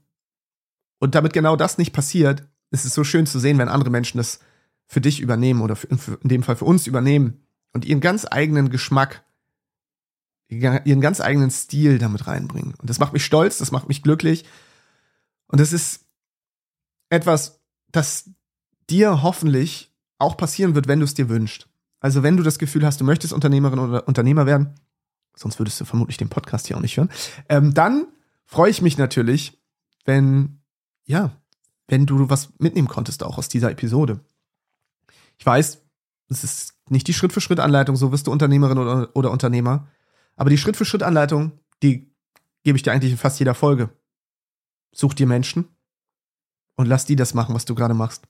Und 1.00 1.16
damit 1.16 1.34
genau 1.34 1.58
das 1.58 1.78
nicht 1.78 1.92
passiert, 1.92 2.48
ist 2.72 2.86
es 2.86 2.94
so 2.94 3.04
schön 3.04 3.26
zu 3.26 3.40
sehen, 3.40 3.58
wenn 3.58 3.68
andere 3.68 3.90
Menschen 3.90 4.18
das 4.18 4.40
für 4.88 5.02
dich 5.02 5.20
übernehmen 5.20 5.62
oder 5.62 5.76
für, 5.76 6.18
in 6.24 6.30
dem 6.30 6.44
Fall 6.44 6.56
für 6.56 6.66
uns 6.66 6.88
übernehmen 6.88 7.44
und 7.74 7.84
ihren 7.84 8.00
ganz 8.00 8.26
eigenen 8.30 8.70
Geschmack, 8.70 9.24
ihren 10.62 11.02
ganz 11.02 11.22
eigenen 11.22 11.52
Stil 11.52 11.98
damit 12.00 12.28
reinbringen. 12.28 12.74
Und 12.78 12.90
das 12.90 13.00
macht 13.00 13.14
mich 13.14 13.26
stolz, 13.26 13.58
das 13.58 13.72
macht 13.72 13.88
mich 13.88 14.04
glücklich. 14.04 14.46
Und 15.48 15.60
das 15.60 15.74
ist 15.74 16.06
etwas, 17.10 17.62
das 17.92 18.30
dir 18.90 19.22
hoffentlich 19.24 19.94
auch 20.18 20.38
passieren 20.38 20.76
wird, 20.76 20.88
wenn 20.88 21.00
du 21.00 21.06
es 21.06 21.14
dir 21.14 21.30
wünschst. 21.30 21.68
Also 22.00 22.24
wenn 22.24 22.38
du 22.38 22.44
das 22.44 22.60
Gefühl 22.60 22.86
hast, 22.86 23.00
du 23.00 23.06
möchtest 23.06 23.34
Unternehmerin 23.34 23.80
oder 23.80 24.08
Unternehmer 24.08 24.46
werden, 24.46 24.76
sonst 25.36 25.60
würdest 25.60 25.80
du 25.80 25.86
vermutlich 25.86 26.18
den 26.18 26.30
Podcast 26.30 26.68
hier 26.68 26.78
auch 26.78 26.82
nicht 26.82 26.98
hören, 26.98 27.10
ähm, 27.50 27.74
dann 27.74 28.08
freue 28.46 28.70
ich 28.70 28.82
mich 28.82 28.98
natürlich, 28.98 29.62
wenn, 30.06 30.60
ja, 31.06 31.32
wenn 31.88 32.06
du 32.06 32.30
was 32.30 32.50
mitnehmen 32.60 32.88
konntest 32.88 33.24
auch 33.24 33.38
aus 33.38 33.48
dieser 33.48 33.72
Episode. 33.72 34.20
Ich 35.38 35.46
weiß, 35.46 35.82
es 36.30 36.44
ist 36.44 36.74
nicht 36.90 37.08
die 37.08 37.14
Schritt-für-Schritt-Anleitung, 37.14 37.96
so 37.96 38.12
wirst 38.12 38.28
du 38.28 38.32
Unternehmerin 38.32 38.78
oder, 38.78 39.10
oder 39.14 39.32
Unternehmer. 39.32 39.88
Aber 40.36 40.50
die 40.50 40.58
Schritt-für-Schritt-Anleitung, 40.58 41.60
die 41.82 42.12
gebe 42.64 42.78
ich 42.78 42.84
dir 42.84 42.92
eigentlich 42.92 43.12
in 43.12 43.18
fast 43.18 43.40
jeder 43.40 43.54
Folge. 43.54 43.90
Such 44.92 45.14
dir 45.14 45.28
Menschen 45.28 45.68
und 46.76 46.88
lass 46.88 47.06
die 47.06 47.16
das 47.16 47.34
machen, 47.34 47.56
was 47.56 47.66
du 47.66 47.76
gerade 47.76 47.94
machst. 47.94 48.28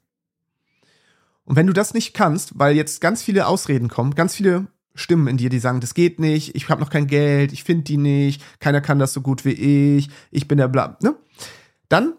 Und 1.45 1.55
wenn 1.55 1.67
du 1.67 1.73
das 1.73 1.93
nicht 1.93 2.13
kannst, 2.13 2.57
weil 2.57 2.75
jetzt 2.75 3.01
ganz 3.01 3.21
viele 3.21 3.47
Ausreden 3.47 3.89
kommen, 3.89 4.15
ganz 4.15 4.35
viele 4.35 4.67
Stimmen 4.95 5.27
in 5.27 5.37
dir, 5.37 5.49
die 5.49 5.59
sagen, 5.59 5.81
das 5.81 5.93
geht 5.93 6.19
nicht, 6.19 6.55
ich 6.55 6.69
habe 6.69 6.81
noch 6.81 6.89
kein 6.89 7.07
Geld, 7.07 7.51
ich 7.51 7.63
finde 7.63 7.83
die 7.83 7.97
nicht, 7.97 8.41
keiner 8.59 8.79
kann 8.79 8.99
das 8.99 9.13
so 9.13 9.21
gut 9.21 9.43
wie 9.43 9.97
ich, 9.97 10.09
ich 10.31 10.47
bin 10.47 10.57
der 10.57 10.67
bla, 10.67 10.97
ne? 11.01 11.15
Dann 11.89 12.13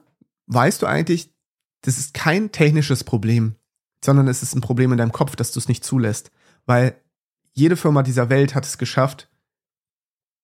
weißt 0.46 0.82
du 0.82 0.86
eigentlich, 0.86 1.32
das 1.82 1.98
ist 1.98 2.14
kein 2.14 2.52
technisches 2.52 3.04
Problem, 3.04 3.54
sondern 4.04 4.28
es 4.28 4.42
ist 4.42 4.54
ein 4.54 4.60
Problem 4.60 4.92
in 4.92 4.98
deinem 4.98 5.12
Kopf, 5.12 5.36
dass 5.36 5.52
du 5.52 5.58
es 5.58 5.68
nicht 5.68 5.84
zulässt. 5.84 6.30
Weil 6.66 7.00
jede 7.52 7.76
Firma 7.76 8.02
dieser 8.02 8.30
Welt 8.30 8.54
hat 8.54 8.64
es 8.64 8.78
geschafft, 8.78 9.28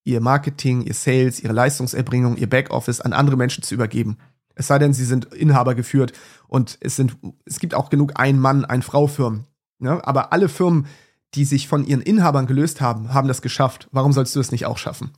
ihr 0.03 0.21
Marketing, 0.21 0.81
ihr 0.81 0.93
Sales, 0.93 1.41
ihre 1.41 1.53
Leistungserbringung, 1.53 2.37
ihr 2.37 2.49
Backoffice 2.49 3.01
an 3.01 3.13
andere 3.13 3.37
Menschen 3.37 3.63
zu 3.63 3.75
übergeben. 3.75 4.17
Es 4.55 4.67
sei 4.67 4.79
denn, 4.79 4.93
sie 4.93 5.05
sind 5.05 5.33
Inhaber 5.33 5.75
geführt 5.75 6.13
und 6.47 6.77
es 6.81 6.95
sind, 6.95 7.17
es 7.45 7.59
gibt 7.59 7.73
auch 7.73 7.89
genug 7.89 8.13
Ein-Mann, 8.15 8.65
Ein-Frau-Firmen. 8.65 9.45
Ne? 9.79 10.05
Aber 10.05 10.33
alle 10.33 10.49
Firmen, 10.49 10.87
die 11.33 11.45
sich 11.45 11.67
von 11.67 11.85
ihren 11.85 12.01
Inhabern 12.01 12.47
gelöst 12.47 12.81
haben, 12.81 13.13
haben 13.13 13.27
das 13.27 13.41
geschafft. 13.41 13.87
Warum 13.91 14.11
sollst 14.11 14.35
du 14.35 14.39
es 14.39 14.51
nicht 14.51 14.65
auch 14.65 14.77
schaffen? 14.77 15.11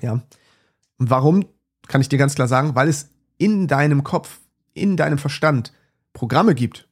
Ja. 0.00 0.22
Und 0.98 1.10
warum, 1.10 1.46
kann 1.88 2.00
ich 2.00 2.08
dir 2.08 2.18
ganz 2.18 2.34
klar 2.34 2.48
sagen, 2.48 2.74
weil 2.74 2.88
es 2.88 3.10
in 3.38 3.66
deinem 3.66 4.04
Kopf, 4.04 4.40
in 4.74 4.96
deinem 4.96 5.18
Verstand 5.18 5.72
Programme 6.12 6.54
gibt. 6.54 6.88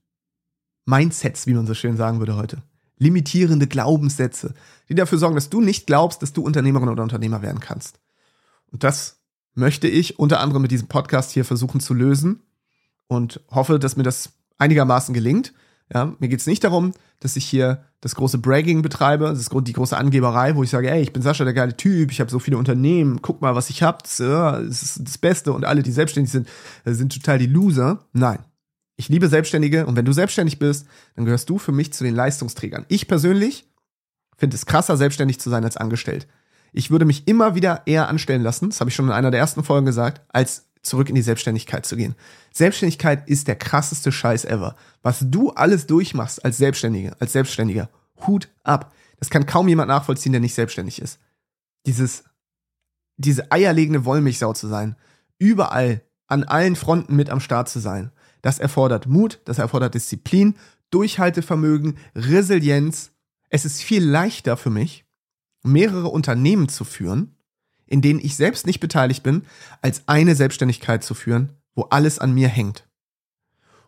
Mindsets, 0.87 1.47
wie 1.47 1.55
man 1.55 1.67
so 1.67 1.75
schön 1.75 1.97
sagen 1.97 2.21
würde 2.21 2.37
heute. 2.37 2.63
Limitierende 2.99 3.67
Glaubenssätze, 3.67 4.55
die 4.89 4.95
dafür 4.95 5.19
sorgen, 5.19 5.35
dass 5.35 5.51
du 5.51 5.61
nicht 5.61 5.87
glaubst, 5.87 6.23
dass 6.23 6.33
du 6.33 6.43
Unternehmerin 6.43 6.89
oder 6.89 7.03
Unternehmer 7.03 7.43
werden 7.43 7.61
kannst. 7.61 8.01
Und 8.73 8.85
das 8.85 9.21
möchte 9.55 9.89
ich 9.89 10.19
unter 10.19 10.41
anderem 10.41 10.63
mit 10.63 10.71
diesem 10.71 10.89
Podcast 10.89 11.33
hier 11.33 11.45
versuchen 11.45 11.81
zu 11.81 11.95
lösen 11.95 12.43
und 13.09 13.41
hoffe, 13.51 13.79
dass 13.79 13.97
mir 13.97 14.03
das 14.03 14.31
einigermaßen 14.59 15.15
gelingt. 15.15 15.53
Ja, 15.93 16.15
mir 16.19 16.29
geht's 16.29 16.47
nicht 16.47 16.65
darum, 16.65 16.93
dass 17.21 17.37
ich 17.37 17.45
hier 17.45 17.85
das 18.01 18.17
große 18.17 18.39
Bragging 18.39 18.83
betreibe, 18.83 19.27
das 19.27 19.49
die 19.49 19.73
große 19.73 19.97
Angeberei, 19.97 20.57
wo 20.57 20.63
ich 20.63 20.71
sage, 20.71 20.91
ey, 20.91 21.01
ich 21.01 21.13
bin 21.13 21.23
Sascha, 21.23 21.45
der 21.45 21.55
geile 21.55 21.77
Typ, 21.77 22.11
ich 22.11 22.21
habe 22.21 22.31
so 22.31 22.39
viele 22.39 22.59
Unternehmen, 22.59 23.23
guck 23.23 23.41
mal, 23.41 23.55
was 23.55 23.71
ich 23.71 23.83
hab, 23.83 24.03
das, 24.03 24.17
das 24.17 24.83
ist 24.83 25.01
das 25.05 25.19
Beste 25.19 25.53
und 25.53 25.65
alle, 25.65 25.83
die 25.83 25.93
selbstständig 25.93 26.33
sind, 26.33 26.49
äh, 26.85 26.93
sind 26.93 27.13
total 27.13 27.39
die 27.39 27.47
Loser. 27.47 28.05
Nein. 28.13 28.41
Ich 28.97 29.09
liebe 29.09 29.29
Selbstständige 29.29 29.87
und 29.87 29.97
wenn 29.97 30.05
du 30.05 30.13
selbstständig 30.13 30.59
bist, 30.59 30.87
dann 31.15 31.25
gehörst 31.25 31.51
du 31.51 31.59
für 31.59 31.73
mich 31.73 31.93
zu 31.93 32.03
den 32.03 32.15
Leistungsträgern. 32.15 32.87
Ich 32.89 33.09
persönlich 33.09 33.69
finde 34.37 34.57
es 34.57 34.67
krasser, 34.67 34.97
selbstständig 34.97 35.39
zu 35.39 35.51
sein 35.51 35.65
als 35.65 35.77
angestellt. 35.77 36.27
Ich 36.73 36.91
würde 36.91 37.05
mich 37.05 37.29
immer 37.29 37.55
wieder 37.55 37.83
eher 37.87 38.09
anstellen 38.09 38.43
lassen, 38.43 38.71
das 38.71 38.81
habe 38.81 38.91
ich 38.91 38.97
schon 38.97 39.07
in 39.07 39.13
einer 39.13 39.31
der 39.31 39.41
ersten 39.41 39.65
Folgen 39.65 39.87
gesagt, 39.87 40.23
als 40.29 40.67
zurück 40.83 41.09
in 41.09 41.15
die 41.15 41.23
Selbstständigkeit 41.23 41.85
zu 41.85 41.97
gehen. 41.97 42.15
Selbstständigkeit 42.53 43.29
ist 43.29 43.49
der 43.49 43.57
krasseste 43.57 44.13
Scheiß 44.13 44.45
ever. 44.45 44.77
Was 45.03 45.19
du 45.23 45.51
alles 45.51 45.87
durchmachst 45.87 46.45
als 46.45 46.59
Selbstständige, 46.59 47.17
als 47.21 47.33
Selbstständiger, 47.33 47.91
Hut 48.27 48.49
ab. 48.63 48.95
Das 49.19 49.31
kann 49.31 49.47
kaum 49.47 49.69
jemand 49.69 49.89
nachvollziehen, 49.89 50.33
der 50.33 50.41
nicht 50.41 50.55
selbstständig 50.55 51.01
ist. 51.01 51.19
Dieses, 51.87 52.25
diese 53.17 53.51
eierlegende 53.53 54.05
Wollmilchsau 54.05 54.53
zu 54.53 54.69
sein, 54.69 54.97
überall, 55.39 56.03
an 56.29 56.45
allen 56.45 56.77
Fronten 56.77 57.15
mit 57.15 57.31
am 57.31 57.41
Start 57.41 57.69
zu 57.69 57.79
sein, 57.79 58.11
das 58.47 58.61
erfordert 58.61 59.09
Mut, 59.09 59.41
das 59.45 59.59
erfordert 59.59 59.95
Disziplin, 59.95 60.55
Durchhaltevermögen, 60.91 61.99
Resilienz. 62.15 63.11
Es 63.49 63.65
ist 63.65 63.83
viel 63.83 64.05
leichter 64.05 64.57
für 64.57 64.71
mich, 64.71 65.05
mehrere 65.65 66.07
Unternehmen 66.07 66.69
zu 66.69 66.85
führen, 66.85 67.35
in 67.87 68.03
denen 68.03 68.21
ich 68.21 68.37
selbst 68.37 68.65
nicht 68.65 68.79
beteiligt 68.79 69.25
bin, 69.25 69.43
als 69.83 70.07
eine 70.07 70.37
Selbstständigkeit 70.37 71.03
zu 71.03 71.15
führen, 71.15 71.55
wo 71.75 71.83
alles 71.91 72.21
an 72.21 72.35
mir 72.35 72.47
hängt. 72.47 72.89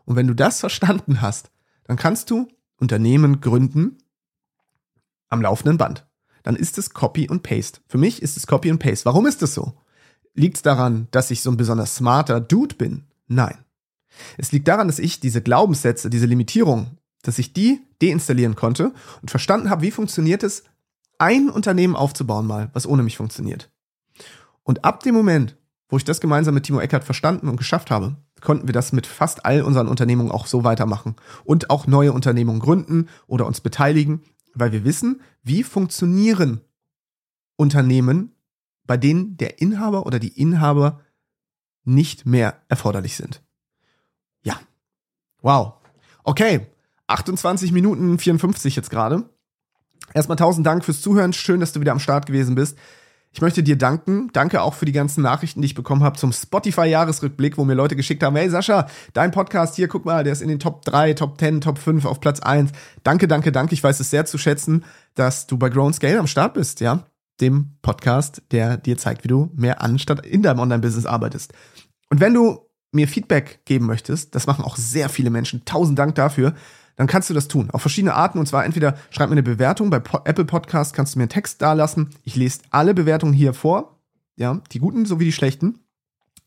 Und 0.05 0.17
wenn 0.17 0.27
du 0.27 0.35
das 0.35 0.59
verstanden 0.59 1.23
hast, 1.23 1.53
dann 1.85 1.97
kannst 1.97 2.29
du 2.29 2.49
Unternehmen 2.79 3.41
gründen 3.41 3.99
am 5.29 5.41
laufenden 5.41 5.79
Band. 5.79 6.05
Dann 6.43 6.57
ist 6.57 6.79
es 6.79 6.91
Copy 6.91 7.29
und 7.29 7.45
Paste. 7.45 7.81
Für 7.87 7.99
mich 7.99 8.23
ist 8.23 8.37
es 8.37 8.49
Copy 8.49 8.73
und 8.73 8.81
Paste. 8.81 9.05
Warum 9.05 9.27
ist 9.27 9.41
es 9.41 9.55
so? 9.55 9.81
Liegt 10.35 10.57
es 10.57 10.63
daran, 10.63 11.07
dass 11.13 11.31
ich 11.31 11.43
so 11.43 11.51
ein 11.53 11.57
besonders 11.57 11.95
smarter 11.95 12.41
Dude 12.41 12.75
bin? 12.75 13.05
Nein. 13.29 13.65
Es 14.37 14.53
liegt 14.53 14.69
daran, 14.69 14.89
dass 14.89 14.99
ich 14.99 15.21
diese 15.21 15.43
Glaubenssätze, 15.43 16.11
diese 16.11 16.27
Limitierung, 16.27 16.99
dass 17.23 17.39
ich 17.39 17.53
die 17.53 17.81
deinstallieren 18.01 18.55
konnte 18.55 18.93
und 19.23 19.31
verstanden 19.31 19.71
habe, 19.71 19.83
wie 19.83 19.91
funktioniert 19.91 20.43
es, 20.43 20.65
ein 21.19 21.51
Unternehmen 21.51 21.97
aufzubauen 21.97 22.47
mal, 22.47 22.71
was 22.73 22.87
ohne 22.87 23.03
mich 23.03 23.17
funktioniert. 23.17 23.71
Und 24.63 24.85
ab 24.85 25.03
dem 25.03 25.15
Moment, 25.15 25.57
wo 25.89 25.97
ich 25.97 26.05
das 26.05 26.21
gemeinsam 26.21 26.55
mit 26.55 26.65
Timo 26.65 26.81
Eckert 26.81 27.05
verstanden 27.05 27.49
und 27.49 27.57
geschafft 27.57 27.91
habe, 27.91 28.17
konnten 28.41 28.69
wir 28.69 28.73
das 28.73 28.93
mit 28.93 29.07
fast 29.07 29.45
all 29.45 29.63
unseren 29.63 29.89
Unternehmungen 29.89 30.31
auch 30.31 30.47
so 30.47 30.63
weitermachen 30.63 31.17
und 31.45 31.71
auch 31.71 31.87
neue 31.87 32.13
Unternehmungen 32.13 32.61
gründen 32.61 33.09
oder 33.27 33.47
uns 33.47 33.61
beteiligen, 33.61 34.23
weil 34.55 34.73
wir 34.73 34.85
wissen, 34.85 35.23
wie 35.43 35.63
funktionieren 35.63 36.61
Unternehmen, 37.57 38.37
bei 38.87 38.97
denen 38.97 39.37
der 39.37 39.61
Inhaber 39.61 40.07
oder 40.07 40.19
die 40.19 40.41
Inhaber 40.41 41.01
nicht 41.85 42.27
mehr 42.27 42.63
erforderlich 42.69 43.17
sind. 43.17 43.43
Wow. 45.43 45.75
Okay. 46.25 46.67
28 47.07 47.73
Minuten 47.73 48.19
54 48.19 48.77
jetzt 48.77 48.91
gerade. 48.91 49.29
Erstmal 50.15 50.37
tausend 50.37 50.67
Dank 50.67 50.85
fürs 50.85 51.01
Zuhören. 51.01 51.33
Schön, 51.33 51.61
dass 51.61 51.73
du 51.73 51.81
wieder 51.81 51.93
am 51.93 52.01
Start 52.01 52.27
gewesen 52.27 52.55
bist. 52.55 52.77
Ich 53.33 53.43
möchte 53.43 53.63
dir 53.63 53.77
danken. 53.77 54.31
Danke 54.33 54.63
auch 54.63 54.75
für 54.75 54.87
die 54.87 54.93
ganzen 54.93 55.23
Nachrichten, 55.23 55.61
die 55.61 55.67
ich 55.67 55.75
bekommen 55.75 56.03
habe 56.03 56.19
zum 56.19 56.33
Spotify-Jahresrückblick, 56.33 57.59
wo 57.59 57.65
mir 57.65 57.75
Leute 57.75 57.95
geschickt 57.95 58.23
haben, 58.23 58.37
hey 58.37 58.49
Sascha, 58.49 58.87
dein 59.13 59.31
Podcast 59.31 59.77
hier, 59.77 59.87
guck 59.87 60.05
mal, 60.07 60.25
der 60.25 60.33
ist 60.33 60.41
in 60.41 60.49
den 60.49 60.59
Top 60.59 60.85
3, 60.85 61.15
Top 61.15 61.39
10, 61.39 61.61
Top 61.61 61.79
5, 61.79 62.07
auf 62.07 62.21
Platz 62.21 62.41
1. 62.41 62.73
Danke, 63.05 63.29
danke, 63.29 63.53
danke. 63.53 63.75
Ich 63.75 63.85
weiß 63.85 64.01
es 64.01 64.11
sehr 64.11 64.25
zu 64.25 64.39
schätzen, 64.39 64.85
dass 65.15 65.47
du 65.47 65.59
bei 65.59 65.69
Grown 65.69 65.93
Scale 65.93 66.19
am 66.19 66.27
Start 66.27 66.55
bist, 66.55 66.81
ja. 66.81 67.05
Dem 67.41 67.77
Podcast, 67.83 68.43
der 68.51 68.77
dir 68.77 68.97
zeigt, 68.97 69.25
wie 69.25 69.29
du 69.29 69.51
mehr 69.55 69.83
anstatt 69.83 70.27
in 70.27 70.43
deinem 70.43 70.59
Online-Business 70.61 71.07
arbeitest. 71.07 71.53
Und 72.11 72.21
wenn 72.21 72.35
du 72.35 72.68
mir 72.93 73.09
Feedback 73.09 73.65
geben 73.65 73.87
möchtest, 73.87 74.35
das 74.35 74.47
machen 74.47 74.65
auch 74.65 74.77
sehr 74.77 75.09
viele 75.09 75.31
Menschen, 75.31 75.65
tausend 75.65 75.99
Dank 75.99 76.15
dafür, 76.15 76.55
dann 76.99 77.07
kannst 77.07 77.31
du 77.31 77.35
das 77.35 77.47
tun. 77.47 77.71
Auf 77.71 77.81
verschiedene 77.81 78.15
Arten. 78.15 78.41
Und 78.41 78.47
zwar 78.47 78.65
entweder 78.65 78.99
schreib 79.11 79.29
mir 79.29 79.35
eine 79.35 79.45
Bewertung. 79.45 79.89
Bei 79.89 80.03
Apple 80.25 80.45
Podcast 80.45 80.95
kannst 80.95 81.15
du 81.15 81.21
mir 81.21 81.23
einen 81.23 81.31
Text 81.31 81.63
dalassen. 81.63 82.11
Ich 82.25 82.35
lese 82.35 82.63
alle 82.71 82.93
Bewertungen 82.93 83.33
hier 83.33 83.55
vor. 83.55 84.01
Ja, 84.35 84.61
die 84.73 84.81
guten 84.81 85.07
sowie 85.07 85.27
die 85.27 85.33
schlechten. 85.33 85.79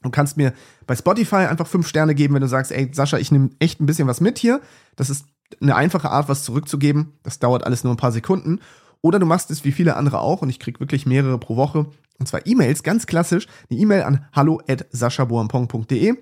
Du 0.01 0.09
kannst 0.09 0.35
mir 0.35 0.53
bei 0.87 0.95
Spotify 0.95 1.47
einfach 1.47 1.67
fünf 1.67 1.87
Sterne 1.87 2.15
geben, 2.15 2.33
wenn 2.33 2.41
du 2.41 2.49
sagst, 2.49 2.73
ey, 2.73 2.89
Sascha, 2.91 3.17
ich 3.17 3.31
nehme 3.31 3.51
echt 3.59 3.79
ein 3.79 3.85
bisschen 3.85 4.09
was 4.09 4.19
mit 4.19 4.39
hier. 4.39 4.59
Das 4.97 5.09
ist 5.09 5.25
eine 5.61 5.75
einfache 5.75 6.09
Art, 6.09 6.27
was 6.27 6.43
zurückzugeben. 6.43 7.13
Das 7.23 7.39
dauert 7.39 7.65
alles 7.65 7.85
nur 7.85 7.93
ein 7.93 7.97
paar 7.97 8.11
Sekunden. 8.11 8.59
Oder 9.01 9.19
du 9.19 9.25
machst 9.25 9.51
es 9.51 9.63
wie 9.63 9.71
viele 9.71 9.95
andere 9.95 10.19
auch 10.19 10.41
und 10.41 10.49
ich 10.49 10.59
krieg 10.59 10.81
wirklich 10.81 11.05
mehrere 11.05 11.37
pro 11.37 11.55
Woche. 11.55 11.85
Und 12.19 12.27
zwar 12.27 12.45
E-Mails, 12.45 12.83
ganz 12.83 13.05
klassisch. 13.05 13.47
Eine 13.69 13.79
E-Mail 13.79 14.03
an 14.03 14.25
hallo 14.33 14.61
at 14.67 14.85
saschaboampong.de 14.91 16.17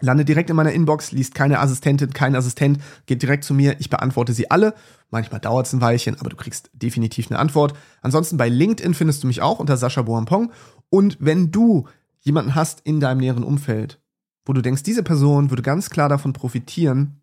Lande 0.00 0.24
direkt 0.24 0.50
in 0.50 0.56
meiner 0.56 0.72
Inbox, 0.72 1.12
liest 1.12 1.34
keine 1.34 1.58
Assistentin, 1.58 2.12
kein 2.12 2.36
Assistent, 2.36 2.78
geht 3.06 3.22
direkt 3.22 3.44
zu 3.44 3.54
mir, 3.54 3.76
ich 3.80 3.88
beantworte 3.88 4.32
sie 4.32 4.50
alle. 4.50 4.74
Manchmal 5.10 5.40
dauert 5.40 5.66
es 5.66 5.72
ein 5.72 5.80
Weilchen, 5.80 6.18
aber 6.20 6.30
du 6.30 6.36
kriegst 6.36 6.70
definitiv 6.74 7.30
eine 7.30 7.38
Antwort. 7.38 7.74
Ansonsten 8.02 8.36
bei 8.36 8.48
LinkedIn 8.48 8.94
findest 8.94 9.22
du 9.22 9.26
mich 9.26 9.40
auch 9.40 9.58
unter 9.58 9.76
Sascha 9.76 10.02
Boampong. 10.02 10.52
Und 10.90 11.16
wenn 11.20 11.50
du 11.50 11.86
jemanden 12.20 12.54
hast 12.54 12.80
in 12.82 13.00
deinem 13.00 13.18
näheren 13.18 13.44
Umfeld, 13.44 14.00
wo 14.44 14.52
du 14.52 14.62
denkst, 14.62 14.82
diese 14.82 15.02
Person 15.02 15.50
würde 15.50 15.62
ganz 15.62 15.90
klar 15.90 16.08
davon 16.08 16.32
profitieren, 16.32 17.22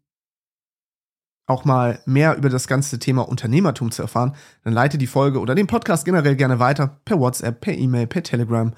auch 1.45 1.65
mal 1.65 1.99
mehr 2.05 2.37
über 2.37 2.49
das 2.49 2.67
ganze 2.67 2.99
Thema 2.99 3.27
Unternehmertum 3.27 3.91
zu 3.91 4.01
erfahren, 4.01 4.33
dann 4.63 4.73
leite 4.73 4.97
die 4.97 5.07
Folge 5.07 5.39
oder 5.39 5.55
den 5.55 5.67
Podcast 5.67 6.05
generell 6.05 6.35
gerne 6.35 6.59
weiter 6.59 6.99
per 7.05 7.19
WhatsApp, 7.19 7.59
per 7.61 7.77
E-Mail, 7.77 8.07
per 8.07 8.23
Telegram, 8.23 8.73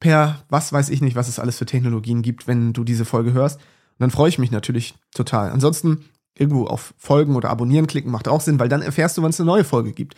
per 0.00 0.44
was 0.48 0.72
weiß 0.72 0.90
ich 0.90 1.00
nicht, 1.00 1.16
was 1.16 1.28
es 1.28 1.38
alles 1.38 1.58
für 1.58 1.66
Technologien 1.66 2.22
gibt, 2.22 2.46
wenn 2.46 2.72
du 2.72 2.84
diese 2.84 3.04
Folge 3.04 3.32
hörst. 3.32 3.56
Und 3.56 4.00
dann 4.00 4.10
freue 4.10 4.28
ich 4.28 4.38
mich 4.38 4.50
natürlich 4.50 4.94
total. 5.14 5.50
Ansonsten 5.50 6.04
irgendwo 6.36 6.66
auf 6.66 6.94
Folgen 6.96 7.34
oder 7.34 7.50
Abonnieren 7.50 7.88
klicken 7.88 8.12
macht 8.12 8.28
auch 8.28 8.40
Sinn, 8.40 8.60
weil 8.60 8.68
dann 8.68 8.82
erfährst 8.82 9.18
du, 9.18 9.22
wann 9.22 9.30
es 9.30 9.40
eine 9.40 9.46
neue 9.48 9.64
Folge 9.64 9.92
gibt. 9.92 10.14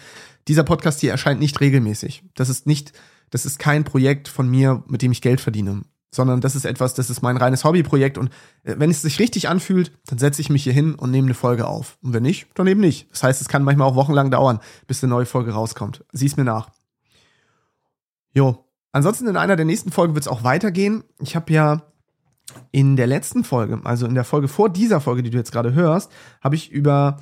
Dieser 0.49 0.65
Podcast 0.65 1.01
hier 1.01 1.11
erscheint 1.11 1.41
nicht 1.41 1.61
regelmäßig. 1.61 2.25
Das 2.35 2.51
ist 2.51 2.67
nicht, 2.67 2.93
das 3.31 3.47
ist 3.47 3.59
kein 3.59 3.85
Projekt 3.85 4.29
von 4.29 4.49
mir, 4.49 4.83
mit 4.87 5.01
dem 5.01 5.13
ich 5.13 5.23
Geld 5.23 5.41
verdiene 5.41 5.83
sondern 6.11 6.41
das 6.41 6.57
ist 6.57 6.65
etwas, 6.65 6.95
das 6.95 7.11
ist 7.11 7.23
mein 7.23 7.37
reines 7.37 7.65
Hobbyprojekt 7.65 8.19
und 8.19 8.31
äh, 8.65 8.75
wenn 8.79 8.91
es 8.91 9.03
sich 9.03 9.19
richtig 9.19 9.49
anfühlt, 9.49 9.93
dann 10.07 10.19
setze 10.19 10.41
ich 10.41 10.51
mich 10.51 10.65
hier 10.65 10.73
hin 10.73 10.95
und 10.95 11.11
nehme 11.11 11.27
eine 11.27 11.35
Folge 11.35 11.67
auf. 11.67 11.99
Und 12.03 12.13
wenn 12.13 12.23
nicht, 12.23 12.49
dann 12.55 12.67
eben 12.67 12.81
nicht. 12.81 13.11
Das 13.13 13.23
heißt, 13.23 13.41
es 13.41 13.49
kann 13.49 13.63
manchmal 13.63 13.89
auch 13.89 13.95
wochenlang 13.95 14.31
dauern, 14.31 14.61
bis 14.87 15.03
eine 15.03 15.11
neue 15.11 15.27
Folge 15.27 15.53
rauskommt. 15.53 16.05
Sieh's 16.13 16.37
mir 16.37 16.45
nach. 16.45 16.71
Jo. 18.33 18.65
Ansonsten 18.93 19.29
in 19.29 19.37
einer 19.37 19.57
der 19.57 19.67
nächsten 19.67 19.91
Folgen 19.91 20.15
wird 20.15 20.25
es 20.25 20.29
auch 20.29 20.45
weitergehen. 20.45 21.05
Ich 21.21 21.37
habe 21.37 21.53
ja 21.53 21.83
in 22.73 22.97
der 22.97 23.07
letzten 23.07 23.45
Folge, 23.45 23.81
also 23.85 24.07
in 24.07 24.15
der 24.15 24.25
Folge 24.25 24.49
vor 24.49 24.69
dieser 24.69 25.01
Folge, 25.01 25.23
die 25.23 25.31
du 25.31 25.39
jetzt 25.39 25.53
gerade 25.53 25.73
hörst, 25.75 26.11
habe 26.41 26.57
ich 26.57 26.71
über 26.71 27.19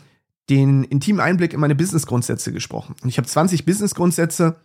den 0.49 0.85
intimen 0.85 1.21
Einblick 1.21 1.53
in 1.53 1.61
meine 1.61 1.75
Business-Grundsätze 1.75 2.53
gesprochen. 2.53 2.95
Und 3.03 3.09
ich 3.11 3.19
habe 3.19 3.29
20 3.29 3.67
Business-Grundsätze 3.67 4.57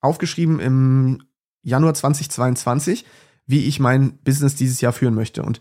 aufgeschrieben 0.00 0.60
im 0.60 1.22
Januar 1.62 1.94
2022 1.94 3.06
wie 3.46 3.66
ich 3.66 3.80
mein 3.80 4.18
Business 4.18 4.54
dieses 4.54 4.80
Jahr 4.80 4.92
führen 4.92 5.14
möchte. 5.14 5.42
Und 5.42 5.60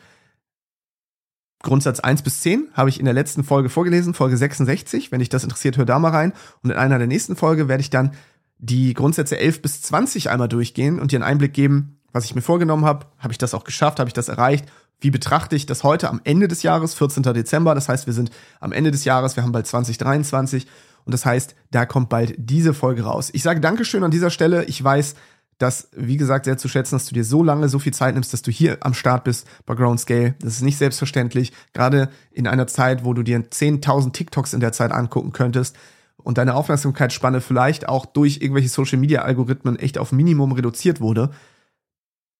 Grundsatz 1.63 1.99
1 1.99 2.23
bis 2.23 2.41
10 2.41 2.69
habe 2.73 2.89
ich 2.89 2.99
in 2.99 3.06
der 3.06 3.13
letzten 3.13 3.43
Folge 3.43 3.69
vorgelesen, 3.69 4.13
Folge 4.13 4.38
66. 4.38 5.12
Wenn 5.12 5.19
dich 5.19 5.30
das 5.30 5.43
interessiert, 5.43 5.77
hör 5.77 5.86
da 5.86 5.99
mal 5.99 6.10
rein. 6.10 6.34
Und 6.63 6.71
in 6.71 6.77
einer 6.77 6.97
der 6.97 7.08
nächsten 7.08 7.36
Folge 7.36 7.67
werde 7.67 7.82
ich 7.82 7.89
dann 7.89 8.13
die 8.62 8.93
Grundsätze 8.93 9.38
11 9.38 9.62
bis 9.62 9.82
20 9.82 10.30
einmal 10.30 10.47
durchgehen 10.47 11.00
und 11.00 11.12
dir 11.12 11.17
einen 11.17 11.24
Einblick 11.24 11.54
geben, 11.54 11.97
was 12.13 12.26
ich 12.26 12.36
mir 12.36 12.41
vorgenommen 12.41 12.86
habe. 12.86 13.08
Habe 13.17 13.34
ich 13.34 13.38
das 13.38 13.54
auch 13.54 13.63
geschafft? 13.63 14.00
Habe 14.00 14.08
ich 14.08 14.13
das 14.13 14.30
erreicht? 14.30 14.65
Wie 15.00 15.10
betrachte 15.10 15.56
ich 15.56 15.65
das 15.65 15.84
heute 15.84 16.10
am 16.10 16.21
Ende 16.24 16.47
des 16.47 16.62
Jahres, 16.62 16.93
14. 16.93 17.24
Dezember? 17.24 17.74
Das 17.74 17.89
heißt, 17.89 18.06
wir 18.06 18.13
sind 18.13 18.30
am 18.60 18.71
Ende 18.71 18.91
des 18.91 19.04
Jahres, 19.04 19.36
wir 19.36 19.43
haben 19.43 19.52
bald 19.52 19.65
2023 19.65 20.67
und 21.06 21.12
das 21.12 21.26
heißt, 21.26 21.56
da 21.71 21.88
kommt 21.88 22.10
bald 22.10 22.36
diese 22.38 22.76
Folge 22.76 23.02
raus. 23.02 23.32
Ich 23.34 23.41
sage 23.41 23.60
Dankeschön 23.60 24.04
an 24.04 24.12
dieser 24.12 24.30
Stelle. 24.30 24.65
Ich 24.65 24.82
weiß, 24.84 25.15
das, 25.58 25.89
wie 25.95 26.17
gesagt, 26.17 26.45
sehr 26.45 26.58
zu 26.58 26.67
schätzen, 26.67 26.95
dass 26.95 27.08
du 27.08 27.15
dir 27.15 27.24
so 27.24 27.43
lange 27.43 27.67
so 27.67 27.80
viel 27.80 27.93
Zeit 27.93 28.13
nimmst, 28.13 28.32
dass 28.34 28.43
du 28.43 28.52
hier 28.52 28.78
am 28.82 28.93
Start 28.93 29.24
bist 29.24 29.47
bei 29.65 29.74
Ground 29.74 30.00
Scale. 30.00 30.36
Das 30.39 30.54
ist 30.54 30.62
nicht 30.62 30.78
selbstverständlich, 30.78 31.52
gerade 31.74 32.10
in 32.32 32.47
einer 32.47 32.67
Zeit, 32.67 33.04
wo 33.04 33.13
du 33.13 33.24
dir 33.24 33.39
10.000 33.39 34.12
TikToks 34.12 34.54
in 34.54 34.60
der 34.60 34.71
Zeit 34.71 34.91
angucken 34.91 35.32
könntest 35.32 35.76
und 36.23 36.38
deine 36.38 36.55
Aufmerksamkeitsspanne 36.55 37.41
vielleicht 37.41 37.88
auch 37.88 38.05
durch 38.05 38.38
irgendwelche 38.41 38.69
Social 38.69 38.97
Media 38.97 39.21
Algorithmen 39.21 39.77
echt 39.77 39.97
auf 39.97 40.12
Minimum 40.12 40.51
reduziert 40.51 41.01
wurde, 41.01 41.31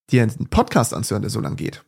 dir 0.10 0.24
einen 0.24 0.48
Podcast 0.50 0.94
anzuhören, 0.94 1.22
der 1.22 1.32
so 1.32 1.40
lang 1.40 1.56
geht. 1.56 1.86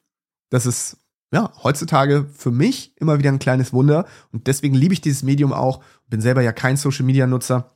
Das 0.50 0.66
ist 0.66 0.98
ja, 1.34 1.52
heutzutage 1.64 2.28
für 2.32 2.52
mich 2.52 2.94
immer 2.98 3.18
wieder 3.18 3.32
ein 3.32 3.40
kleines 3.40 3.74
Wunder 3.74 4.06
und 4.32 4.46
deswegen 4.46 4.76
liebe 4.76 4.94
ich 4.94 5.02
dieses 5.02 5.24
Medium 5.24 5.52
auch. 5.52 5.84
Bin 6.08 6.22
selber 6.22 6.44
ja 6.44 6.52
kein 6.52 6.78
Social 6.78 7.06
Media 7.06 7.26
Nutzer. 7.26 7.72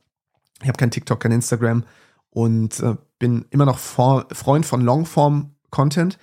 Ich 0.62 0.68
habe 0.68 0.78
kein 0.78 0.92
TikTok, 0.92 1.18
kein 1.18 1.32
Instagram 1.32 1.82
und 2.30 2.78
äh, 2.80 2.94
bin 3.18 3.46
immer 3.50 3.64
noch 3.64 3.78
Freund 3.78 4.64
von 4.64 4.80
Longform-Content. 4.80 6.18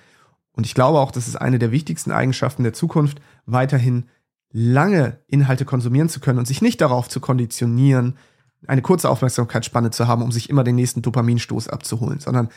Und 0.52 0.64
ich 0.64 0.74
glaube 0.74 0.98
auch, 0.98 1.10
das 1.10 1.28
ist 1.28 1.36
eine 1.36 1.58
der 1.58 1.72
wichtigsten 1.72 2.10
Eigenschaften 2.10 2.62
der 2.62 2.72
Zukunft, 2.72 3.20
weiterhin 3.44 4.06
lange 4.58 5.20
Inhalte 5.26 5.66
konsumieren 5.66 6.08
zu 6.08 6.18
können 6.18 6.38
und 6.38 6.46
sich 6.46 6.62
nicht 6.62 6.80
darauf 6.80 7.10
zu 7.10 7.20
konditionieren, 7.20 8.16
eine 8.66 8.80
kurze 8.80 9.10
Aufmerksamkeitsspanne 9.10 9.90
zu 9.90 10.08
haben, 10.08 10.22
um 10.22 10.32
sich 10.32 10.48
immer 10.48 10.64
den 10.64 10.76
nächsten 10.76 11.02
Dopaminstoß 11.02 11.68
abzuholen, 11.68 12.20
sondern 12.20 12.48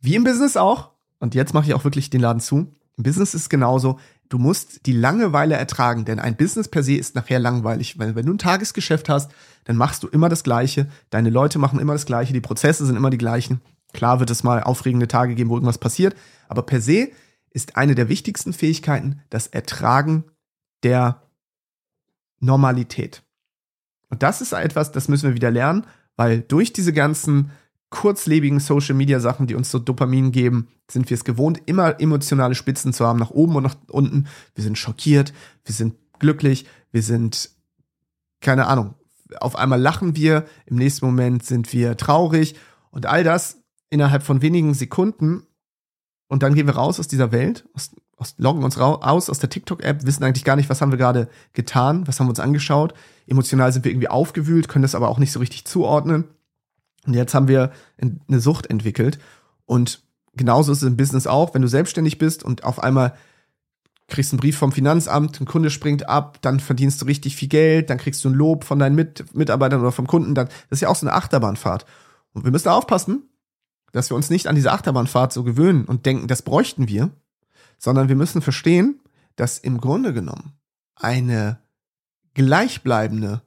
wie 0.00 0.14
im 0.14 0.24
Business 0.24 0.56
auch, 0.56 0.92
und 1.18 1.34
jetzt 1.34 1.52
mache 1.52 1.66
ich 1.66 1.74
auch 1.74 1.84
wirklich 1.84 2.08
den 2.08 2.22
Laden 2.22 2.40
zu, 2.40 2.74
im 2.96 3.04
Business 3.04 3.34
ist 3.34 3.50
genauso, 3.50 4.00
du 4.30 4.38
musst 4.38 4.86
die 4.86 4.92
Langeweile 4.92 5.56
ertragen, 5.56 6.06
denn 6.06 6.18
ein 6.18 6.38
Business 6.38 6.68
per 6.68 6.82
se 6.82 6.94
ist 6.94 7.14
nachher 7.14 7.38
langweilig, 7.38 7.98
weil 7.98 8.14
wenn 8.14 8.24
du 8.24 8.32
ein 8.32 8.38
Tagesgeschäft 8.38 9.10
hast, 9.10 9.30
dann 9.64 9.76
machst 9.76 10.02
du 10.02 10.08
immer 10.08 10.30
das 10.30 10.42
Gleiche, 10.42 10.88
deine 11.10 11.28
Leute 11.28 11.58
machen 11.58 11.78
immer 11.78 11.92
das 11.92 12.06
Gleiche, 12.06 12.32
die 12.32 12.40
Prozesse 12.40 12.86
sind 12.86 12.96
immer 12.96 13.10
die 13.10 13.18
gleichen. 13.18 13.60
Klar 13.92 14.20
wird 14.20 14.30
es 14.30 14.42
mal 14.42 14.62
aufregende 14.62 15.06
Tage 15.06 15.34
geben, 15.34 15.50
wo 15.50 15.56
irgendwas 15.56 15.76
passiert, 15.76 16.16
aber 16.48 16.62
per 16.62 16.80
se 16.80 17.10
ist 17.50 17.76
eine 17.76 17.94
der 17.94 18.08
wichtigsten 18.08 18.54
Fähigkeiten 18.54 19.20
das 19.28 19.48
Ertragen 19.48 20.24
der 20.82 21.25
Normalität. 22.40 23.22
Und 24.08 24.22
das 24.22 24.40
ist 24.40 24.52
etwas, 24.52 24.92
das 24.92 25.08
müssen 25.08 25.28
wir 25.28 25.34
wieder 25.34 25.50
lernen, 25.50 25.86
weil 26.16 26.40
durch 26.40 26.72
diese 26.72 26.92
ganzen 26.92 27.50
kurzlebigen 27.90 28.60
Social 28.60 28.94
Media 28.94 29.20
Sachen, 29.20 29.46
die 29.46 29.54
uns 29.54 29.70
so 29.70 29.78
Dopamin 29.78 30.32
geben, 30.32 30.68
sind 30.90 31.08
wir 31.10 31.14
es 31.14 31.24
gewohnt, 31.24 31.60
immer 31.66 32.00
emotionale 32.00 32.54
Spitzen 32.54 32.92
zu 32.92 33.06
haben, 33.06 33.18
nach 33.18 33.30
oben 33.30 33.56
und 33.56 33.62
nach 33.62 33.76
unten. 33.88 34.26
Wir 34.54 34.64
sind 34.64 34.78
schockiert, 34.78 35.32
wir 35.64 35.74
sind 35.74 35.94
glücklich, 36.18 36.66
wir 36.92 37.02
sind, 37.02 37.50
keine 38.40 38.66
Ahnung, 38.66 38.94
auf 39.40 39.56
einmal 39.56 39.80
lachen 39.80 40.16
wir, 40.16 40.46
im 40.66 40.76
nächsten 40.76 41.06
Moment 41.06 41.44
sind 41.44 41.72
wir 41.72 41.96
traurig 41.96 42.56
und 42.90 43.06
all 43.06 43.24
das 43.24 43.62
innerhalb 43.90 44.22
von 44.22 44.42
wenigen 44.42 44.74
Sekunden. 44.74 45.46
Und 46.28 46.42
dann 46.42 46.54
gehen 46.54 46.66
wir 46.66 46.76
raus 46.76 46.98
aus 46.98 47.08
dieser 47.08 47.32
Welt, 47.32 47.68
aus, 47.72 47.94
loggen 48.38 48.64
uns 48.64 48.78
raus 48.78 49.28
aus 49.28 49.38
der 49.38 49.50
TikTok-App, 49.50 50.06
wissen 50.06 50.24
eigentlich 50.24 50.44
gar 50.44 50.56
nicht, 50.56 50.70
was 50.70 50.80
haben 50.80 50.90
wir 50.90 50.98
gerade 50.98 51.28
getan, 51.52 52.06
was 52.06 52.18
haben 52.18 52.26
wir 52.26 52.30
uns 52.30 52.40
angeschaut. 52.40 52.94
Emotional 53.26 53.72
sind 53.72 53.84
wir 53.84 53.92
irgendwie 53.92 54.08
aufgewühlt, 54.08 54.68
können 54.68 54.82
das 54.82 54.94
aber 54.94 55.08
auch 55.08 55.18
nicht 55.18 55.32
so 55.32 55.40
richtig 55.40 55.66
zuordnen. 55.66 56.24
Und 57.06 57.14
jetzt 57.14 57.34
haben 57.34 57.48
wir 57.48 57.72
eine 58.00 58.40
Sucht 58.40 58.66
entwickelt. 58.68 59.18
Und 59.66 60.02
genauso 60.34 60.72
ist 60.72 60.82
es 60.82 60.88
im 60.88 60.96
Business 60.96 61.26
auch, 61.26 61.54
wenn 61.54 61.62
du 61.62 61.68
selbstständig 61.68 62.18
bist 62.18 62.42
und 62.42 62.64
auf 62.64 62.82
einmal 62.82 63.14
kriegst 64.08 64.32
einen 64.32 64.40
Brief 64.40 64.56
vom 64.56 64.72
Finanzamt, 64.72 65.40
ein 65.40 65.46
Kunde 65.46 65.70
springt 65.70 66.08
ab, 66.08 66.38
dann 66.40 66.60
verdienst 66.60 67.02
du 67.02 67.06
richtig 67.06 67.36
viel 67.36 67.48
Geld, 67.48 67.90
dann 67.90 67.98
kriegst 67.98 68.24
du 68.24 68.28
ein 68.28 68.34
Lob 68.34 68.64
von 68.64 68.78
deinen 68.78 68.94
Mit 68.94 69.34
Mitarbeitern 69.34 69.80
oder 69.80 69.92
vom 69.92 70.06
Kunden, 70.06 70.34
dann, 70.34 70.46
das 70.46 70.78
ist 70.78 70.80
ja 70.82 70.88
auch 70.88 70.96
so 70.96 71.06
eine 71.06 71.14
Achterbahnfahrt. 71.14 71.86
Und 72.32 72.44
wir 72.44 72.52
müssen 72.52 72.68
aufpassen, 72.68 73.28
dass 73.92 74.10
wir 74.10 74.16
uns 74.16 74.30
nicht 74.30 74.46
an 74.46 74.54
diese 74.54 74.72
Achterbahnfahrt 74.72 75.32
so 75.32 75.42
gewöhnen 75.42 75.84
und 75.86 76.06
denken, 76.06 76.28
das 76.28 76.42
bräuchten 76.42 76.86
wir, 76.86 77.10
sondern 77.78 78.08
wir 78.08 78.16
müssen 78.16 78.42
verstehen, 78.42 79.00
dass 79.36 79.58
im 79.58 79.80
Grunde 79.80 80.12
genommen 80.12 80.52
eine 80.94 81.58
gleichbleibende 82.34 83.42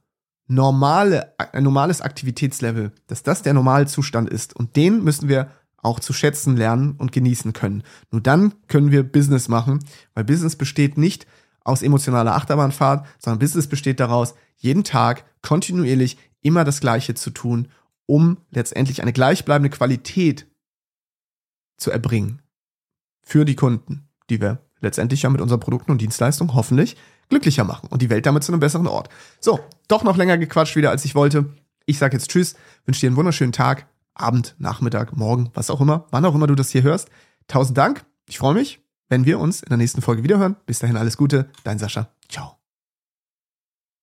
normale, 0.47 1.33
ein 1.37 1.63
normales 1.63 2.01
Aktivitätslevel, 2.01 2.91
dass 3.07 3.23
das 3.23 3.41
der 3.43 3.53
Normalzustand 3.53 4.29
ist. 4.29 4.55
Und 4.55 4.75
den 4.75 5.03
müssen 5.03 5.29
wir 5.29 5.51
auch 5.77 5.99
zu 5.99 6.11
schätzen 6.11 6.57
lernen 6.57 6.95
und 6.97 7.11
genießen 7.11 7.53
können. 7.53 7.83
Nur 8.11 8.21
dann 8.21 8.53
können 8.67 8.91
wir 8.91 9.03
Business 9.03 9.47
machen, 9.47 9.79
weil 10.13 10.23
Business 10.25 10.55
besteht 10.55 10.97
nicht 10.97 11.25
aus 11.63 11.81
emotionaler 11.81 12.35
Achterbahnfahrt, 12.35 13.07
sondern 13.19 13.39
Business 13.39 13.67
besteht 13.67 13.99
daraus, 13.99 14.33
jeden 14.57 14.83
Tag 14.83 15.23
kontinuierlich 15.41 16.17
immer 16.41 16.63
das 16.63 16.81
Gleiche 16.81 17.13
zu 17.13 17.29
tun, 17.29 17.69
um 18.05 18.37
letztendlich 18.49 19.01
eine 19.01 19.13
gleichbleibende 19.13 19.69
Qualität 19.69 20.47
zu 21.77 21.91
erbringen 21.91 22.41
für 23.21 23.45
die 23.45 23.55
Kunden, 23.55 24.08
die 24.29 24.41
wir 24.41 24.59
letztendlich 24.81 25.23
ja 25.23 25.29
mit 25.29 25.41
unseren 25.41 25.59
Produkten 25.59 25.91
und 25.91 26.01
Dienstleistungen 26.01 26.53
hoffentlich 26.53 26.95
glücklicher 27.29 27.63
machen 27.63 27.87
und 27.89 28.01
die 28.01 28.09
Welt 28.09 28.25
damit 28.25 28.43
zu 28.43 28.51
einem 28.51 28.59
besseren 28.59 28.87
Ort. 28.87 29.09
So, 29.39 29.59
doch 29.87 30.03
noch 30.03 30.17
länger 30.17 30.37
gequatscht 30.37 30.75
wieder, 30.75 30.89
als 30.89 31.05
ich 31.05 31.15
wollte. 31.15 31.53
Ich 31.85 31.97
sage 31.97 32.15
jetzt 32.15 32.29
Tschüss, 32.29 32.55
wünsche 32.85 33.01
dir 33.01 33.07
einen 33.07 33.17
wunderschönen 33.17 33.51
Tag, 33.51 33.87
Abend, 34.13 34.55
Nachmittag, 34.57 35.15
Morgen, 35.15 35.49
was 35.53 35.69
auch 35.69 35.81
immer, 35.81 36.05
wann 36.11 36.25
auch 36.25 36.35
immer 36.35 36.47
du 36.47 36.55
das 36.55 36.69
hier 36.69 36.83
hörst. 36.83 37.09
Tausend 37.47 37.77
Dank. 37.77 38.05
Ich 38.27 38.37
freue 38.37 38.53
mich, 38.53 38.81
wenn 39.07 39.25
wir 39.25 39.39
uns 39.39 39.61
in 39.61 39.69
der 39.69 39.77
nächsten 39.77 40.01
Folge 40.01 40.23
wiederhören. 40.23 40.55
Bis 40.65 40.79
dahin 40.79 40.97
alles 40.97 41.17
Gute, 41.17 41.49
dein 41.63 41.79
Sascha. 41.79 42.09
Ciao. 42.27 42.58